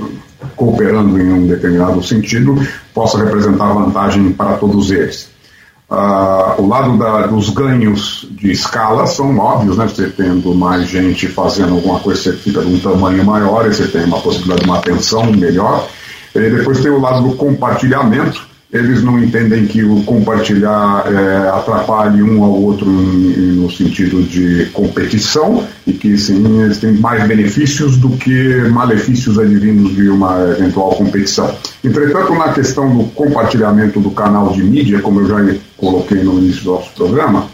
cooperando 0.56 1.20
em 1.20 1.30
um 1.30 1.46
determinado 1.46 2.02
sentido 2.02 2.58
possa 2.94 3.22
representar 3.22 3.74
vantagem 3.74 4.32
para 4.32 4.54
todos 4.54 4.92
eles. 4.92 5.35
Uh, 5.90 6.62
o 6.62 6.68
lado 6.68 6.98
da, 6.98 7.28
dos 7.28 7.50
ganhos 7.50 8.28
de 8.32 8.52
escala 8.52 9.06
são 9.06 9.38
óbvios, 9.38 9.78
né? 9.78 9.88
Você 9.88 10.10
tendo 10.10 10.54
mais 10.56 10.88
gente 10.88 11.28
fazendo 11.28 11.76
alguma 11.76 12.00
coisa, 12.00 12.22
você 12.22 12.34
fica 12.34 12.62
de 12.62 12.74
um 12.74 12.80
tamanho 12.80 13.24
maior, 13.24 13.66
você 13.66 13.88
tem 13.88 14.04
uma 14.04 14.20
possibilidade 14.20 14.62
de 14.62 14.70
uma 14.70 14.80
atenção 14.80 15.32
melhor. 15.32 15.88
E 16.34 16.50
depois 16.50 16.82
tem 16.82 16.92
o 16.92 17.00
lado 17.00 17.28
do 17.28 17.36
compartilhamento. 17.36 18.45
Eles 18.74 19.04
não 19.04 19.18
entendem 19.24 19.66
que 19.66 19.84
o 19.84 20.04
compartilhar 20.04 21.06
é, 21.08 21.50
atrapalhe 21.50 22.22
um 22.22 22.44
ao 22.44 22.52
outro 22.52 22.90
no 22.90 23.72
sentido 23.72 24.24
de 24.24 24.66
competição 24.74 25.64
e 25.86 25.94
que 25.94 26.18
sim, 26.18 26.62
eles 26.62 26.80
têm 26.80 26.94
mais 26.94 27.26
benefícios 27.28 27.98
do 27.98 28.10
que 28.10 28.56
malefícios 28.70 29.40
advindos 29.40 29.96
de 29.96 30.10
uma 30.10 30.42
eventual 30.50 30.90
competição. 30.96 31.56
Entretanto, 31.84 32.34
na 32.34 32.54
questão 32.54 32.98
do 32.98 33.04
compartilhamento 33.12 34.00
do 34.00 34.12
canal 34.12 34.52
de 34.52 34.64
mídia, 34.64 35.00
como 35.00 35.22
eu 35.22 35.28
já 35.28 35.56
coloquei 35.78 36.24
no 36.24 36.40
início 36.40 36.64
do 36.64 36.72
nosso 36.72 36.92
programa, 36.96 37.48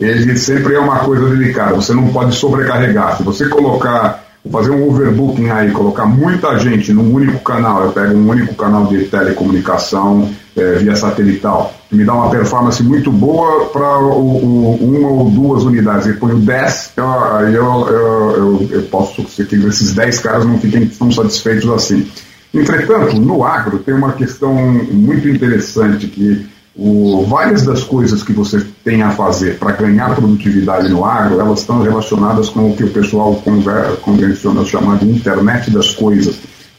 ele 0.00 0.36
sempre 0.36 0.74
é 0.74 0.78
uma 0.78 1.00
coisa 1.00 1.28
delicada. 1.28 1.74
Você 1.74 1.94
não 1.94 2.08
pode 2.08 2.34
sobrecarregar. 2.34 3.16
Se 3.16 3.22
você 3.22 3.48
colocar, 3.48 4.23
fazer 4.50 4.70
um 4.70 4.88
overbooking 4.88 5.48
aí, 5.48 5.70
colocar 5.70 6.04
muita 6.04 6.58
gente 6.58 6.92
num 6.92 7.14
único 7.14 7.38
canal, 7.40 7.84
eu 7.84 7.92
pego 7.92 8.14
um 8.14 8.28
único 8.28 8.54
canal 8.54 8.86
de 8.86 9.04
telecomunicação 9.04 10.30
é, 10.54 10.74
via 10.74 10.94
satelital, 10.94 11.74
que 11.88 11.96
me 11.96 12.04
dá 12.04 12.14
uma 12.14 12.30
performance 12.30 12.82
muito 12.82 13.10
boa 13.10 13.66
para 13.66 13.98
uma 13.98 15.08
ou 15.08 15.30
duas 15.30 15.64
unidades, 15.64 16.06
e 16.06 16.12
ponho 16.12 16.38
10, 16.38 16.92
eu, 16.96 17.08
aí 17.08 17.54
eu, 17.54 17.88
eu, 17.88 18.68
eu, 18.70 18.82
posso 18.82 19.24
que 19.24 19.42
esses 19.42 19.94
10 19.94 20.18
caras 20.20 20.44
não 20.44 20.58
fiquem 20.58 20.86
tão 20.86 21.10
satisfeitos 21.10 21.68
assim. 21.70 22.06
Entretanto, 22.52 23.18
no 23.18 23.44
agro 23.44 23.78
tem 23.78 23.94
uma 23.94 24.12
questão 24.12 24.54
muito 24.54 25.28
interessante 25.28 26.06
que 26.06 26.46
o, 26.76 27.24
várias 27.28 27.62
das 27.62 27.84
coisas 27.84 28.22
que 28.22 28.32
você 28.32 28.64
tem 28.82 29.02
a 29.02 29.10
fazer 29.10 29.58
para 29.58 29.72
ganhar 29.72 30.14
produtividade 30.14 30.88
no 30.88 31.04
agro, 31.04 31.40
elas 31.40 31.60
estão 31.60 31.80
relacionadas 31.82 32.48
com 32.48 32.70
o 32.70 32.76
que 32.76 32.82
o 32.82 32.90
pessoal 32.90 33.40
convenciona 34.02 34.64
chamar 34.64 34.98
de 34.98 35.08
internet 35.08 35.70
das 35.70 35.90
coisas, 35.90 36.36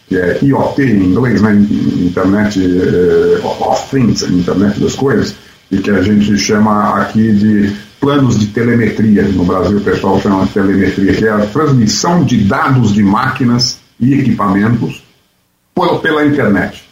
que 0.08 0.18
é 0.18 0.38
IoT 0.42 0.82
em 0.82 1.06
inglês, 1.06 1.42
né? 1.42 1.54
Internet 1.54 2.60
uh, 2.60 3.72
of 3.72 3.90
Things, 3.90 4.22
Internet 4.24 4.80
das 4.80 4.96
coisas, 4.96 5.36
e 5.72 5.78
que 5.78 5.90
a 5.90 6.02
gente 6.02 6.38
chama 6.38 7.02
aqui 7.02 7.32
de 7.32 7.74
planos 8.00 8.38
de 8.38 8.48
telemetria. 8.48 9.24
No 9.24 9.46
Brasil 9.46 9.78
o 9.78 9.82
pessoal 9.82 10.20
chama 10.20 10.46
de 10.46 10.52
telemetria, 10.52 11.14
que 11.14 11.26
é 11.26 11.32
a 11.32 11.46
transmissão 11.48 12.24
de 12.24 12.44
dados 12.44 12.94
de 12.94 13.02
máquinas 13.02 13.80
e 14.00 14.14
equipamentos 14.14 15.04
pela 16.02 16.26
internet. 16.26 16.85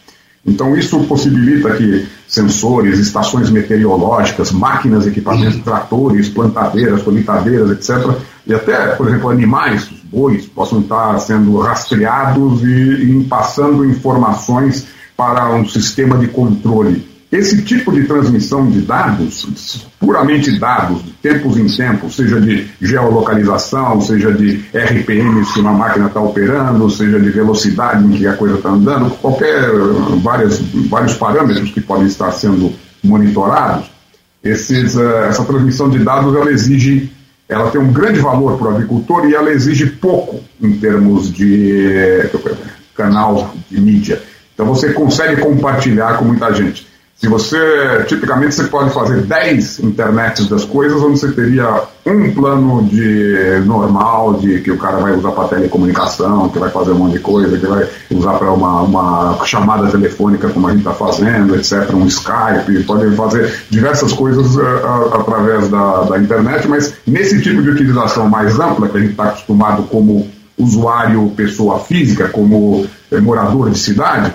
Então, 0.46 0.76
isso 0.76 1.02
possibilita 1.04 1.74
que 1.74 2.06
sensores, 2.28 2.98
estações 2.98 3.48
meteorológicas, 3.48 4.52
máquinas, 4.52 5.06
equipamentos, 5.06 5.62
tratores, 5.62 6.28
plantadeiras, 6.28 7.02
colheitadeiras, 7.02 7.70
etc., 7.70 8.14
e 8.46 8.52
até, 8.52 8.88
por 8.88 9.08
exemplo, 9.08 9.30
animais, 9.30 9.90
os 9.90 10.00
bois, 10.00 10.46
possam 10.46 10.80
estar 10.80 11.18
sendo 11.18 11.58
rastreados 11.58 12.62
e, 12.62 12.66
e 12.66 13.24
passando 13.24 13.86
informações 13.86 14.86
para 15.16 15.54
um 15.54 15.66
sistema 15.66 16.18
de 16.18 16.28
controle 16.28 17.13
esse 17.32 17.62
tipo 17.62 17.92
de 17.92 18.04
transmissão 18.04 18.70
de 18.70 18.80
dados, 18.80 19.86
puramente 19.98 20.56
dados, 20.58 21.02
de 21.02 21.10
tempos 21.12 21.56
em 21.56 21.66
tempos, 21.66 22.14
seja 22.14 22.40
de 22.40 22.68
geolocalização, 22.80 24.00
seja 24.00 24.32
de 24.32 24.64
RPM 24.72 25.44
se 25.44 25.60
uma 25.60 25.72
máquina 25.72 26.06
está 26.06 26.20
operando, 26.20 26.88
seja 26.90 27.18
de 27.18 27.30
velocidade 27.30 28.04
em 28.04 28.12
que 28.12 28.26
a 28.26 28.36
coisa 28.36 28.56
está 28.56 28.68
andando, 28.70 29.10
qualquer 29.16 29.68
várias, 30.22 30.60
vários 30.88 31.14
parâmetros 31.14 31.70
que 31.70 31.80
podem 31.80 32.06
estar 32.06 32.30
sendo 32.32 32.72
monitorados, 33.02 33.90
esses, 34.42 34.94
uh, 34.94 35.24
essa 35.28 35.44
transmissão 35.44 35.88
de 35.88 35.98
dados 35.98 36.36
ela 36.36 36.50
exige, 36.50 37.10
ela 37.48 37.70
tem 37.70 37.80
um 37.80 37.92
grande 37.92 38.20
valor 38.20 38.58
para 38.58 38.68
o 38.68 38.70
agricultor 38.70 39.26
e 39.28 39.34
ela 39.34 39.50
exige 39.50 39.86
pouco 39.86 40.40
em 40.60 40.78
termos 40.78 41.32
de 41.32 42.30
uh, 42.32 42.56
canal 42.94 43.54
de 43.70 43.80
mídia. 43.80 44.22
Então 44.54 44.66
você 44.66 44.92
consegue 44.92 45.40
compartilhar 45.40 46.18
com 46.18 46.26
muita 46.26 46.52
gente. 46.52 46.86
Se 47.16 47.28
você, 47.28 48.04
tipicamente, 48.06 48.54
você 48.54 48.64
pode 48.64 48.92
fazer 48.92 49.22
10 49.22 49.80
internets 49.80 50.48
das 50.48 50.64
coisas, 50.64 51.00
onde 51.00 51.18
você 51.18 51.30
teria 51.30 51.82
um 52.04 52.34
plano 52.34 52.82
de 52.82 53.60
normal, 53.64 54.34
de 54.34 54.60
que 54.60 54.70
o 54.70 54.76
cara 54.76 54.98
vai 54.98 55.12
usar 55.12 55.30
para 55.30 55.48
telecomunicação, 55.48 56.48
que 56.48 56.58
vai 56.58 56.70
fazer 56.70 56.90
um 56.90 56.98
monte 56.98 57.12
de 57.12 57.20
coisa, 57.20 57.56
que 57.56 57.66
vai 57.66 57.88
usar 58.10 58.34
para 58.34 58.52
uma, 58.52 58.82
uma 58.82 59.44
chamada 59.46 59.88
telefônica, 59.90 60.48
como 60.50 60.66
a 60.66 60.70
gente 60.72 60.80
está 60.80 60.92
fazendo, 60.92 61.54
etc., 61.54 61.94
um 61.94 62.06
Skype, 62.06 62.84
pode 62.84 63.14
fazer 63.16 63.54
diversas 63.70 64.12
coisas 64.12 64.56
uh, 64.56 65.14
através 65.14 65.68
da, 65.68 66.02
da 66.02 66.18
internet, 66.18 66.68
mas 66.68 66.94
nesse 67.06 67.40
tipo 67.40 67.62
de 67.62 67.70
utilização 67.70 68.28
mais 68.28 68.58
ampla, 68.58 68.88
que 68.88 68.98
a 68.98 69.00
gente 69.00 69.12
está 69.12 69.24
acostumado 69.24 69.84
como 69.84 70.28
usuário, 70.58 71.32
pessoa 71.36 71.80
física, 71.80 72.28
como 72.28 72.86
eh, 73.10 73.20
morador 73.20 73.70
de 73.70 73.78
cidade, 73.78 74.32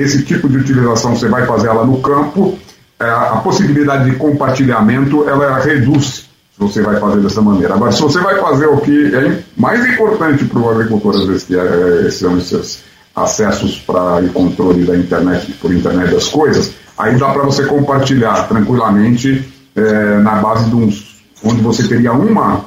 esse 0.00 0.24
tipo 0.24 0.48
de 0.48 0.58
utilização 0.58 1.16
você 1.16 1.28
vai 1.28 1.46
fazer 1.46 1.68
ela 1.68 1.84
no 1.84 2.00
campo, 2.00 2.58
é, 2.98 3.04
a 3.08 3.40
possibilidade 3.42 4.10
de 4.10 4.16
compartilhamento 4.16 5.28
ela 5.28 5.58
reduz 5.58 6.28
você 6.58 6.82
vai 6.82 6.98
fazer 6.98 7.20
dessa 7.20 7.40
maneira. 7.40 7.74
Agora, 7.74 7.92
se 7.92 8.02
você 8.02 8.18
vai 8.18 8.40
fazer 8.40 8.66
o 8.66 8.78
que 8.78 9.14
é 9.14 9.42
mais 9.56 9.84
importante 9.86 10.44
para 10.44 10.58
o 10.58 10.70
agricultor, 10.70 11.14
às 11.14 11.26
vezes, 11.26 11.44
que 11.44 11.56
é, 11.56 12.06
é 12.06 12.10
são 12.10 12.36
esses 12.36 12.82
acessos 13.14 13.78
para 13.78 14.22
e 14.22 14.28
controle 14.28 14.84
da 14.84 14.96
internet, 14.96 15.52
por 15.52 15.72
internet 15.72 16.12
das 16.12 16.28
coisas, 16.28 16.74
aí 16.96 17.16
dá 17.16 17.28
para 17.28 17.42
você 17.42 17.64
compartilhar 17.64 18.48
tranquilamente 18.48 19.44
é, 19.76 20.18
na 20.18 20.36
base 20.36 20.68
de 20.68 20.74
uns. 20.74 21.22
onde 21.44 21.60
você 21.62 21.86
teria 21.86 22.12
uma, 22.12 22.64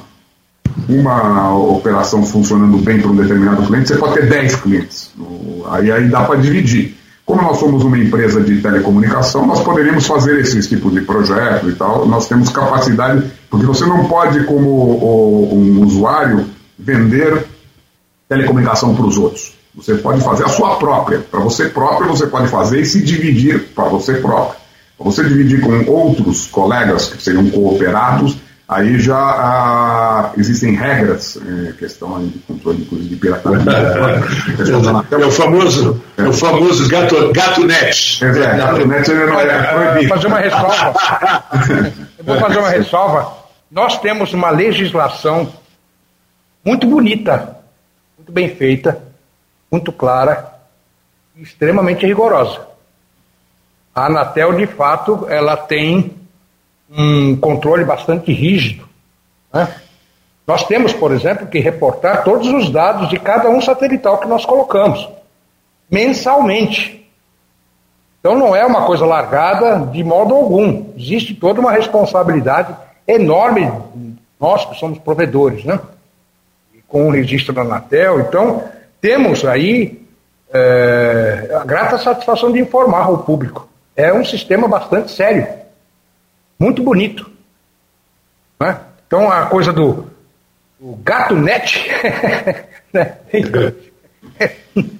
uma 0.88 1.54
operação 1.54 2.24
funcionando 2.24 2.78
bem 2.78 3.00
para 3.00 3.10
um 3.10 3.16
determinado 3.16 3.62
cliente, 3.66 3.88
você 3.88 3.96
pode 3.96 4.14
ter 4.14 4.28
10 4.28 4.56
clientes. 4.56 5.12
Aí, 5.70 5.92
aí 5.92 6.08
dá 6.08 6.22
para 6.22 6.36
dividir. 6.36 6.96
Como 7.24 7.40
nós 7.40 7.58
somos 7.58 7.84
uma 7.84 7.98
empresa 7.98 8.40
de 8.40 8.60
telecomunicação, 8.60 9.46
nós 9.46 9.60
poderíamos 9.60 10.06
fazer 10.06 10.40
esses 10.40 10.66
tipos 10.66 10.92
de 10.92 11.02
projetos 11.02 11.72
e 11.72 11.76
tal. 11.76 12.06
Nós 12.06 12.28
temos 12.28 12.50
capacidade, 12.50 13.30
porque 13.48 13.64
você 13.64 13.86
não 13.86 14.06
pode, 14.06 14.44
como 14.44 14.68
o, 14.68 15.54
um 15.54 15.84
usuário, 15.84 16.46
vender 16.78 17.46
telecomunicação 18.28 18.94
para 18.94 19.06
os 19.06 19.16
outros. 19.16 19.54
Você 19.74 19.94
pode 19.94 20.20
fazer 20.20 20.44
a 20.44 20.48
sua 20.48 20.76
própria. 20.76 21.20
Para 21.20 21.40
você 21.40 21.68
próprio, 21.68 22.08
você 22.08 22.26
pode 22.26 22.48
fazer 22.48 22.80
e 22.80 22.84
se 22.84 23.02
dividir 23.02 23.68
para 23.74 23.84
você 23.84 24.14
próprio. 24.14 24.60
Para 24.98 25.04
você 25.04 25.24
dividir 25.24 25.60
com 25.60 25.90
outros 25.90 26.46
colegas 26.46 27.08
que 27.08 27.22
seriam 27.22 27.48
cooperados, 27.50 28.36
Aí 28.72 28.98
já 28.98 29.18
ah, 29.18 30.32
existem 30.38 30.74
regras, 30.74 31.36
é, 31.36 31.72
questão 31.72 32.26
de 32.26 32.38
controle 32.38 32.84
de 32.84 33.16
pirataria. 33.16 33.58
é, 33.60 35.14
é 35.14 35.26
o 35.26 35.30
famoso, 35.30 36.02
é 36.16 36.22
o 36.22 36.32
famoso 36.32 36.88
gato, 36.88 37.32
gato 37.32 37.66
net. 37.66 38.24
É, 38.24 38.32
gato 38.32 38.86
net 38.86 39.10
ele 39.10 39.26
não 39.26 39.38
é 39.38 39.62
proibido. 39.62 40.08
Fazer 40.08 40.26
uma 40.26 40.38
ressalva. 40.38 40.94
Eu 42.18 42.24
vou 42.24 42.38
fazer 42.38 42.58
uma 42.58 42.68
ressalva. 42.70 43.32
Nós 43.70 43.98
temos 44.00 44.32
uma 44.32 44.50
legislação 44.50 45.52
muito 46.64 46.86
bonita, 46.86 47.58
muito 48.16 48.32
bem 48.32 48.48
feita, 48.54 49.02
muito 49.70 49.92
clara 49.92 50.50
e 51.36 51.42
extremamente 51.42 52.06
rigorosa. 52.06 52.66
A 53.94 54.06
Anatel, 54.06 54.54
de 54.54 54.66
fato, 54.66 55.26
ela 55.28 55.56
tem 55.56 56.21
um 56.96 57.36
controle 57.36 57.84
bastante 57.84 58.32
rígido. 58.32 58.86
Né? 59.52 59.68
Nós 60.46 60.64
temos, 60.64 60.92
por 60.92 61.12
exemplo, 61.12 61.46
que 61.46 61.58
reportar 61.58 62.24
todos 62.24 62.48
os 62.48 62.70
dados 62.70 63.08
de 63.08 63.18
cada 63.18 63.48
um 63.48 63.60
satelital 63.60 64.18
que 64.18 64.28
nós 64.28 64.44
colocamos, 64.44 65.08
mensalmente. 65.90 67.08
Então 68.20 68.36
não 68.36 68.54
é 68.54 68.64
uma 68.64 68.84
coisa 68.84 69.06
largada 69.06 69.86
de 69.86 70.04
modo 70.04 70.34
algum. 70.34 70.86
Existe 70.96 71.34
toda 71.34 71.60
uma 71.60 71.72
responsabilidade 71.72 72.74
enorme, 73.06 73.70
nós 74.38 74.64
que 74.64 74.78
somos 74.78 74.98
provedores, 74.98 75.64
né? 75.64 75.80
com 76.88 77.08
o 77.08 77.10
registro 77.10 77.54
da 77.54 77.62
Anatel. 77.62 78.20
Então, 78.20 78.64
temos 79.00 79.44
aí 79.44 80.02
é, 80.52 81.50
a 81.58 81.64
grata 81.64 81.96
satisfação 81.96 82.52
de 82.52 82.60
informar 82.60 83.06
ao 83.06 83.18
público. 83.18 83.66
É 83.96 84.12
um 84.12 84.24
sistema 84.24 84.68
bastante 84.68 85.10
sério 85.10 85.61
muito 86.62 86.82
bonito. 86.82 87.28
Né? 88.60 88.78
Então 89.06 89.30
a 89.30 89.46
coisa 89.46 89.72
do 89.72 90.06
gato 91.02 91.34
net 91.34 91.90
né? 92.94 93.16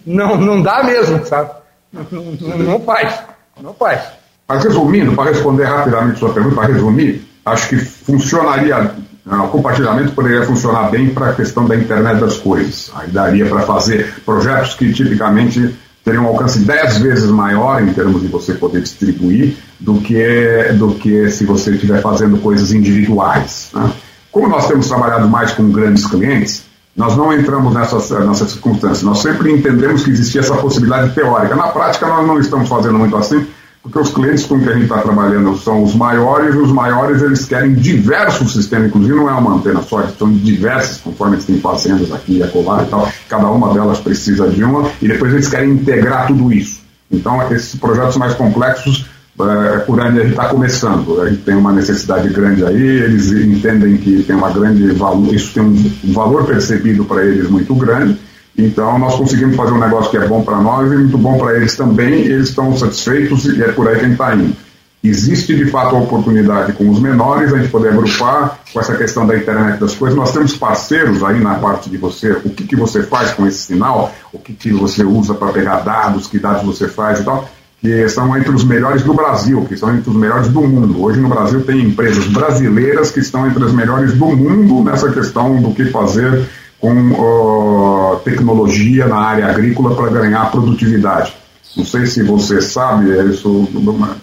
não, 0.04 0.36
não 0.36 0.62
dá 0.62 0.82
mesmo, 0.82 1.24
sabe? 1.24 1.50
Não, 1.92 2.24
não 2.58 2.80
faz, 2.80 3.22
não 3.60 3.72
faz. 3.74 4.02
Mas 4.48 4.64
resumindo, 4.64 5.14
para 5.14 5.30
responder 5.30 5.64
rapidamente 5.64 6.18
sua 6.18 6.32
pergunta, 6.32 6.56
para 6.56 6.72
resumir, 6.72 7.26
acho 7.44 7.68
que 7.68 7.76
funcionaria, 7.76 8.78
né, 8.78 9.36
o 9.36 9.48
compartilhamento 9.48 10.12
poderia 10.12 10.44
funcionar 10.44 10.90
bem 10.90 11.10
para 11.10 11.30
a 11.30 11.34
questão 11.34 11.66
da 11.66 11.76
internet 11.76 12.18
das 12.20 12.38
coisas. 12.38 12.90
Aí 12.94 13.08
daria 13.10 13.46
para 13.46 13.60
fazer 13.60 14.20
projetos 14.24 14.74
que 14.74 14.92
tipicamente 14.92 15.74
teria 16.04 16.20
um 16.20 16.26
alcance 16.26 16.58
dez 16.60 16.98
vezes 16.98 17.30
maior 17.30 17.82
em 17.82 17.92
termos 17.92 18.22
de 18.22 18.28
você 18.28 18.54
poder 18.54 18.82
distribuir 18.82 19.56
do 19.78 20.00
que, 20.00 20.72
do 20.78 20.94
que 20.94 21.30
se 21.30 21.44
você 21.44 21.72
estiver 21.72 22.00
fazendo 22.00 22.38
coisas 22.38 22.72
individuais. 22.72 23.70
Né? 23.72 23.92
Como 24.30 24.48
nós 24.48 24.66
temos 24.66 24.88
trabalhado 24.88 25.28
mais 25.28 25.52
com 25.52 25.70
grandes 25.70 26.06
clientes, 26.06 26.64
nós 26.96 27.16
não 27.16 27.32
entramos 27.32 27.72
nessa, 27.72 28.20
nessa 28.20 28.46
circunstância. 28.46 29.04
Nós 29.04 29.18
sempre 29.18 29.50
entendemos 29.50 30.04
que 30.04 30.10
existia 30.10 30.40
essa 30.40 30.56
possibilidade 30.56 31.14
teórica. 31.14 31.54
Na 31.54 31.68
prática, 31.68 32.06
nós 32.06 32.26
não 32.26 32.38
estamos 32.38 32.68
fazendo 32.68 32.98
muito 32.98 33.16
assim, 33.16 33.46
porque 33.82 33.98
os 33.98 34.10
clientes 34.10 34.46
com 34.46 34.60
que 34.60 34.68
a 34.68 34.74
gente 34.74 34.84
está 34.84 34.98
trabalhando 34.98 35.56
são 35.58 35.82
os 35.82 35.94
maiores, 35.94 36.54
e 36.54 36.58
os 36.58 36.70
maiores 36.70 37.20
eles 37.20 37.44
querem 37.44 37.74
diversos 37.74 38.52
sistemas, 38.52 38.88
inclusive 38.88 39.16
não 39.16 39.28
é 39.28 39.32
uma 39.32 39.54
antena 39.56 39.82
só, 39.82 40.06
são 40.16 40.32
diversas, 40.32 40.98
conforme 40.98 41.34
eles 41.34 41.46
têm 41.46 41.58
fazendas 41.58 42.12
aqui 42.12 42.38
e 42.38 42.42
acolá 42.42 42.84
e 42.84 42.86
tal, 42.86 43.10
cada 43.28 43.48
uma 43.48 43.74
delas 43.74 43.98
precisa 43.98 44.48
de 44.48 44.62
uma, 44.62 44.88
e 45.00 45.08
depois 45.08 45.32
eles 45.32 45.48
querem 45.48 45.70
integrar 45.70 46.28
tudo 46.28 46.52
isso. 46.52 46.80
Então, 47.10 47.42
esses 47.52 47.74
projetos 47.74 48.16
mais 48.16 48.34
complexos, 48.34 49.04
é, 49.40 49.78
por 49.78 49.98
onde 49.98 50.20
a 50.20 50.22
gente 50.22 50.30
está 50.30 50.48
começando, 50.48 51.20
a 51.20 51.28
gente 51.28 51.42
tem 51.42 51.56
uma 51.56 51.72
necessidade 51.72 52.28
grande 52.28 52.64
aí, 52.64 52.80
eles 52.80 53.32
entendem 53.32 53.96
que 53.96 54.22
tem 54.22 54.36
uma 54.36 54.50
grande 54.50 54.92
valor, 54.92 55.34
isso 55.34 55.52
tem 55.52 55.62
um 55.62 56.12
valor 56.12 56.46
percebido 56.46 57.04
para 57.04 57.24
eles 57.24 57.50
muito 57.50 57.74
grande, 57.74 58.16
então, 58.56 58.98
nós 58.98 59.14
conseguimos 59.14 59.56
fazer 59.56 59.72
um 59.72 59.80
negócio 59.80 60.10
que 60.10 60.16
é 60.16 60.26
bom 60.26 60.42
para 60.42 60.58
nós 60.58 60.92
e 60.92 60.96
muito 60.96 61.16
bom 61.16 61.38
para 61.38 61.56
eles 61.56 61.74
também, 61.74 62.12
eles 62.12 62.50
estão 62.50 62.76
satisfeitos 62.76 63.46
e 63.46 63.62
é 63.62 63.72
por 63.72 63.88
aí 63.88 63.94
que 63.94 64.00
a 64.00 64.04
gente 64.04 64.12
está 64.12 64.34
indo. 64.34 64.54
Existe 65.02 65.56
de 65.56 65.68
fato 65.68 65.96
a 65.96 65.98
oportunidade 65.98 66.74
com 66.74 66.88
os 66.88 67.00
menores, 67.00 67.52
a 67.52 67.58
gente 67.58 67.70
poder 67.70 67.88
agrupar 67.88 68.60
com 68.72 68.78
essa 68.78 68.94
questão 68.94 69.26
da 69.26 69.36
internet 69.36 69.80
das 69.80 69.96
coisas. 69.96 70.16
Nós 70.16 70.32
temos 70.32 70.56
parceiros 70.56 71.24
aí 71.24 71.40
na 71.40 71.56
parte 71.56 71.90
de 71.90 71.96
você, 71.96 72.30
o 72.30 72.50
que, 72.50 72.64
que 72.64 72.76
você 72.76 73.02
faz 73.02 73.32
com 73.32 73.44
esse 73.44 73.58
sinal, 73.58 74.14
o 74.32 74.38
que, 74.38 74.52
que 74.52 74.70
você 74.70 75.02
usa 75.02 75.34
para 75.34 75.52
pegar 75.52 75.80
dados, 75.80 76.28
que 76.28 76.38
dados 76.38 76.62
você 76.62 76.86
faz 76.86 77.18
e 77.18 77.24
tal, 77.24 77.48
que 77.80 78.08
são 78.08 78.36
entre 78.36 78.52
os 78.52 78.62
melhores 78.62 79.02
do 79.02 79.12
Brasil, 79.12 79.64
que 79.68 79.76
são 79.76 79.92
entre 79.92 80.08
os 80.08 80.14
melhores 80.14 80.46
do 80.46 80.60
mundo. 80.60 81.02
Hoje 81.02 81.18
no 81.18 81.28
Brasil 81.28 81.64
tem 81.64 81.80
empresas 81.80 82.28
brasileiras 82.28 83.10
que 83.10 83.18
estão 83.18 83.44
entre 83.48 83.64
as 83.64 83.72
melhores 83.72 84.12
do 84.12 84.26
mundo 84.26 84.84
nessa 84.84 85.10
questão 85.10 85.60
do 85.60 85.74
que 85.74 85.86
fazer 85.86 86.48
com 86.82 87.12
uh, 87.12 88.16
tecnologia 88.24 89.06
na 89.06 89.16
área 89.16 89.46
agrícola 89.46 89.94
para 89.94 90.10
ganhar 90.10 90.50
produtividade. 90.50 91.32
Não 91.76 91.84
sei 91.84 92.06
se 92.06 92.24
você 92.24 92.60
sabe, 92.60 93.16
é 93.16 93.24
isso 93.24 93.68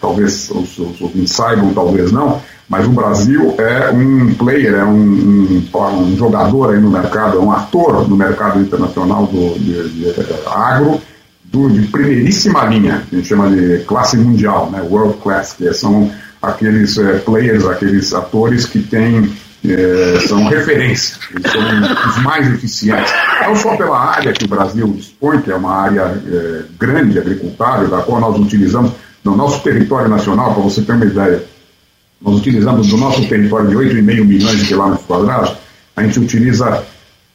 talvez 0.01 0.51
os, 0.51 0.77
os 0.77 1.01
ouvintes 1.01 1.31
saibam, 1.31 1.73
talvez 1.73 2.11
não, 2.11 2.41
mas 2.67 2.85
o 2.85 2.91
Brasil 2.91 3.55
é 3.57 3.89
um 3.91 4.33
player, 4.33 4.75
é 4.75 4.83
um, 4.83 5.63
um, 5.73 6.03
um 6.03 6.17
jogador 6.17 6.71
aí 6.71 6.81
no 6.81 6.91
mercado, 6.91 7.37
é 7.37 7.39
um 7.39 7.49
ator 7.49 8.07
no 8.07 8.17
mercado 8.17 8.59
internacional 8.59 9.25
do, 9.25 9.57
de, 9.57 9.89
de, 9.89 10.13
de 10.13 10.33
agro 10.45 11.01
do, 11.45 11.69
de 11.69 11.87
primeiríssima 11.87 12.65
linha, 12.65 13.03
que 13.09 13.15
a 13.15 13.19
gente 13.19 13.27
chama 13.29 13.49
de 13.49 13.79
classe 13.85 14.17
mundial, 14.17 14.69
né, 14.69 14.85
world 14.87 15.15
class, 15.23 15.53
que 15.53 15.73
são 15.73 16.11
aqueles 16.41 16.97
é, 16.97 17.19
players, 17.19 17.65
aqueles 17.65 18.13
atores 18.13 18.65
que 18.65 18.79
têm 18.79 19.31
é, 19.67 20.19
são 20.25 20.45
referências, 20.45 21.19
eles 21.31 21.51
são 21.51 21.61
os 22.09 22.23
mais 22.23 22.47
eficientes. 22.47 23.11
Não 23.41 23.55
só 23.55 23.75
pela 23.75 23.99
área 23.99 24.31
que 24.31 24.45
o 24.45 24.47
Brasil 24.47 24.87
dispõe, 24.93 25.41
que 25.41 25.51
é 25.51 25.55
uma 25.55 25.73
área 25.73 26.01
é, 26.01 26.61
grande, 26.79 27.19
agricultável, 27.19 27.89
da 27.89 28.01
qual 28.01 28.21
nós 28.21 28.39
utilizamos 28.39 28.93
no 29.23 29.35
nosso 29.35 29.61
território 29.61 30.07
nacional, 30.07 30.53
para 30.53 30.63
você 30.63 30.81
ter 30.81 30.93
uma 30.93 31.05
ideia, 31.05 31.43
nós 32.21 32.37
utilizamos 32.37 32.87
do 32.87 32.97
nosso 32.97 33.27
território 33.27 33.69
de 33.69 33.75
8,5 33.75 34.25
milhões 34.25 34.59
de 34.59 34.67
quilômetros 34.67 35.05
quadrados, 35.05 35.53
a 35.95 36.03
gente 36.03 36.19
utiliza 36.19 36.83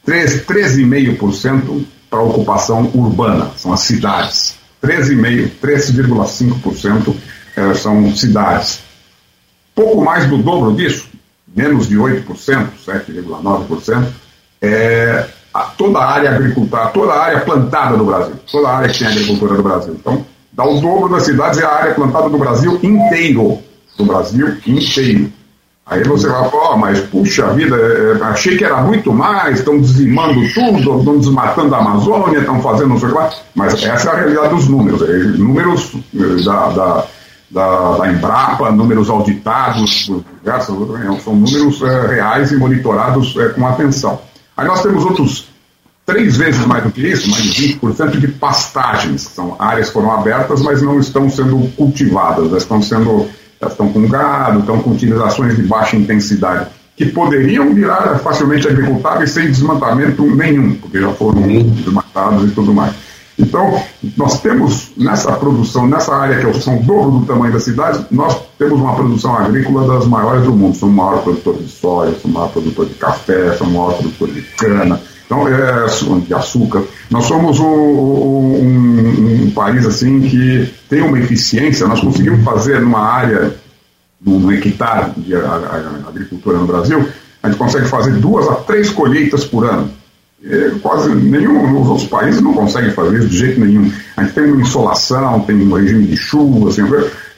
13,5% 0.07 1.83
para 2.09 2.21
ocupação 2.21 2.89
urbana, 2.93 3.51
são 3.55 3.71
as 3.71 3.81
cidades. 3.81 4.55
13,5%, 4.83 5.51
3,5% 5.61 7.15
é, 7.55 7.73
são 7.75 8.15
cidades. 8.15 8.79
Pouco 9.73 10.03
mais 10.03 10.27
do 10.27 10.37
dobro 10.37 10.75
disso 10.75 11.14
menos 11.55 11.87
de 11.87 11.97
8%, 11.97 12.25
7,9%, 12.85 14.05
é 14.61 15.25
a, 15.53 15.61
toda 15.61 15.99
a 15.99 16.11
área 16.11 16.31
agricultura, 16.31 16.87
toda 16.87 17.13
a 17.13 17.23
área 17.23 17.39
plantada 17.39 17.95
no 17.95 18.05
Brasil, 18.05 18.35
toda 18.51 18.67
a 18.67 18.77
área 18.77 18.89
que 18.89 18.99
tem 18.99 19.07
agricultura 19.07 19.53
no 19.53 19.63
Brasil. 19.63 19.95
Então, 19.97 20.25
dá 20.51 20.65
o 20.65 20.81
dobro 20.81 21.09
das 21.09 21.23
cidades 21.23 21.59
é 21.59 21.65
a 21.65 21.71
área 21.71 21.93
plantada 21.93 22.29
do 22.29 22.37
Brasil 22.37 22.77
inteiro. 22.83 23.59
Do 23.97 24.03
Brasil 24.03 24.57
inteiro. 24.67 25.31
Aí 25.85 26.03
você 26.03 26.27
vai 26.27 26.49
falar, 26.49 26.73
oh, 26.73 26.77
mas 26.77 26.99
puxa 26.99 27.53
vida, 27.53 27.75
é, 27.75 28.17
é, 28.19 28.23
achei 28.23 28.57
que 28.57 28.65
era 28.65 28.81
muito 28.81 29.13
mais, 29.13 29.59
estão 29.59 29.79
dizimando 29.79 30.41
tudo, 30.51 30.97
estão 30.97 31.19
desmatando 31.19 31.75
a 31.75 31.77
Amazônia, 31.77 32.39
estão 32.39 32.59
fazendo 32.59 32.89
não 32.89 32.99
sei 32.99 33.09
o 33.09 33.11
que 33.11 33.17
lá. 33.17 33.29
Mas 33.53 33.83
essa 33.83 34.09
é 34.09 34.13
a 34.13 34.15
realidade 34.15 34.55
dos 34.55 34.67
números. 34.67 35.01
É, 35.03 35.13
números 35.37 35.91
da, 36.43 36.69
da 36.69 37.07
da, 37.49 37.97
da 37.97 38.11
Embrapa, 38.11 38.71
números 38.71 39.09
auditados 39.09 40.11
outras, 40.69 41.23
são 41.23 41.35
números 41.35 41.81
é, 41.81 42.07
reais 42.07 42.51
e 42.51 42.55
monitorados 42.55 43.35
é, 43.37 43.49
com 43.49 43.65
atenção. 43.67 44.19
Aí 44.57 44.67
nós 44.67 44.81
temos 44.81 45.03
outros 45.03 45.47
três 46.05 46.37
vezes 46.37 46.65
mais 46.65 46.83
do 46.83 46.91
que 46.91 47.01
isso, 47.01 47.29
mais 47.29 47.43
de 47.43 47.75
20% 47.75 48.19
de 48.19 48.27
pastagens, 48.27 49.27
que 49.27 49.33
são 49.33 49.55
áreas 49.57 49.87
que 49.87 49.93
foram 49.93 50.11
abertas, 50.11 50.61
mas 50.61 50.81
não 50.81 50.99
estão 50.99 51.29
sendo 51.29 51.67
cultivadas, 51.75 52.51
estão 52.51 52.81
sendo, 52.81 53.27
estão 53.61 53.91
com 53.91 54.07
gado, 54.07 54.59
estão 54.59 54.79
com 54.81 54.91
utilizações 54.91 55.55
de 55.55 55.63
baixa 55.63 55.95
intensidade. 55.95 56.67
que 56.95 57.07
poderiam 57.07 57.73
virar 57.73 58.19
facilmente 58.19 58.69
agricultáveis 58.69 59.31
sem 59.31 59.47
desmatamento 59.47 60.23
nenhum, 60.33 60.75
porque 60.75 61.01
já 61.01 61.11
foram 61.11 61.41
desmatados 61.41 62.49
e 62.49 62.51
tudo 62.53 62.73
mais. 62.73 62.93
Então, 63.37 63.83
nós 64.15 64.39
temos 64.41 64.91
nessa 64.95 65.33
produção, 65.33 65.85
nessa 65.87 66.15
área 66.15 66.37
que 66.51 66.61
são 66.61 66.77
o 66.77 66.83
dobro 66.83 67.19
do 67.19 67.25
tamanho 67.25 67.51
da 67.51 67.59
cidade, 67.59 68.05
nós 68.09 68.37
temos 68.57 68.79
uma 68.79 68.95
produção 68.95 69.35
agrícola 69.35 69.93
das 69.93 70.07
maiores 70.07 70.45
do 70.45 70.53
mundo. 70.53 70.75
Somos 70.75 70.93
o 70.93 70.97
maior 70.97 71.21
produtor 71.21 71.57
de 71.57 71.67
soja, 71.67 72.11
somos 72.11 72.25
o 72.25 72.29
maior 72.29 72.51
produtor 72.51 72.85
de 72.85 72.93
café, 72.93 73.53
somos 73.57 73.73
o 73.73 73.77
maior 73.77 73.97
produtor 73.97 74.29
de 74.29 74.41
cana, 74.41 75.01
então, 75.25 75.47
é, 75.47 75.85
de 76.19 76.33
açúcar. 76.33 76.83
Nós 77.09 77.25
somos 77.25 77.59
um, 77.59 77.65
um, 79.47 79.51
país 79.51 79.85
assim 79.85 80.21
que 80.21 80.71
tem 80.87 81.01
uma 81.01 81.19
eficiência. 81.19 81.87
Nós 81.87 81.99
conseguimos 81.99 82.43
fazer 82.43 82.79
numa 82.79 82.99
área, 82.99 83.53
num 84.21 84.49
hectare 84.51 85.11
de 85.17 85.35
agricultura 85.35 86.57
no 86.57 86.67
Brasil, 86.67 87.05
a 87.43 87.49
gente 87.49 87.57
consegue 87.57 87.87
fazer 87.87 88.13
duas 88.13 88.47
a 88.47 88.55
três 88.55 88.89
colheitas 88.89 89.43
por 89.43 89.65
ano. 89.65 89.89
É, 90.47 90.71
quase 90.79 91.09
nenhum 91.15 91.71
nos 91.71 91.87
outros 91.87 92.07
países 92.07 92.39
não 92.39 92.53
consegue 92.53 92.91
fazer 92.91 93.17
isso 93.17 93.27
de 93.27 93.37
jeito 93.37 93.59
nenhum. 93.59 93.91
A 94.15 94.23
gente 94.23 94.33
tem 94.33 94.43
uma 94.45 94.61
insolação, 94.61 95.39
tem 95.41 95.55
um 95.55 95.73
regime 95.73 96.05
de 96.05 96.15
chuva, 96.15 96.69
assim, 96.69 96.83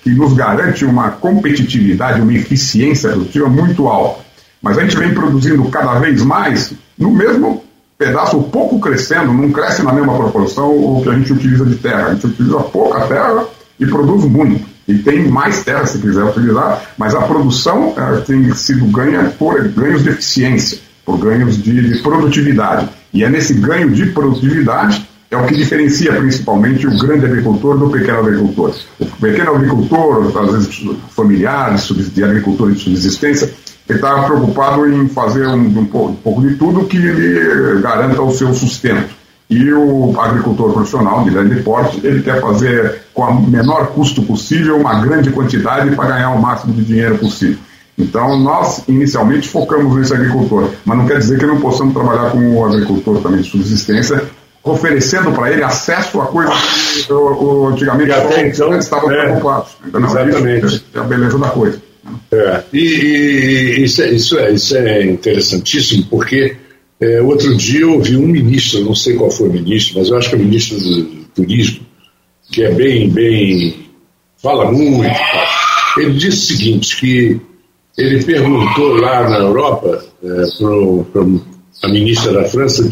que 0.03 0.09
nos 0.09 0.33
garante 0.33 0.83
uma 0.83 1.11
competitividade, 1.11 2.21
uma 2.21 2.33
eficiência 2.33 3.11
produtiva 3.11 3.47
muito 3.47 3.87
alta. 3.87 4.25
Mas 4.61 4.77
a 4.77 4.81
gente 4.81 4.97
vem 4.97 5.13
produzindo 5.13 5.63
cada 5.69 5.99
vez 5.99 6.21
mais 6.23 6.73
no 6.97 7.11
mesmo 7.11 7.63
pedaço, 7.97 8.41
pouco 8.43 8.79
crescendo, 8.79 9.33
não 9.33 9.51
cresce 9.51 9.83
na 9.83 9.93
mesma 9.93 10.15
proporção 10.15 10.69
o 10.71 11.01
que 11.01 11.09
a 11.09 11.13
gente 11.13 11.33
utiliza 11.33 11.65
de 11.65 11.75
terra. 11.75 12.07
A 12.07 12.13
gente 12.13 12.27
utiliza 12.27 12.59
pouca 12.59 13.01
terra 13.07 13.45
e 13.79 13.85
produz 13.85 14.25
muito. 14.25 14.65
E 14.87 14.97
tem 14.99 15.27
mais 15.27 15.63
terra 15.63 15.85
se 15.85 15.99
quiser 15.99 16.23
utilizar, 16.23 16.81
mas 16.97 17.13
a 17.13 17.21
produção 17.21 17.93
é, 17.97 18.21
tem 18.21 18.53
sido 18.53 18.85
ganha 18.85 19.25
por 19.37 19.61
ganhos 19.67 20.03
de 20.03 20.09
eficiência, 20.09 20.79
por 21.05 21.17
ganhos 21.17 21.61
de, 21.61 21.93
de 21.93 22.01
produtividade. 22.01 22.87
E 23.13 23.23
é 23.23 23.29
nesse 23.29 23.53
ganho 23.53 23.89
de 23.91 24.07
produtividade 24.07 25.07
é 25.29 25.35
o 25.35 25.45
que 25.45 25.55
diferencia 25.55 26.13
principalmente 26.13 26.87
o 26.87 26.97
grande 26.97 27.25
agricultor 27.25 27.77
do 27.77 27.89
pequeno 27.89 28.19
agricultor. 28.19 28.73
O 28.99 29.05
pequeno 29.05 29.55
agricultor, 29.55 30.31
às 30.37 30.51
vezes 30.51 30.85
familiar, 31.09 31.75
de 31.75 32.23
agricultura 32.23 32.71
de 32.71 32.79
subsistência, 32.79 33.53
ele 33.89 33.99
está 33.99 34.23
preocupado 34.23 34.87
em 34.89 35.07
fazer 35.09 35.47
um, 35.47 35.79
um, 35.79 35.85
pouco, 35.85 36.11
um, 36.11 36.15
pouco, 36.15 36.41
de 36.41 36.55
tudo 36.55 36.85
que 36.85 36.97
lhe 36.97 37.81
garanta 37.81 38.21
o 38.21 38.31
seu 38.31 38.53
sustento. 38.53 39.15
E 39.49 39.71
o 39.71 40.13
agricultor 40.19 40.73
profissional 40.73 41.23
de 41.23 41.29
grande 41.29 41.61
porte, 41.61 42.05
ele 42.05 42.21
quer 42.21 42.41
fazer 42.41 43.03
com 43.13 43.23
o 43.23 43.49
menor 43.49 43.87
custo 43.87 44.21
possível 44.23 44.77
uma 44.77 44.99
grande 44.99 45.31
quantidade 45.31 45.95
para 45.95 46.15
ganhar 46.15 46.31
o 46.31 46.41
máximo 46.41 46.73
de 46.73 46.83
dinheiro 46.83 47.17
possível. 47.17 47.57
Então, 47.97 48.39
nós 48.39 48.83
inicialmente 48.87 49.49
focamos 49.49 49.95
nesse 49.95 50.13
agricultor, 50.13 50.69
mas 50.85 50.97
não 50.97 51.07
quer 51.07 51.17
dizer 51.17 51.39
que 51.39 51.45
não 51.47 51.59
possamos 51.59 51.93
trabalhar 51.93 52.29
com 52.29 52.55
o 52.55 52.65
agricultor 52.65 53.19
também 53.21 53.41
de 53.41 53.49
subsistência, 53.49 54.23
oferecendo 54.63 55.31
para 55.31 55.51
ele 55.51 55.63
acesso 55.63 56.21
a 56.21 56.27
coisas 56.27 56.55
que 57.05 57.11
o, 57.11 57.67
antigamente 57.67 58.11
até 58.11 58.47
então, 58.47 58.77
estavam 58.77 59.11
é, 59.11 59.25
preocupados. 59.25 59.71
Então, 59.87 60.05
exatamente. 60.05 60.65
Isso 60.67 60.85
é 60.93 60.99
a 60.99 61.03
beleza 61.03 61.39
da 61.39 61.49
coisa. 61.49 61.81
É, 62.31 62.63
e, 62.71 62.79
e 62.79 63.83
isso, 63.83 64.01
é, 64.03 64.11
isso, 64.11 64.37
é, 64.37 64.51
isso 64.51 64.77
é 64.77 65.03
interessantíssimo, 65.05 66.05
porque 66.05 66.55
é, 66.99 67.21
outro 67.21 67.55
dia 67.57 67.81
eu 67.81 67.93
ouvi 67.93 68.15
um 68.15 68.27
ministro, 68.27 68.83
não 68.83 68.93
sei 68.93 69.15
qual 69.15 69.31
foi 69.31 69.49
o 69.49 69.53
ministro, 69.53 69.97
mas 69.97 70.09
eu 70.09 70.17
acho 70.17 70.29
que 70.29 70.35
é 70.35 70.37
o 70.37 70.41
ministro 70.41 70.79
do 70.79 71.05
Turismo, 71.33 71.85
que 72.51 72.63
é 72.63 72.71
bem, 72.71 73.09
bem. 73.09 73.87
fala 74.41 74.71
muito. 74.71 75.09
Ele 75.97 76.13
disse 76.13 76.53
o 76.53 76.57
seguinte: 76.57 76.97
que 76.97 77.41
ele 77.97 78.23
perguntou 78.23 78.95
lá 78.95 79.27
na 79.27 79.39
Europa, 79.39 80.05
é, 80.23 80.27
para 81.11 81.21
a 81.83 81.87
ministra 81.91 82.33
da 82.33 82.43
França, 82.45 82.87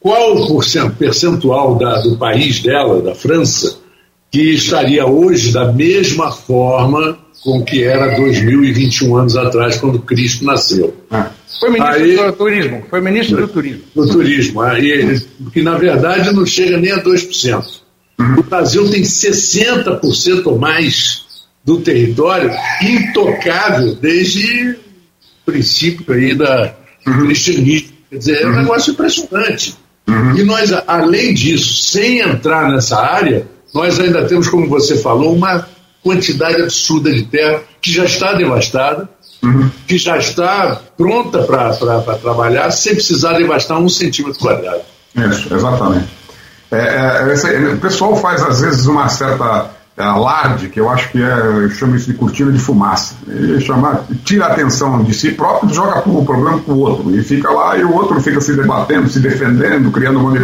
qual 0.00 0.36
o 0.36 0.60
percentual 0.98 1.76
da, 1.76 2.00
do 2.00 2.16
país 2.16 2.60
dela, 2.60 3.02
da 3.02 3.14
França, 3.14 3.78
que 4.30 4.54
estaria 4.54 5.06
hoje 5.06 5.52
da 5.52 5.72
mesma 5.72 6.32
forma 6.32 7.18
com 7.42 7.62
que 7.62 7.84
era 7.84 8.16
2021 8.16 9.16
anos 9.16 9.36
atrás, 9.36 9.78
quando 9.78 9.98
Cristo 10.00 10.44
nasceu. 10.44 10.94
Ah. 11.10 11.30
Foi 11.60 11.70
ministro 11.70 12.02
aí, 12.02 12.16
do 12.16 12.32
turismo. 12.32 12.82
Foi 12.88 13.00
ministro 13.00 13.36
do 13.36 13.48
turismo. 13.48 13.82
Do 13.94 14.08
turismo. 14.08 14.60
Aí, 14.60 15.20
que 15.52 15.62
na 15.62 15.76
verdade 15.76 16.32
não 16.32 16.46
chega 16.46 16.76
nem 16.76 16.92
a 16.92 17.02
2%. 17.02 17.64
Uhum. 18.18 18.38
O 18.38 18.42
Brasil 18.42 18.90
tem 18.90 19.02
60% 19.02 20.46
ou 20.46 20.58
mais 20.58 21.24
do 21.68 21.80
território 21.80 22.50
intocável 22.80 23.94
desde 23.94 24.70
o 24.70 24.76
princípio 25.44 26.14
aí 26.14 26.34
da 26.34 26.74
uhum. 27.06 27.26
cristianismo. 27.26 27.92
Quer 28.08 28.16
dizer, 28.16 28.40
é 28.40 28.46
um 28.46 28.48
uhum. 28.48 28.56
negócio 28.56 28.92
impressionante. 28.92 29.76
Uhum. 30.08 30.38
E 30.38 30.44
nós, 30.44 30.72
além 30.86 31.34
disso, 31.34 31.90
sem 31.90 32.20
entrar 32.20 32.72
nessa 32.72 32.98
área, 32.98 33.46
nós 33.74 34.00
ainda 34.00 34.24
temos, 34.24 34.48
como 34.48 34.66
você 34.66 34.96
falou, 34.96 35.34
uma 35.34 35.68
quantidade 36.02 36.62
absurda 36.62 37.12
de 37.12 37.24
terra 37.24 37.60
que 37.82 37.92
já 37.92 38.06
está 38.06 38.32
devastada, 38.32 39.06
uhum. 39.42 39.70
que 39.86 39.98
já 39.98 40.16
está 40.16 40.80
pronta 40.96 41.42
para 41.42 41.74
trabalhar, 42.16 42.70
sem 42.70 42.94
precisar 42.94 43.34
devastar 43.34 43.78
um 43.78 43.90
centímetro 43.90 44.40
quadrado. 44.40 44.80
Isso, 45.14 45.54
exatamente. 45.54 46.08
É, 46.70 46.78
é, 47.28 47.32
esse, 47.34 47.46
o 47.46 47.78
pessoal 47.78 48.16
faz, 48.16 48.40
às 48.42 48.62
vezes, 48.62 48.86
uma 48.86 49.06
certa 49.10 49.76
alarde, 50.04 50.68
que 50.68 50.78
eu 50.78 50.88
acho 50.88 51.10
que 51.10 51.22
é, 51.22 51.68
chama 51.70 51.96
isso 51.96 52.10
de 52.10 52.16
cortina 52.16 52.52
de 52.52 52.58
fumaça. 52.58 53.14
Ele 53.26 53.60
chama, 53.60 54.04
tira 54.24 54.46
a 54.46 54.52
atenção 54.52 55.02
de 55.02 55.14
si 55.14 55.32
próprio 55.32 55.70
e 55.70 55.74
joga 55.74 56.08
o 56.08 56.24
problema 56.24 56.58
para 56.58 56.74
o 56.74 56.78
outro. 56.78 57.14
E 57.14 57.22
fica 57.22 57.50
lá 57.50 57.76
e 57.76 57.84
o 57.84 57.92
outro 57.92 58.20
fica 58.20 58.40
se 58.40 58.54
debatendo, 58.54 59.08
se 59.08 59.20
defendendo, 59.20 59.90
criando 59.90 60.18
um 60.18 60.22
monte. 60.22 60.40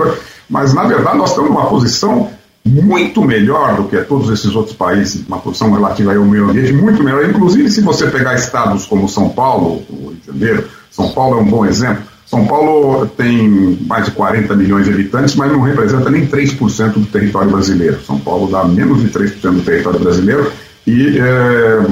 Mas, 0.49 0.75
na 0.75 0.85
verdade, 0.85 1.17
nós 1.17 1.31
estamos 1.31 1.51
numa 1.51 1.67
posição 1.67 2.31
muito 2.65 3.23
melhor 3.23 3.77
do 3.77 3.85
que 3.85 3.97
todos 4.05 4.31
esses 4.31 4.55
outros 4.55 4.75
países, 4.75 5.27
uma 5.27 5.39
posição 5.39 5.71
relativa 5.71 6.15
ao 6.15 6.25
meio 6.25 6.49
ambiente, 6.49 6.73
muito 6.73 7.03
melhor. 7.03 7.29
Inclusive, 7.29 7.71
se 7.71 7.83
você 7.83 8.07
pegar 8.07 8.35
estados 8.35 8.87
como 8.87 9.09
São 9.09 9.29
Paulo, 9.29 9.83
o 9.91 10.09
Rio 10.09 10.17
de 10.21 10.27
Janeiro, 10.27 10.69
São 10.91 11.11
Paulo 11.11 11.39
é 11.39 11.43
um 11.43 11.47
bom 11.47 11.67
exemplo. 11.67 12.14
São 12.27 12.47
Paulo 12.47 13.07
tem 13.07 13.79
mais 13.87 14.07
de 14.07 14.13
40 14.13 14.55
milhões 14.57 14.87
de 14.87 14.93
habitantes, 14.93 15.35
mas 15.35 15.53
não 15.53 15.61
representa 15.61 16.11
nem 16.11 16.27
3% 16.27 16.93
do 16.93 17.07
território 17.07 17.51
brasileiro. 17.51 18.01
São 18.05 18.19
Paulo 18.19 18.51
dá 18.51 18.65
menos 18.65 19.01
de 19.03 19.09
3% 19.09 19.41
do 19.41 19.63
território 19.63 20.01
brasileiro 20.01 20.51
e 20.87 21.19
é, 21.19 21.87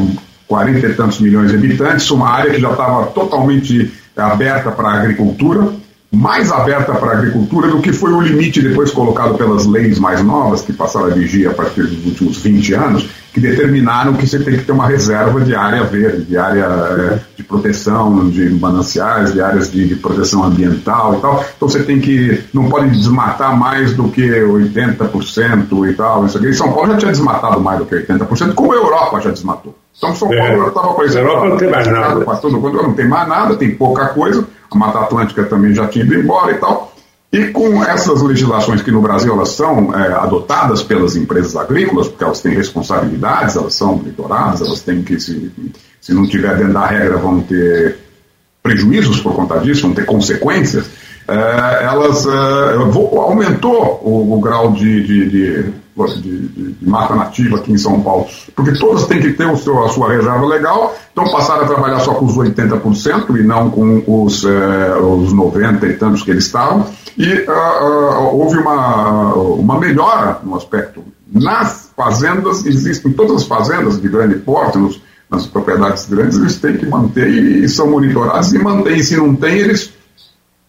40 0.49 0.87
e 0.87 0.95
tantos 0.95 1.20
milhões 1.20 1.51
de 1.51 1.57
habitantes, 1.57 2.11
uma 2.11 2.28
área 2.28 2.53
que 2.53 2.61
já 2.61 2.70
estava 2.70 3.07
totalmente 3.07 3.91
aberta 4.16 4.70
para 4.70 4.89
a 4.89 4.95
agricultura, 5.01 5.72
mais 6.11 6.53
aberta 6.53 6.93
para 6.93 7.12
a 7.12 7.18
agricultura 7.18 7.68
do 7.68 7.80
que 7.80 7.93
foi 7.93 8.12
o 8.12 8.20
limite 8.20 8.61
depois 8.61 8.91
colocado 8.91 9.35
pelas 9.35 9.66
leis 9.66 9.99
mais 9.99 10.22
novas, 10.22 10.61
que 10.61 10.72
passaram 10.72 11.07
a 11.07 11.11
vigir 11.11 11.49
a 11.49 11.55
partir 11.55 11.85
dos 11.85 12.05
últimos 12.05 12.37
20 12.39 12.74
anos, 12.74 13.09
que 13.33 13.41
determinaram 13.41 14.12
que 14.14 14.26
você 14.26 14.39
tem 14.39 14.59
que 14.59 14.64
ter 14.64 14.72
uma 14.72 14.87
reserva 14.87 15.41
de 15.41 15.55
área 15.55 15.85
verde, 15.85 16.24
de 16.24 16.37
área 16.37 16.64
é, 16.64 17.18
de 17.35 17.43
proteção 17.43 18.28
de 18.28 18.51
mananciais, 18.51 19.33
de 19.33 19.41
áreas 19.41 19.72
de, 19.72 19.89
de, 19.89 19.97
proteção 19.97 20.45
ambiental 20.45 21.14
e 21.14 21.20
tal. 21.20 21.45
Então 21.57 21.68
você 21.68 21.83
tem 21.83 21.99
que, 21.99 22.45
não 22.53 22.68
pode 22.68 22.91
desmatar 22.91 23.57
mais 23.57 23.95
do 23.95 24.09
que 24.09 24.22
80% 24.22 25.91
e 25.91 25.95
tal. 25.95 26.26
Isso 26.26 26.37
aqui. 26.37 26.49
E 26.49 26.55
São 26.55 26.72
Paulo 26.72 26.93
já 26.93 26.99
tinha 26.99 27.12
desmatado 27.12 27.61
mais 27.61 27.78
do 27.78 27.87
que 27.87 27.95
80%, 27.95 28.53
como 28.53 28.72
a 28.72 28.76
Europa 28.76 29.20
já 29.20 29.30
desmatou. 29.30 29.74
Então 29.97 30.14
São 30.14 30.28
Paulo 30.28 30.43
é. 30.43 30.59
já 30.59 30.68
estava 30.68 30.95
com 30.95 31.01
a 31.01 31.05
Europa 31.05 31.49
não 31.49 31.57
tem 31.57 31.70
mais 31.70 31.87
nada. 31.87 32.24
Não 32.24 32.93
tem 32.95 33.09
mais 33.09 33.28
nada, 33.28 33.57
tem 33.57 33.74
pouca 33.74 34.07
coisa 34.09 34.47
a 34.74 34.78
Mata 34.78 35.01
Atlântica 35.01 35.45
também 35.45 35.74
já 35.74 35.87
tinha 35.87 36.05
ido 36.05 36.14
embora 36.14 36.53
e 36.53 36.55
tal. 36.55 36.91
E 37.33 37.47
com 37.47 37.83
essas 37.83 38.20
legislações 38.20 38.83
que 38.83 38.91
no 38.91 39.01
Brasil 39.01 39.33
elas 39.33 39.49
são 39.51 39.95
é, 39.99 40.12
adotadas 40.12 40.83
pelas 40.83 41.16
empresas 41.16 41.57
agrícolas, 41.57 42.07
porque 42.07 42.22
elas 42.22 42.43
têm 42.43 42.55
responsabilidades, 42.55 43.57
elas 43.57 43.74
são 43.74 43.97
monitoradas, 43.97 44.61
elas 44.61 44.83
têm 44.83 45.03
que, 45.03 45.18
se, 45.18 45.51
se 45.99 46.12
não 46.12 46.26
tiver 46.26 46.55
dentro 46.59 46.74
da 46.74 46.87
regra, 46.87 47.16
vão 47.16 47.41
ter 47.41 47.97
prejuízos 48.62 49.18
por 49.20 49.35
conta 49.35 49.59
disso, 49.61 49.83
vão 49.83 49.95
ter 49.95 50.05
consequências, 50.05 50.85
é, 51.26 51.85
elas 51.85 52.26
é, 52.26 52.74
aumentou 53.16 54.03
o, 54.05 54.37
o 54.37 54.41
grau 54.41 54.72
de, 54.72 55.03
de, 55.03 55.30
de 55.30 55.72
de, 55.95 56.49
de, 56.49 56.72
de, 56.72 56.88
mata 56.88 57.14
nativa 57.14 57.57
aqui 57.57 57.72
em 57.72 57.78
São 57.78 58.01
Paulo, 58.01 58.26
porque 58.57 58.72
todas 58.72 59.07
têm 59.07 59.20
que 59.20 59.32
ter 59.32 59.47
o 59.47 59.57
seu, 59.57 59.84
a 59.84 59.88
sua 59.90 60.11
reserva 60.11 60.47
legal, 60.47 60.97
então 61.12 61.30
passaram 61.30 61.64
a 61.64 61.66
trabalhar 61.66 62.01
só 62.01 62.14
com 62.14 62.24
os 62.24 62.34
80% 62.36 63.38
e 63.38 63.43
não 63.43 63.70
com 63.70 64.03
os, 64.07 64.45
é, 64.45 64.97
os 64.97 65.34
90% 65.34 65.82
e 65.84 65.93
tantos 65.95 66.22
que 66.22 66.30
eles 66.30 66.47
estavam, 66.47 66.86
e 67.16 67.30
uh, 67.30 67.51
uh, 67.51 68.36
houve 68.38 68.59
uma, 68.59 69.34
uma 69.34 69.78
melhora 69.78 70.38
no 70.43 70.57
aspecto. 70.57 71.05
Nas 71.30 71.90
fazendas, 71.95 72.64
existem 72.64 73.12
todas 73.12 73.43
as 73.43 73.45
fazendas 73.45 74.01
de 74.01 74.09
grande 74.09 74.36
porte, 74.36 74.78
nos, 74.78 75.01
nas 75.30 75.47
propriedades 75.47 76.07
grandes, 76.07 76.38
eles 76.38 76.57
têm 76.57 76.78
que 76.78 76.86
manter 76.86 77.28
e, 77.28 77.64
e 77.64 77.68
são 77.68 77.90
monitorados 77.90 78.53
e 78.55 78.59
mantêm, 78.59 79.03
se 79.03 79.16
não 79.16 79.34
tem, 79.34 79.59
eles 79.59 79.93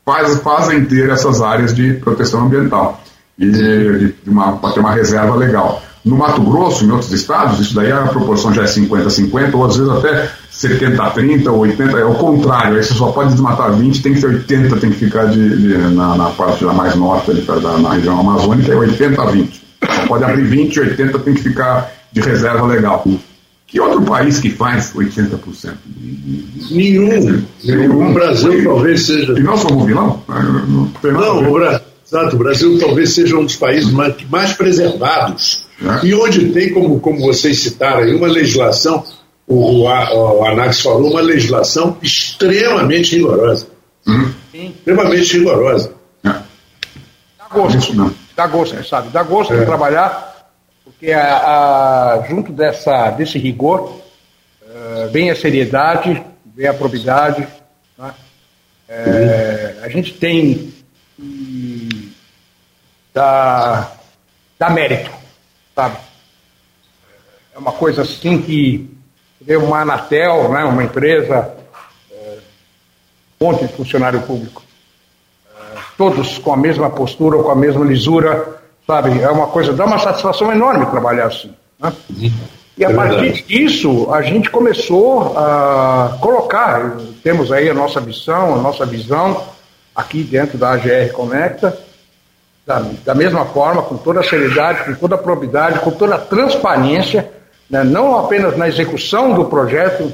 faz, 0.06 0.38
fazem 0.40 0.84
ter 0.84 1.10
essas 1.10 1.42
áreas 1.42 1.74
de 1.74 1.94
proteção 1.94 2.46
ambiental 2.46 3.03
e 3.38 4.14
uma, 4.28 4.58
para 4.58 4.74
ter 4.74 4.80
uma 4.80 4.94
reserva 4.94 5.36
legal. 5.36 5.82
No 6.06 6.18
Mato 6.18 6.42
Grosso, 6.42 6.84
em 6.84 6.92
outros 6.92 7.12
estados, 7.14 7.60
isso 7.60 7.74
daí 7.74 7.92
a 7.92 8.04
proporção 8.08 8.54
já 8.54 8.64
é 8.64 8.66
50-50, 8.66 9.54
ou 9.54 9.66
às 9.66 9.78
vezes 9.78 9.92
até 9.92 10.30
70-30, 10.52 11.50
80, 11.50 11.98
é 11.98 12.06
o 12.06 12.16
contrário, 12.16 12.76
aí 12.76 12.84
você 12.84 12.94
só 12.94 13.12
pode 13.12 13.32
desmatar 13.32 13.72
20, 13.72 14.02
tem 14.02 14.14
que 14.14 14.20
ser 14.20 14.28
80, 14.28 14.78
tem 14.78 14.92
que 14.92 14.98
ficar 14.98 15.26
de, 15.26 15.58
de 15.58 15.78
na, 15.78 16.18
na, 16.18 16.30
parte 16.32 16.66
da 16.66 16.74
mais 16.74 16.94
norte, 16.96 17.32
ali, 17.32 17.42
da, 17.42 17.78
na 17.78 17.94
região 17.94 18.20
amazônica, 18.20 18.72
é 18.72 18.76
80-20. 18.76 19.62
Só 19.96 20.08
pode 20.08 20.24
abrir 20.26 20.44
20, 20.44 20.80
80 20.80 21.20
tem 21.20 21.34
que 21.34 21.42
ficar 21.42 21.90
de 22.12 22.22
reserva 22.22 22.66
legal. 22.68 23.06
Que 23.66 23.80
outro 23.80 24.02
país 24.04 24.40
que 24.40 24.52
faz 24.52 24.94
80%? 24.94 25.72
Nenhum. 26.70 27.44
Nenhum. 27.64 28.12
O 28.12 28.14
Brasil 28.14 28.64
talvez 28.64 29.06
seja. 29.06 29.34
E 29.34 29.42
nós 29.42 29.62
somos 29.62 29.86
vilão? 29.86 30.22
Não, 30.28 30.92
não 31.12 31.50
o, 31.50 31.54
Bra... 31.54 31.82
Exato, 32.06 32.36
o 32.36 32.40
Brasil 32.40 32.80
talvez 32.80 33.14
seja 33.14 33.38
um 33.38 33.46
dos 33.46 33.56
países 33.56 33.92
mais, 33.92 34.16
mais 34.30 34.54
preservados. 34.54 35.68
É. 35.82 36.06
E 36.06 36.14
onde 36.14 36.52
tem, 36.52 36.74
como, 36.74 37.00
como 37.00 37.20
vocês 37.20 37.60
citaram 37.60 38.04
aí, 38.04 38.14
uma 38.14 38.28
legislação, 38.28 39.04
o, 39.48 39.56
o, 39.56 40.40
o 40.40 40.46
Anax 40.46 40.82
falou, 40.82 41.12
uma 41.12 41.22
legislação 41.22 41.98
extremamente 42.02 43.16
rigorosa. 43.16 43.68
Hum. 44.08 44.32
Extremamente 44.54 45.38
rigorosa. 45.38 45.94
É. 46.24 46.30
Dá 46.30 47.48
gosto, 47.52 48.16
dá 48.36 48.48
gosto, 48.48 48.88
sabe? 48.88 49.10
Dá 49.10 49.24
gosto 49.24 49.54
é. 49.54 49.60
de 49.60 49.66
trabalhar 49.66 50.34
porque 50.84 51.12
a, 51.12 51.38
a, 52.18 52.26
junto 52.30 52.54
dessa, 52.54 53.10
desse 53.12 53.38
rigor 53.38 54.00
uh, 54.62 55.10
vem 55.12 55.30
a 55.30 55.36
seriedade, 55.36 56.24
vem 56.56 56.68
a 56.68 56.74
probidade. 56.74 57.48
Né? 57.98 58.14
É, 58.88 59.76
a 59.82 59.90
gente 59.90 60.14
tem 60.14 60.73
dar, 63.14 63.98
dar 64.58 64.72
mérito, 64.72 65.12
sabe? 65.76 65.98
É 67.56 67.58
uma 67.58 67.72
coisa 67.72 68.02
assim 68.02 68.42
que 68.42 68.90
uma 69.48 69.82
Anatel, 69.82 70.50
né, 70.50 70.64
uma 70.64 70.84
empresa, 70.84 71.54
é, 72.12 72.38
um 73.40 73.46
monte 73.46 73.68
de 73.68 73.74
funcionário 73.74 74.22
público, 74.22 74.64
é, 75.56 75.78
todos 75.98 76.38
com 76.38 76.54
a 76.54 76.58
mesma 76.58 76.90
postura, 76.90 77.44
com 77.44 77.52
a 77.52 77.56
mesma 77.56 77.86
lisura, 77.86 78.64
Sabe? 78.86 79.22
É 79.22 79.30
uma 79.30 79.48
coisa, 79.48 79.74
dá 79.74 79.86
uma 79.86 80.00
satisfação 80.00 80.52
enorme 80.52 80.86
trabalhar 80.88 81.28
assim. 81.28 81.54
Né? 81.80 81.94
E 82.78 82.84
a 82.84 82.90
é 82.90 82.94
partir 82.94 83.20
verdade. 83.20 83.44
disso, 83.44 84.12
a 84.12 84.22
gente 84.22 84.50
começou 84.50 85.38
a 85.38 86.18
colocar, 86.20 86.98
temos 87.24 87.52
aí 87.52 87.70
a 87.70 87.74
nossa 87.74 88.02
missão, 88.02 88.56
a 88.56 88.58
nossa 88.58 88.86
visão, 88.86 89.44
aqui 89.96 90.24
dentro 90.24 90.58
da 90.58 90.72
AGR 90.72 91.14
Conecta, 91.14 91.78
da, 92.66 92.80
da 93.04 93.16
mesma 93.16 93.46
forma, 93.46 93.82
com 93.84 93.98
toda 93.98 94.22
a 94.22 94.24
seriedade, 94.24 94.86
com 94.86 94.96
toda 94.96 95.16
a 95.16 95.18
probidade, 95.18 95.80
com 95.80 95.92
toda 95.92 96.16
a 96.16 96.20
transparência, 96.20 97.32
né? 97.70 97.84
não 97.84 98.18
apenas 98.18 98.58
na 98.58 98.68
execução 98.68 99.34
do 99.34 99.46
projeto, 99.46 100.12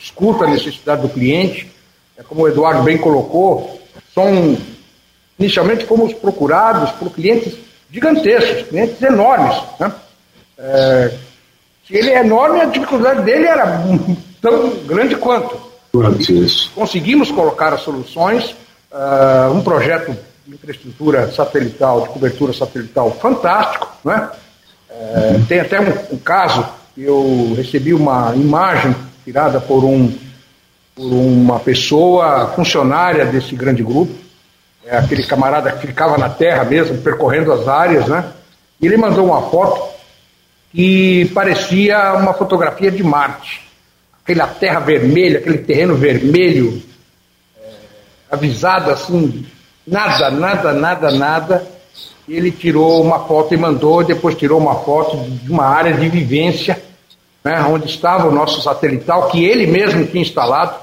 escuta 0.00 0.44
a 0.44 0.50
necessidade 0.50 1.02
do 1.02 1.08
cliente, 1.08 1.70
é 2.16 2.22
como 2.22 2.42
o 2.42 2.48
Eduardo 2.48 2.82
bem 2.82 2.96
colocou, 2.96 3.80
são 4.14 4.56
Inicialmente 5.42 5.86
fomos 5.86 6.12
procurados 6.14 6.92
por 6.92 7.10
clientes 7.10 7.54
gigantescos, 7.90 8.68
clientes 8.68 9.02
enormes. 9.02 9.60
Né? 9.80 9.92
É, 10.56 11.14
se 11.84 11.96
ele 11.96 12.10
é 12.10 12.20
enorme, 12.20 12.60
a 12.60 12.66
dificuldade 12.66 13.22
dele 13.22 13.46
era 13.46 13.82
tão 14.40 14.70
grande 14.86 15.16
quanto. 15.16 15.60
Conseguimos 16.74 17.32
colocar 17.32 17.72
as 17.74 17.80
soluções, 17.80 18.54
uh, 18.92 19.52
um 19.52 19.62
projeto 19.62 20.16
infraestrutura 20.48 21.30
satelital, 21.30 22.02
de 22.02 22.08
cobertura 22.08 22.52
satelital 22.52 23.10
fantástico. 23.12 23.88
Né? 24.04 24.30
É, 24.90 25.40
tem 25.48 25.60
até 25.60 25.80
um, 25.80 26.14
um 26.14 26.18
caso, 26.18 26.66
eu 26.96 27.54
recebi 27.56 27.94
uma 27.94 28.34
imagem 28.34 28.94
tirada 29.24 29.60
por, 29.60 29.84
um, 29.84 30.12
por 30.94 31.12
uma 31.12 31.60
pessoa 31.60 32.48
funcionária 32.54 33.24
desse 33.26 33.54
grande 33.54 33.82
grupo, 33.82 34.12
é 34.84 34.96
aquele 34.96 35.22
camarada 35.24 35.70
que 35.72 35.86
ficava 35.86 36.18
na 36.18 36.28
terra 36.28 36.64
mesmo, 36.64 36.98
percorrendo 36.98 37.52
as 37.52 37.68
áreas, 37.68 38.08
né? 38.08 38.32
E 38.80 38.86
ele 38.86 38.96
mandou 38.96 39.26
uma 39.26 39.42
foto 39.48 39.92
que 40.72 41.30
parecia 41.32 42.14
uma 42.14 42.34
fotografia 42.34 42.90
de 42.90 43.02
Marte. 43.04 43.62
Aquela 44.24 44.46
terra 44.48 44.80
vermelha, 44.80 45.38
aquele 45.38 45.58
terreno 45.58 45.94
vermelho, 45.94 46.82
é, 47.60 47.70
avisado 48.30 48.90
assim, 48.90 49.46
nada, 49.86 50.30
nada, 50.30 50.72
nada, 50.72 51.10
nada. 51.10 51.66
Ele 52.28 52.50
tirou 52.50 53.02
uma 53.02 53.20
foto 53.20 53.52
e 53.54 53.56
mandou, 53.56 54.04
depois 54.04 54.34
tirou 54.34 54.60
uma 54.60 54.76
foto 54.76 55.16
de 55.16 55.50
uma 55.50 55.64
área 55.64 55.92
de 55.92 56.08
vivência, 56.08 56.80
né, 57.44 57.60
onde 57.68 57.86
estava 57.86 58.28
o 58.28 58.32
nosso 58.32 58.62
satelital, 58.62 59.28
que 59.28 59.44
ele 59.44 59.66
mesmo 59.66 60.06
tinha 60.06 60.22
instalado 60.22 60.82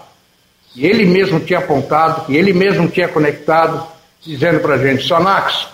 que 0.73 0.85
ele 0.85 1.05
mesmo 1.05 1.39
tinha 1.39 1.59
apontado, 1.59 2.25
que 2.25 2.35
ele 2.35 2.53
mesmo 2.53 2.87
tinha 2.87 3.07
conectado, 3.07 3.83
dizendo 4.21 4.59
para 4.59 4.75
a 4.75 4.77
gente, 4.77 5.03
Sonax, 5.03 5.67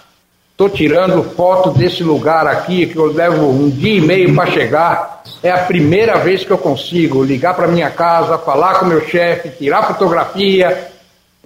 estou 0.51 0.69
tirando 0.69 1.23
foto 1.35 1.71
desse 1.71 2.03
lugar 2.03 2.47
aqui, 2.47 2.85
que 2.85 2.95
eu 2.95 3.11
levo 3.11 3.49
um 3.49 3.69
dia 3.69 3.97
e 3.97 4.01
meio 4.01 4.33
para 4.33 4.51
chegar, 4.51 5.23
é 5.43 5.51
a 5.51 5.59
primeira 5.59 6.17
vez 6.17 6.43
que 6.43 6.51
eu 6.51 6.57
consigo 6.57 7.23
ligar 7.23 7.55
para 7.55 7.67
minha 7.67 7.89
casa, 7.89 8.37
falar 8.37 8.79
com 8.79 8.85
meu 8.85 9.05
chefe, 9.07 9.49
tirar 9.49 9.83
fotografia, 9.83 10.91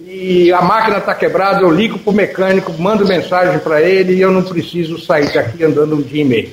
e 0.06 0.52
a 0.52 0.62
máquina 0.62 0.98
está 0.98 1.14
quebrada, 1.14 1.62
eu 1.62 1.70
ligo 1.70 1.98
para 1.98 2.10
o 2.10 2.14
mecânico, 2.14 2.72
mando 2.78 3.06
mensagem 3.06 3.58
para 3.58 3.82
ele 3.82 4.14
e 4.14 4.20
eu 4.20 4.30
não 4.30 4.42
preciso 4.42 5.00
sair 5.00 5.32
daqui 5.32 5.64
andando 5.64 5.96
um 5.96 6.02
dia 6.02 6.22
e 6.22 6.24
meio. 6.24 6.50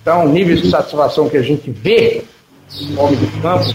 Então, 0.00 0.26
nível 0.26 0.56
de 0.56 0.68
satisfação 0.68 1.28
que 1.28 1.36
a 1.36 1.42
gente 1.42 1.70
vê 1.70 2.24
no 2.80 3.00
homem 3.00 3.16
do 3.16 3.40
campo, 3.40 3.74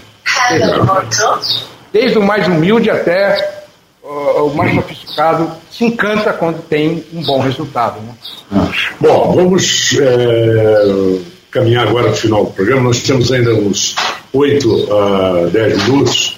desde 1.93 2.17
o 2.17 2.23
mais 2.23 2.47
humilde 2.47 2.89
até 2.89 3.61
uh, 4.03 4.45
o 4.45 4.55
mais 4.55 4.75
sofisticado, 4.75 5.51
se 5.71 5.85
encanta 5.85 6.33
quando 6.33 6.61
tem 6.67 7.03
um 7.13 7.23
bom 7.23 7.39
resultado. 7.39 7.99
Né? 8.01 8.13
Ah. 8.51 8.69
Bom, 8.99 9.33
vamos 9.33 9.97
é, 9.99 11.19
caminhar 11.49 11.87
agora 11.87 12.05
para 12.05 12.13
o 12.13 12.17
final 12.17 12.45
do 12.45 12.51
programa. 12.51 12.81
Nós 12.81 13.01
temos 13.03 13.31
ainda 13.31 13.53
uns 13.53 13.95
8 14.33 14.93
a 14.93 15.45
10 15.51 15.83
minutos. 15.83 16.37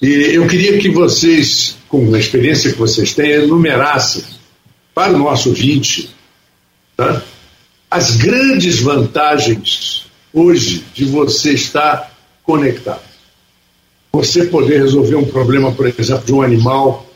E 0.00 0.08
eu 0.34 0.46
queria 0.46 0.78
que 0.78 0.90
vocês, 0.90 1.76
com 1.88 2.14
a 2.14 2.18
experiência 2.18 2.72
que 2.72 2.78
vocês 2.78 3.14
têm, 3.14 3.30
enumerassem 3.30 4.24
para 4.94 5.14
o 5.14 5.18
nosso 5.18 5.50
ouvinte 5.50 6.10
tá, 6.96 7.22
as 7.90 8.16
grandes 8.16 8.80
vantagens 8.80 10.06
hoje 10.32 10.84
de 10.94 11.04
você 11.04 11.52
estar 11.52 12.14
conectado 12.42 13.16
você 14.16 14.46
poder 14.46 14.78
resolver 14.78 15.16
um 15.16 15.24
problema, 15.24 15.70
por 15.72 15.86
exemplo, 15.86 16.24
de 16.24 16.32
um 16.32 16.42
animal 16.42 17.06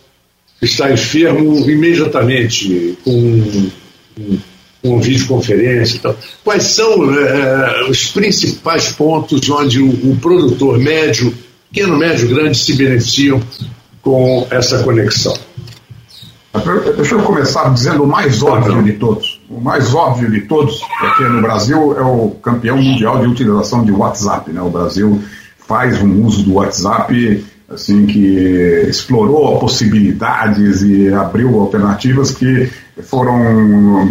que 0.59 0.67
está 0.67 0.93
enfermo 0.93 1.59
imediatamente 1.69 2.99
com, 3.03 3.71
com 4.83 5.01
videoconferência 5.01 5.97
e 5.97 6.01
tal. 6.01 6.17
Quais 6.45 6.65
são 6.65 7.19
é, 7.19 7.89
os 7.89 8.09
principais 8.09 8.93
pontos 8.93 9.49
onde 9.49 9.81
o, 9.81 9.89
o, 10.11 10.17
produtor 10.21 10.79
médio, 10.79 11.35
pequeno, 11.71 11.97
médio, 11.97 12.29
grande 12.29 12.59
se 12.59 12.75
beneficiam 12.75 13.41
com 14.03 14.47
essa 14.51 14.83
conexão? 14.83 15.35
Deixa 16.97 17.15
eu 17.15 17.23
começar 17.23 17.73
dizendo 17.73 18.03
o 18.03 18.07
mais 18.07 18.43
óbvio 18.43 18.83
de 18.83 18.95
todos. 18.95 19.41
O 19.49 19.61
mais 19.61 19.95
óbvio 19.95 20.31
de 20.31 20.43
todos 20.43 20.81
é 21.03 21.17
que 21.17 21.23
no 21.23 21.41
Brasil 21.41 21.97
é 21.97 22.03
o 22.03 22.31
campeão 22.43 22.77
mundial 22.77 23.21
de 23.21 23.27
utilização 23.29 23.85
de 23.85 23.93
WhatsApp. 23.93 24.51
Né? 24.51 24.61
O 24.61 24.69
Brasil 24.69 25.23
faz 25.69 26.03
um 26.03 26.25
uso 26.25 26.43
do 26.43 26.55
WhatsApp 26.55 27.47
assim 27.69 28.05
que 28.05 28.85
explorou 28.89 29.61
possibilidades 29.61 30.83
e 30.83 31.09
abriu 31.15 31.61
alternativas 31.61 32.33
que 32.33 32.69
foram 33.01 34.09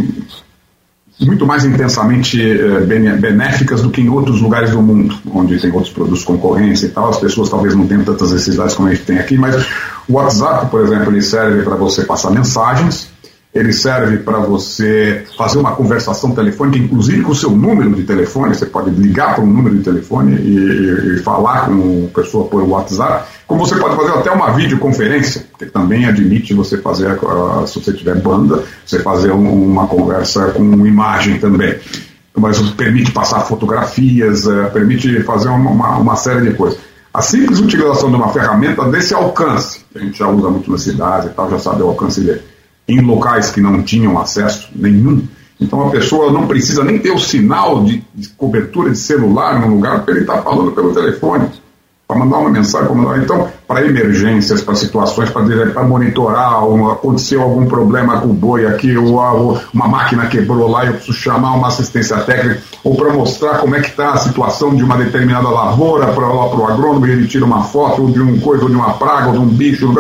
muito 1.26 1.46
mais 1.46 1.66
intensamente 1.66 2.42
eh, 2.42 2.80
benéficas 3.20 3.82
do 3.82 3.90
que 3.90 4.02
em 4.02 4.10
outros 4.10 4.40
lugares 4.42 4.72
do 4.72 4.82
mundo, 4.82 5.18
onde 5.34 5.60
tem 5.60 5.72
outros 5.72 5.92
produtos 5.92 6.24
concorrência 6.24 6.86
e 6.86 6.90
tal. 6.90 7.10
As 7.10 7.18
pessoas 7.18 7.50
talvez 7.50 7.76
não 7.76 7.86
tenham 7.86 8.04
tantas 8.04 8.32
necessidades 8.32 8.74
como 8.74 8.88
a 8.88 8.94
gente 8.94 9.06
tem 9.06 9.20
aqui, 9.20 9.38
mas 9.38 9.66
o 10.08 10.14
WhatsApp, 10.14 10.68
por 10.72 10.82
exemplo, 10.82 11.12
ele 11.12 11.22
serve 11.22 11.62
para 11.64 11.76
você 11.76 12.04
passar 12.04 12.32
mensagens, 12.32 13.10
ele 13.54 13.74
serve 13.74 14.18
para 14.18 14.38
você 14.40 15.24
fazer 15.36 15.58
uma 15.58 15.72
conversação 15.72 16.32
telefônica, 16.32 16.78
inclusive 16.78 17.24
com 17.24 17.32
o 17.32 17.36
seu 17.36 17.50
número 17.50 17.96
de 17.96 18.04
telefone. 18.04 18.54
Você 18.54 18.68
pode 18.68 18.92
ligar 18.92 19.36
para 19.36 19.44
um 19.44 19.48
número 19.48 19.76
de 19.76 19.84
telefone 19.84 20.36
e, 20.36 21.16
e, 21.16 21.18
falar 21.24 21.66
com 21.66 22.08
a 22.12 22.22
pessoa 22.22 22.46
por 22.46 22.62
WhatsApp. 22.62 23.28
Como 23.48 23.66
você 23.66 23.76
pode 23.78 23.96
fazer 23.96 24.12
até 24.12 24.30
uma 24.30 24.52
videoconferência, 24.52 25.46
que 25.58 25.66
também 25.66 26.06
admite 26.06 26.54
você 26.54 26.78
fazer, 26.78 27.18
se 27.66 27.80
você 27.80 27.92
tiver 27.92 28.22
banda, 28.22 28.64
você 28.86 29.00
fazer 29.00 29.32
uma 29.32 29.88
conversa 29.88 30.52
com 30.52 30.86
imagem 30.86 31.40
também. 31.40 31.76
Mas 32.38 32.60
permite 32.72 33.12
passar 33.12 33.42
fotografias, 33.42 34.48
eh, 34.48 34.66
permite 34.66 35.24
fazer 35.24 35.50
uma, 35.50 35.98
uma 35.98 36.16
série 36.16 36.48
de 36.48 36.56
coisas. 36.56 36.80
A 37.12 37.22
simples 37.22 37.60
utilização 37.60 38.10
de 38.12 38.16
uma 38.16 38.30
ferramenta 38.30 38.86
desse 38.86 39.14
alcance, 39.16 39.84
que 39.92 39.98
a 39.98 40.02
gente 40.02 40.18
já 40.20 40.28
usa 40.28 40.50
muito 40.50 40.72
na 40.72 40.78
cidade 40.78 41.28
e 41.28 41.30
tal, 41.32 41.50
já 41.50 41.60
sabe 41.60 41.82
o 41.82 41.88
alcance 41.88 42.22
dele 42.22 42.42
em 42.90 43.02
locais 43.02 43.52
que 43.52 43.62
não 43.62 43.84
tinham 43.84 44.20
acesso 44.20 44.70
nenhum. 44.76 45.22
Então 45.62 45.88
a 45.88 45.92
pessoa 45.92 46.32
não 46.32 46.48
precisa 46.48 46.84
nem 46.84 46.98
ter 46.98 47.12
o 47.12 47.20
sinal 47.20 47.84
de, 47.84 48.04
de 48.16 48.30
cobertura 48.30 48.90
de 48.90 48.98
celular 48.98 49.60
no 49.60 49.76
lugar, 49.76 49.98
porque 49.98 50.12
ele 50.12 50.20
está 50.22 50.42
falando 50.42 50.72
pelo 50.72 50.94
telefone. 50.94 51.50
para 52.08 52.18
mandar 52.18 52.38
uma 52.38 52.50
mensagem, 52.50 52.88
para 52.88 52.96
mandar, 52.96 53.22
então, 53.22 53.48
para 53.68 53.86
emergências, 53.86 54.64
para 54.64 54.74
situações, 54.74 55.30
para 55.30 55.84
monitorar, 55.84 56.66
um, 56.66 56.90
aconteceu 56.90 57.42
algum 57.42 57.68
problema 57.68 58.20
com 58.20 58.30
o 58.30 58.34
boi 58.34 58.66
aqui, 58.66 58.98
ou, 58.98 59.14
ou, 59.16 59.62
uma 59.72 59.88
máquina 59.88 60.26
quebrou 60.26 60.72
lá 60.72 60.86
eu 60.86 60.94
preciso 60.94 61.14
chamar 61.14 61.54
uma 61.54 61.68
assistência 61.68 62.18
técnica, 62.22 62.64
ou 62.84 62.96
para 62.96 63.14
mostrar 63.14 63.60
como 63.60 63.76
é 63.76 63.82
que 63.82 63.90
está 63.90 64.14
a 64.14 64.18
situação 64.18 64.74
de 64.74 64.82
uma 64.82 64.98
determinada 64.98 65.50
lavoura 65.50 66.08
para 66.08 66.28
o 66.28 66.66
agrônomo 66.66 67.06
ele 67.06 67.28
tira 67.28 67.46
uma 67.46 67.64
foto 67.66 68.08
de 68.08 68.20
um 68.20 68.40
coisa, 68.40 68.64
ou 68.64 68.70
de 68.70 68.76
uma 68.76 68.94
praga, 68.94 69.28
ou 69.28 69.34
de 69.34 69.40
um 69.40 69.46
bicho. 69.48 69.94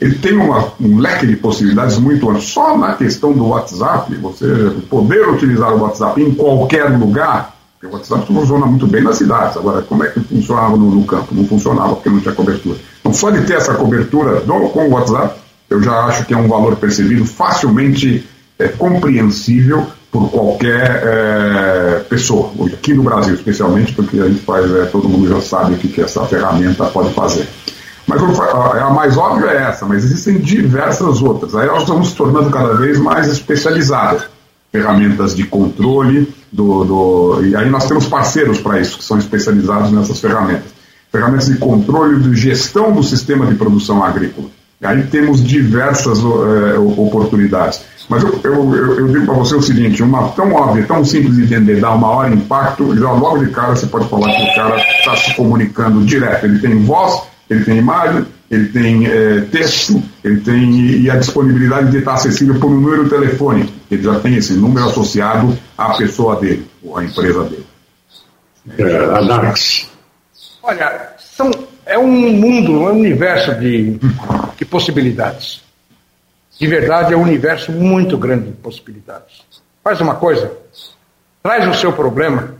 Ele 0.00 0.14
tem 0.16 0.34
uma, 0.34 0.72
um 0.80 0.98
leque 0.98 1.26
de 1.26 1.36
possibilidades 1.36 1.98
muito 1.98 2.28
amplo. 2.28 2.42
Só 2.42 2.76
na 2.76 2.94
questão 2.94 3.32
do 3.32 3.48
WhatsApp, 3.48 4.14
você 4.16 4.46
poder 4.90 5.28
utilizar 5.28 5.74
o 5.74 5.80
WhatsApp 5.80 6.20
em 6.20 6.34
qualquer 6.34 6.90
lugar, 6.90 7.56
porque 7.72 7.86
o 7.86 7.96
WhatsApp 7.96 8.26
funciona 8.26 8.66
muito 8.66 8.86
bem 8.86 9.02
nas 9.02 9.16
cidades. 9.16 9.56
Agora, 9.56 9.82
como 9.82 10.04
é 10.04 10.08
que 10.08 10.20
funcionava 10.20 10.76
no, 10.76 10.90
no 10.90 11.04
campo? 11.04 11.34
Não 11.34 11.46
funcionava 11.46 11.94
porque 11.94 12.10
não 12.10 12.20
tinha 12.20 12.34
cobertura. 12.34 12.78
Então, 13.00 13.12
só 13.12 13.30
de 13.30 13.42
ter 13.46 13.54
essa 13.54 13.74
cobertura 13.74 14.40
do, 14.40 14.68
com 14.68 14.86
o 14.86 14.90
WhatsApp, 14.90 15.40
eu 15.70 15.82
já 15.82 16.04
acho 16.04 16.24
que 16.26 16.34
é 16.34 16.36
um 16.36 16.48
valor 16.48 16.76
percebido 16.76 17.24
facilmente 17.24 18.26
é, 18.58 18.68
compreensível 18.68 19.86
por 20.10 20.30
qualquer 20.30 21.02
é, 21.04 21.98
pessoa, 22.08 22.50
aqui 22.72 22.94
no 22.94 23.02
Brasil 23.02 23.34
especialmente, 23.34 23.92
porque 23.92 24.18
a 24.18 24.26
gente 24.26 24.40
faz, 24.40 24.70
é, 24.74 24.86
todo 24.86 25.08
mundo 25.08 25.28
já 25.28 25.40
sabe 25.40 25.74
o 25.74 25.76
que, 25.76 25.88
que 25.88 26.00
essa 26.00 26.24
ferramenta 26.24 26.84
pode 26.86 27.12
fazer. 27.12 27.46
Mas 28.06 28.22
a 28.22 28.90
mais 28.90 29.16
óbvia 29.16 29.50
é 29.50 29.62
essa, 29.64 29.84
mas 29.84 30.04
existem 30.04 30.38
diversas 30.38 31.20
outras. 31.20 31.56
Aí 31.56 31.66
nós 31.66 31.82
estamos 31.82 32.10
se 32.10 32.14
tornando 32.14 32.50
cada 32.50 32.74
vez 32.74 32.98
mais 32.98 33.26
especializadas 33.26 34.36
ferramentas 34.76 35.34
de 35.34 35.44
controle 35.44 36.32
do, 36.52 36.84
do 36.84 37.44
e 37.44 37.56
aí 37.56 37.68
nós 37.70 37.86
temos 37.86 38.06
parceiros 38.06 38.60
para 38.60 38.80
isso 38.80 38.98
que 38.98 39.04
são 39.04 39.18
especializados 39.18 39.90
nessas 39.90 40.20
ferramentas. 40.20 40.74
Ferramentas 41.10 41.46
de 41.46 41.56
controle 41.56 42.20
de 42.20 42.36
gestão 42.36 42.92
do 42.92 43.02
sistema 43.02 43.46
de 43.46 43.54
produção 43.54 44.04
agrícola. 44.04 44.48
E 44.80 44.86
aí 44.86 45.04
temos 45.04 45.42
diversas 45.42 46.18
é, 46.18 46.78
oportunidades. 46.78 47.80
Mas 48.08 48.22
eu, 48.22 48.38
eu, 48.44 48.74
eu, 48.74 48.98
eu 48.98 49.08
digo 49.08 49.24
para 49.24 49.34
você 49.34 49.56
o 49.56 49.62
seguinte 49.62 50.02
uma 50.02 50.28
tão 50.28 50.52
óbvia 50.52 50.84
tão 50.84 51.04
simples 51.04 51.36
de 51.36 51.44
entender 51.44 51.80
dá 51.80 51.94
um 51.94 51.98
maior 51.98 52.30
impacto 52.30 52.94
já 52.96 53.10
logo 53.10 53.44
de 53.44 53.50
cara 53.50 53.74
você 53.74 53.86
pode 53.86 54.08
falar 54.08 54.30
que 54.32 54.42
o 54.42 54.54
cara 54.54 54.76
está 54.76 55.16
se 55.16 55.34
comunicando 55.34 56.04
direto. 56.04 56.44
Ele 56.44 56.58
tem 56.58 56.84
voz 56.84 57.22
ele 57.48 57.64
tem 57.64 57.78
imagem 57.78 58.26
ele 58.50 58.68
tem 58.68 59.06
é, 59.06 59.40
texto, 59.40 60.00
ele 60.22 60.40
tem 60.40 61.00
e 61.00 61.10
a 61.10 61.16
disponibilidade 61.16 61.90
de 61.90 61.98
estar 61.98 62.14
acessível 62.14 62.58
por 62.60 62.70
um 62.70 62.80
número 62.80 63.04
de 63.04 63.10
telefone. 63.10 63.72
Ele 63.90 64.02
já 64.02 64.20
tem 64.20 64.36
esse 64.36 64.54
número 64.54 64.86
associado 64.86 65.58
à 65.76 65.94
pessoa 65.94 66.36
dele, 66.36 66.66
ou 66.82 66.96
à 66.96 67.04
empresa 67.04 67.42
dele. 67.44 67.66
É, 68.78 68.96
Anax. 69.16 69.90
Olha, 70.62 71.12
são, 71.18 71.50
é 71.84 71.98
um 71.98 72.06
mundo, 72.06 72.72
um 72.72 72.92
universo 72.92 73.54
de, 73.56 73.98
de 74.56 74.64
possibilidades. 74.64 75.62
De 76.58 76.66
verdade, 76.66 77.14
é 77.14 77.16
um 77.16 77.22
universo 77.22 77.72
muito 77.72 78.16
grande 78.16 78.46
de 78.46 78.52
possibilidades. 78.52 79.42
Faz 79.82 80.00
uma 80.00 80.14
coisa, 80.14 80.52
traz 81.42 81.68
o 81.68 81.74
seu 81.74 81.92
problema, 81.92 82.54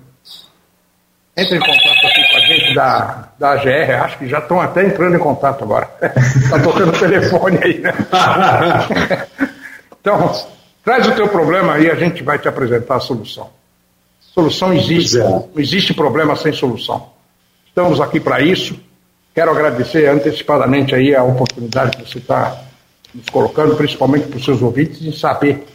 entra 1.36 1.56
em 1.56 1.60
contato 1.60 2.06
a 2.06 2.14
gente 2.56 2.74
da, 2.74 3.28
da 3.38 3.52
AGR, 3.52 4.02
acho 4.02 4.18
que 4.18 4.28
já 4.28 4.38
estão 4.38 4.60
até 4.60 4.84
entrando 4.84 5.16
em 5.16 5.18
contato 5.18 5.62
agora. 5.62 5.90
Está 6.00 6.58
tocando 6.62 6.88
o 6.88 6.98
telefone 6.98 7.58
aí, 7.62 7.78
né? 7.78 7.92
então, 10.00 10.32
traz 10.84 11.06
o 11.06 11.12
teu 11.12 11.28
problema 11.28 11.78
e 11.78 11.90
a 11.90 11.94
gente 11.94 12.22
vai 12.22 12.38
te 12.38 12.48
apresentar 12.48 12.96
a 12.96 13.00
solução. 13.00 13.50
Solução 14.20 14.72
existe, 14.72 15.18
é. 15.18 15.22
não 15.22 15.48
existe 15.56 15.94
problema 15.94 16.36
sem 16.36 16.52
solução. 16.52 17.10
Estamos 17.68 18.00
aqui 18.00 18.20
para 18.20 18.40
isso. 18.40 18.78
Quero 19.34 19.50
agradecer 19.50 20.08
antecipadamente 20.08 20.94
aí 20.94 21.14
a 21.14 21.22
oportunidade 21.22 21.96
que 21.96 22.08
você 22.10 22.18
está 22.18 22.62
nos 23.14 23.28
colocando, 23.28 23.76
principalmente 23.76 24.26
para 24.26 24.38
os 24.38 24.44
seus 24.44 24.62
ouvintes, 24.62 25.02
em 25.02 25.12
saber 25.12 25.66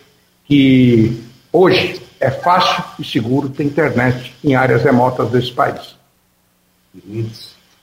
que 0.45 1.23
hoje 1.51 2.01
é 2.19 2.29
fácil 2.29 2.84
e 2.99 3.03
seguro 3.03 3.49
ter 3.49 3.63
internet 3.63 4.34
em 4.43 4.55
áreas 4.55 4.84
remotas 4.84 5.29
desse 5.29 5.51
país. 5.51 6.01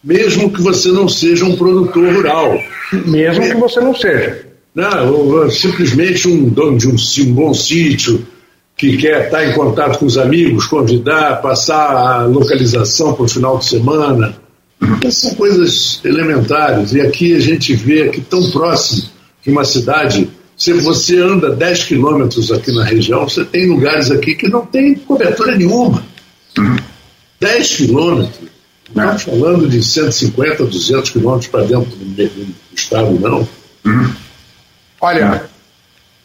Mesmo 0.03 0.53
que 0.53 0.63
você 0.63 0.89
não 0.91 1.09
seja 1.09 1.45
um 1.45 1.57
produtor 1.57 2.13
rural. 2.15 2.61
Mesmo 3.07 3.43
que 3.43 3.57
você 3.57 3.81
não 3.81 3.95
seja. 3.95 4.47
Não, 4.75 5.51
simplesmente 5.51 6.29
um 6.29 6.49
dono 6.49 6.79
de 6.79 6.89
um, 6.89 6.95
um 6.95 7.35
bom 7.35 7.53
sítio 7.53 8.27
que 8.77 8.97
quer 8.97 9.25
estar 9.25 9.45
em 9.45 9.55
contato 9.55 9.99
com 9.99 10.07
os 10.07 10.17
amigos, 10.17 10.67
convidar, 10.67 11.43
passar 11.43 11.97
a 11.97 12.25
localização 12.27 13.13
para 13.13 13.25
o 13.25 13.29
final 13.29 13.59
de 13.59 13.67
semana. 13.67 14.37
Essas 15.03 15.17
são 15.17 15.35
coisas 15.35 16.01
elementares. 16.05 16.93
E 16.93 17.01
aqui 17.01 17.35
a 17.35 17.41
gente 17.41 17.75
vê 17.75 18.09
que 18.09 18.21
tão 18.21 18.51
próximo 18.51 19.09
de 19.43 19.51
uma 19.51 19.65
cidade 19.65 20.31
se 20.59 20.73
você 20.73 21.21
anda 21.21 21.51
10 21.51 21.85
quilômetros 21.85 22.51
aqui 22.51 22.73
na 22.73 22.85
região, 22.85 23.29
você 23.29 23.45
tem 23.45 23.69
lugares 23.69 24.11
aqui 24.11 24.35
que 24.35 24.49
não 24.49 24.67
tem 24.67 24.97
cobertura 24.97 25.55
nenhuma. 25.55 26.05
Uhum. 26.59 26.77
10 27.39 27.77
quilômetros. 27.77 28.49
Não 28.95 29.19
falando 29.19 29.69
de 29.69 29.83
150, 29.83 30.65
200 30.65 31.11
quilômetros 31.11 31.49
para 31.49 31.65
dentro 31.65 31.91
do, 31.91 32.07
do, 32.07 32.55
estado, 32.75 33.11
não. 33.21 33.47
Uhum. 33.85 34.15
Olha, 35.01 35.45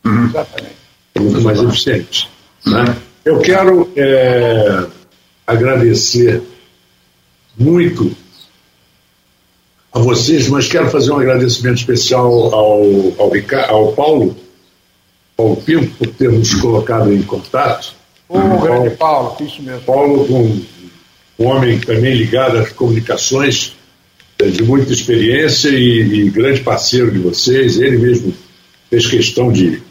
Uhum. 0.06 0.26
Exatamente. 0.26 0.76
É 1.16 1.20
muito 1.20 1.42
mais 1.42 1.60
eficiente. 1.60 2.30
Né? 2.66 2.96
Eu 3.26 3.40
quero 3.40 3.90
é, 3.96 4.86
agradecer 5.48 6.42
muito 7.58 8.16
a 9.92 10.00
vocês, 10.00 10.48
mas 10.48 10.68
quero 10.68 10.90
fazer 10.90 11.12
um 11.12 11.20
agradecimento 11.20 11.78
especial 11.78 12.54
ao, 12.54 12.84
ao, 13.18 13.32
ao 13.70 13.92
Paulo, 13.94 14.36
Paulo 15.36 15.56
Pinto, 15.58 15.92
por 15.98 16.08
ter 16.08 16.32
nos 16.32 16.54
colocado 16.56 17.12
em 17.14 17.22
contato. 17.24 17.94
Ô, 18.28 18.38
oh, 18.38 18.62
grande 18.62 18.96
Paulo, 18.96 19.36
isso 19.42 19.62
mesmo. 19.62 19.82
Paulo, 19.82 20.28
um, 20.30 20.62
um 21.40 21.46
homem 21.46 21.80
também 21.80 22.14
ligado 22.14 22.58
às 22.58 22.70
comunicações, 22.72 23.74
é, 24.38 24.48
de 24.48 24.64
muita 24.64 24.94
experiência 24.94 25.70
e, 25.70 26.26
e, 26.26 26.30
grande 26.30 26.62
parceiro 26.62 27.12
de 27.12 27.20
vocês, 27.20 27.80
ele 27.80 27.98
mesmo 27.98 28.34
fez 28.90 29.08
questão 29.08 29.52
de, 29.52 29.82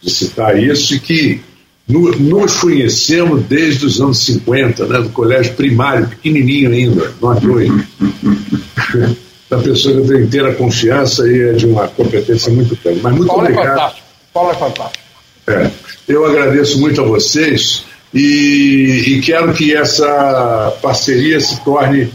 de 0.00 0.10
citar 0.10 0.62
isso, 0.62 0.94
e 0.94 1.00
que 1.00 1.40
nos 1.88 2.60
conhecemos 2.60 3.44
desde 3.44 3.86
os 3.86 4.00
anos 4.00 4.18
50, 4.18 4.86
né, 4.86 5.00
do 5.00 5.08
colégio 5.08 5.54
primário, 5.54 6.08
pequenininho 6.08 6.70
ainda, 6.70 7.12
nós 7.20 7.40
dois. 7.40 7.70
da 9.48 9.58
pessoa 9.58 9.94
que 9.94 10.00
eu 10.00 10.06
tenho 10.06 10.24
inteira 10.24 10.54
confiança 10.54 11.26
e 11.26 11.48
é 11.48 11.52
de 11.52 11.66
uma 11.66 11.88
competência 11.88 12.52
muito 12.52 12.76
grande. 12.82 13.00
Mas 13.02 13.14
muito 13.14 13.28
Paulo 13.28 13.46
é 13.46 13.50
obrigado. 13.50 13.66
É 13.66 13.70
fantástico. 13.70 14.06
Paulo 14.34 14.50
é 14.50 14.54
fantástico. 14.54 15.04
É, 15.46 15.70
eu 16.06 16.26
agradeço 16.26 16.78
muito 16.78 17.00
a 17.00 17.04
vocês 17.04 17.84
e, 18.12 19.04
e 19.06 19.20
quero 19.22 19.52
que 19.54 19.74
essa 19.74 20.76
parceria 20.82 21.40
se 21.40 21.62
torne 21.64 22.12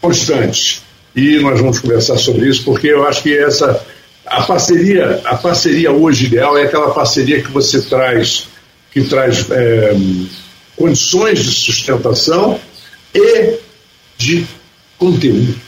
constante. 0.00 0.82
E 1.16 1.38
nós 1.40 1.60
vamos 1.60 1.80
conversar 1.80 2.16
sobre 2.16 2.48
isso, 2.48 2.64
porque 2.64 2.86
eu 2.86 3.06
acho 3.06 3.22
que 3.22 3.36
essa 3.36 3.84
a 4.24 4.42
parceria, 4.42 5.20
a 5.24 5.36
parceria 5.36 5.90
hoje 5.90 6.26
ideal 6.26 6.56
é 6.56 6.64
aquela 6.64 6.90
parceria 6.90 7.42
que 7.42 7.50
você 7.50 7.80
traz 7.80 8.46
que 8.92 9.02
traz 9.02 9.50
é, 9.50 9.94
condições 10.76 11.40
de 11.40 11.50
sustentação 11.50 12.58
e 13.14 13.58
de 14.16 14.46
conteúdo. 14.98 15.67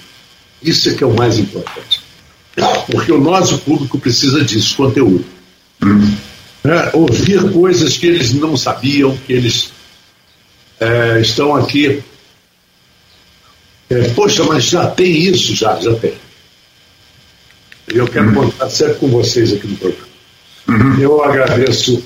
Isso 0.63 0.91
é 0.91 0.95
que 0.95 1.03
é 1.03 1.07
o 1.07 1.15
mais 1.15 1.39
importante. 1.39 2.01
Porque 2.91 3.13
o 3.13 3.21
nosso 3.21 3.59
público 3.59 3.99
precisa 3.99 4.45
disso, 4.45 4.77
conteúdo. 4.77 5.25
É, 6.63 6.95
ouvir 6.95 7.51
coisas 7.53 7.97
que 7.97 8.07
eles 8.07 8.35
não 8.35 8.57
sabiam, 8.57 9.17
que 9.27 9.33
eles 9.33 9.73
é, 10.79 11.21
estão 11.21 11.55
aqui. 11.55 12.03
É, 13.89 14.09
poxa, 14.11 14.45
mas 14.45 14.65
já 14.65 14.87
tem 14.87 15.11
isso, 15.11 15.55
já, 15.55 15.81
já 15.81 15.95
tem. 15.95 16.13
E 17.93 17.97
eu 17.97 18.07
quero 18.07 18.33
contar 18.33 18.69
sempre 18.69 18.95
com 18.97 19.09
vocês 19.09 19.53
aqui 19.53 19.67
no 19.67 19.77
programa. 19.77 20.11
Eu 21.01 21.25
agradeço 21.25 22.03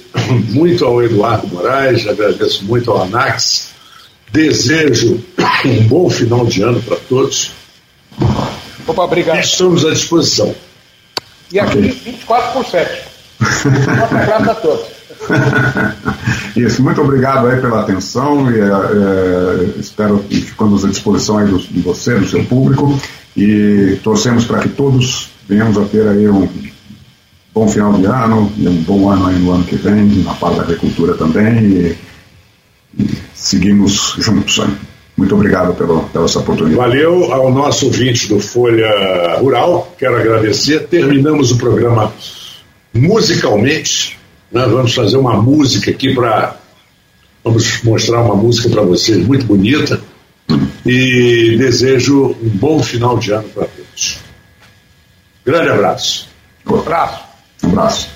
muito 0.50 0.84
ao 0.84 1.02
Eduardo 1.02 1.48
Moraes, 1.48 2.06
agradeço 2.06 2.64
muito 2.64 2.90
ao 2.90 3.02
Anax, 3.02 3.70
desejo 4.32 5.22
um 5.66 5.82
bom 5.86 6.08
final 6.08 6.46
de 6.46 6.62
ano 6.62 6.82
para 6.82 6.96
todos. 6.96 7.50
Opa, 8.86 9.02
obrigado. 9.02 9.40
Estamos 9.40 9.84
à 9.84 9.90
disposição. 9.90 10.54
E 11.52 11.58
aqui, 11.58 11.80
24 11.80 12.52
por 12.52 12.66
7. 12.66 13.14
Nossa 13.40 14.50
a 14.50 14.54
todos. 14.54 14.86
Isso, 16.56 16.82
muito 16.82 17.00
obrigado 17.00 17.46
aí 17.46 17.60
pela 17.60 17.80
atenção 17.80 18.50
e 18.50 18.60
é, 18.60 19.78
espero 19.78 20.18
que 20.20 20.40
ficamos 20.40 20.84
à 20.84 20.88
disposição 20.88 21.38
aí 21.38 21.48
do, 21.48 21.58
de 21.58 21.80
você, 21.80 22.14
do 22.18 22.28
seu 22.28 22.44
público 22.44 22.98
e 23.36 23.98
torcemos 24.02 24.44
para 24.44 24.60
que 24.60 24.68
todos 24.68 25.30
venhamos 25.48 25.78
a 25.78 25.84
ter 25.84 26.06
aí 26.06 26.28
um 26.28 26.48
bom 27.54 27.68
final 27.68 27.92
de 27.94 28.06
ano 28.06 28.52
e 28.56 28.68
um 28.68 28.82
bom 28.82 29.10
ano 29.10 29.26
aí 29.26 29.38
no 29.38 29.52
ano 29.52 29.64
que 29.64 29.76
vem, 29.76 30.06
na 30.22 30.34
parte 30.34 30.56
da 30.56 30.62
agricultura 30.62 31.14
também 31.14 31.64
e, 31.64 31.98
e 32.98 33.18
seguimos 33.34 34.16
juntos 34.18 34.60
aí. 34.60 34.93
Muito 35.16 35.34
obrigado 35.34 35.74
pela, 35.74 36.02
pela 36.04 36.24
essa 36.24 36.40
oportunidade. 36.40 36.76
Valeu 36.76 37.32
ao 37.32 37.52
nosso 37.52 37.86
ouvinte 37.86 38.28
do 38.28 38.40
Folha 38.40 39.36
Rural, 39.38 39.94
quero 39.96 40.16
agradecer. 40.16 40.88
Terminamos 40.88 41.52
o 41.52 41.58
programa 41.58 42.12
musicalmente. 42.92 44.18
Né? 44.50 44.66
Vamos 44.66 44.94
fazer 44.94 45.16
uma 45.16 45.40
música 45.40 45.90
aqui 45.90 46.14
para. 46.14 46.56
Vamos 47.44 47.82
mostrar 47.82 48.22
uma 48.22 48.34
música 48.34 48.68
para 48.68 48.82
vocês 48.82 49.24
muito 49.24 49.46
bonita. 49.46 50.00
E 50.84 51.56
desejo 51.58 52.36
um 52.42 52.48
bom 52.48 52.82
final 52.82 53.18
de 53.18 53.32
ano 53.32 53.48
para 53.48 53.66
todos. 53.66 54.18
Grande 55.44 55.70
abraço. 55.70 56.28
Um 56.66 56.76
abraço. 56.76 57.24
Um 57.62 57.68
abraço. 57.68 58.08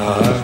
Olha, 0.00 0.28
just 0.28 0.37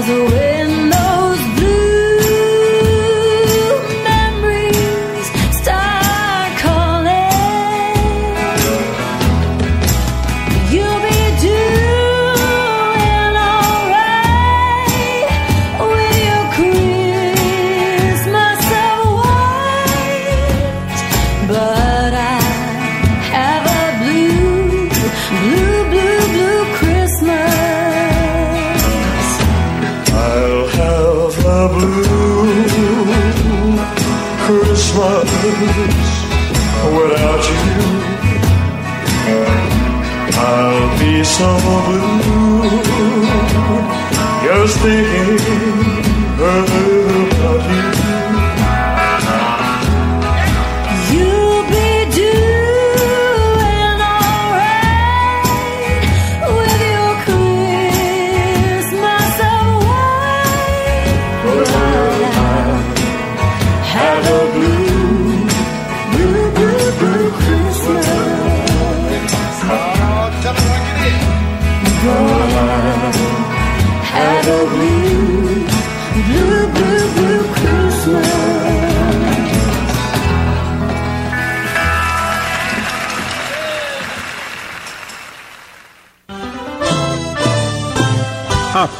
so 0.00 0.71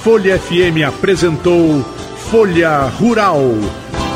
Folha 0.02 0.36
FM 0.36 0.82
apresentou 0.84 1.80
Folha 2.28 2.88
Rural. 2.88 3.38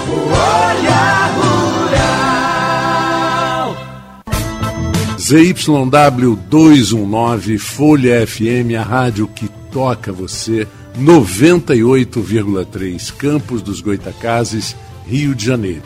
Folha 0.05 1.29
Rural. 1.37 1.87
ZYW 5.17 6.35
219 6.51 7.59
Folha 7.59 8.27
FM, 8.27 8.75
a 8.77 8.83
rádio 8.83 9.29
que 9.29 9.49
toca 9.71 10.13
você, 10.13 10.67
98,3 10.99 13.13
Campos 13.17 13.63
dos 13.63 13.81
Goitacazes, 13.81 14.75
Rio 15.07 15.37
de 15.37 15.47
Janeiro. 15.47 15.85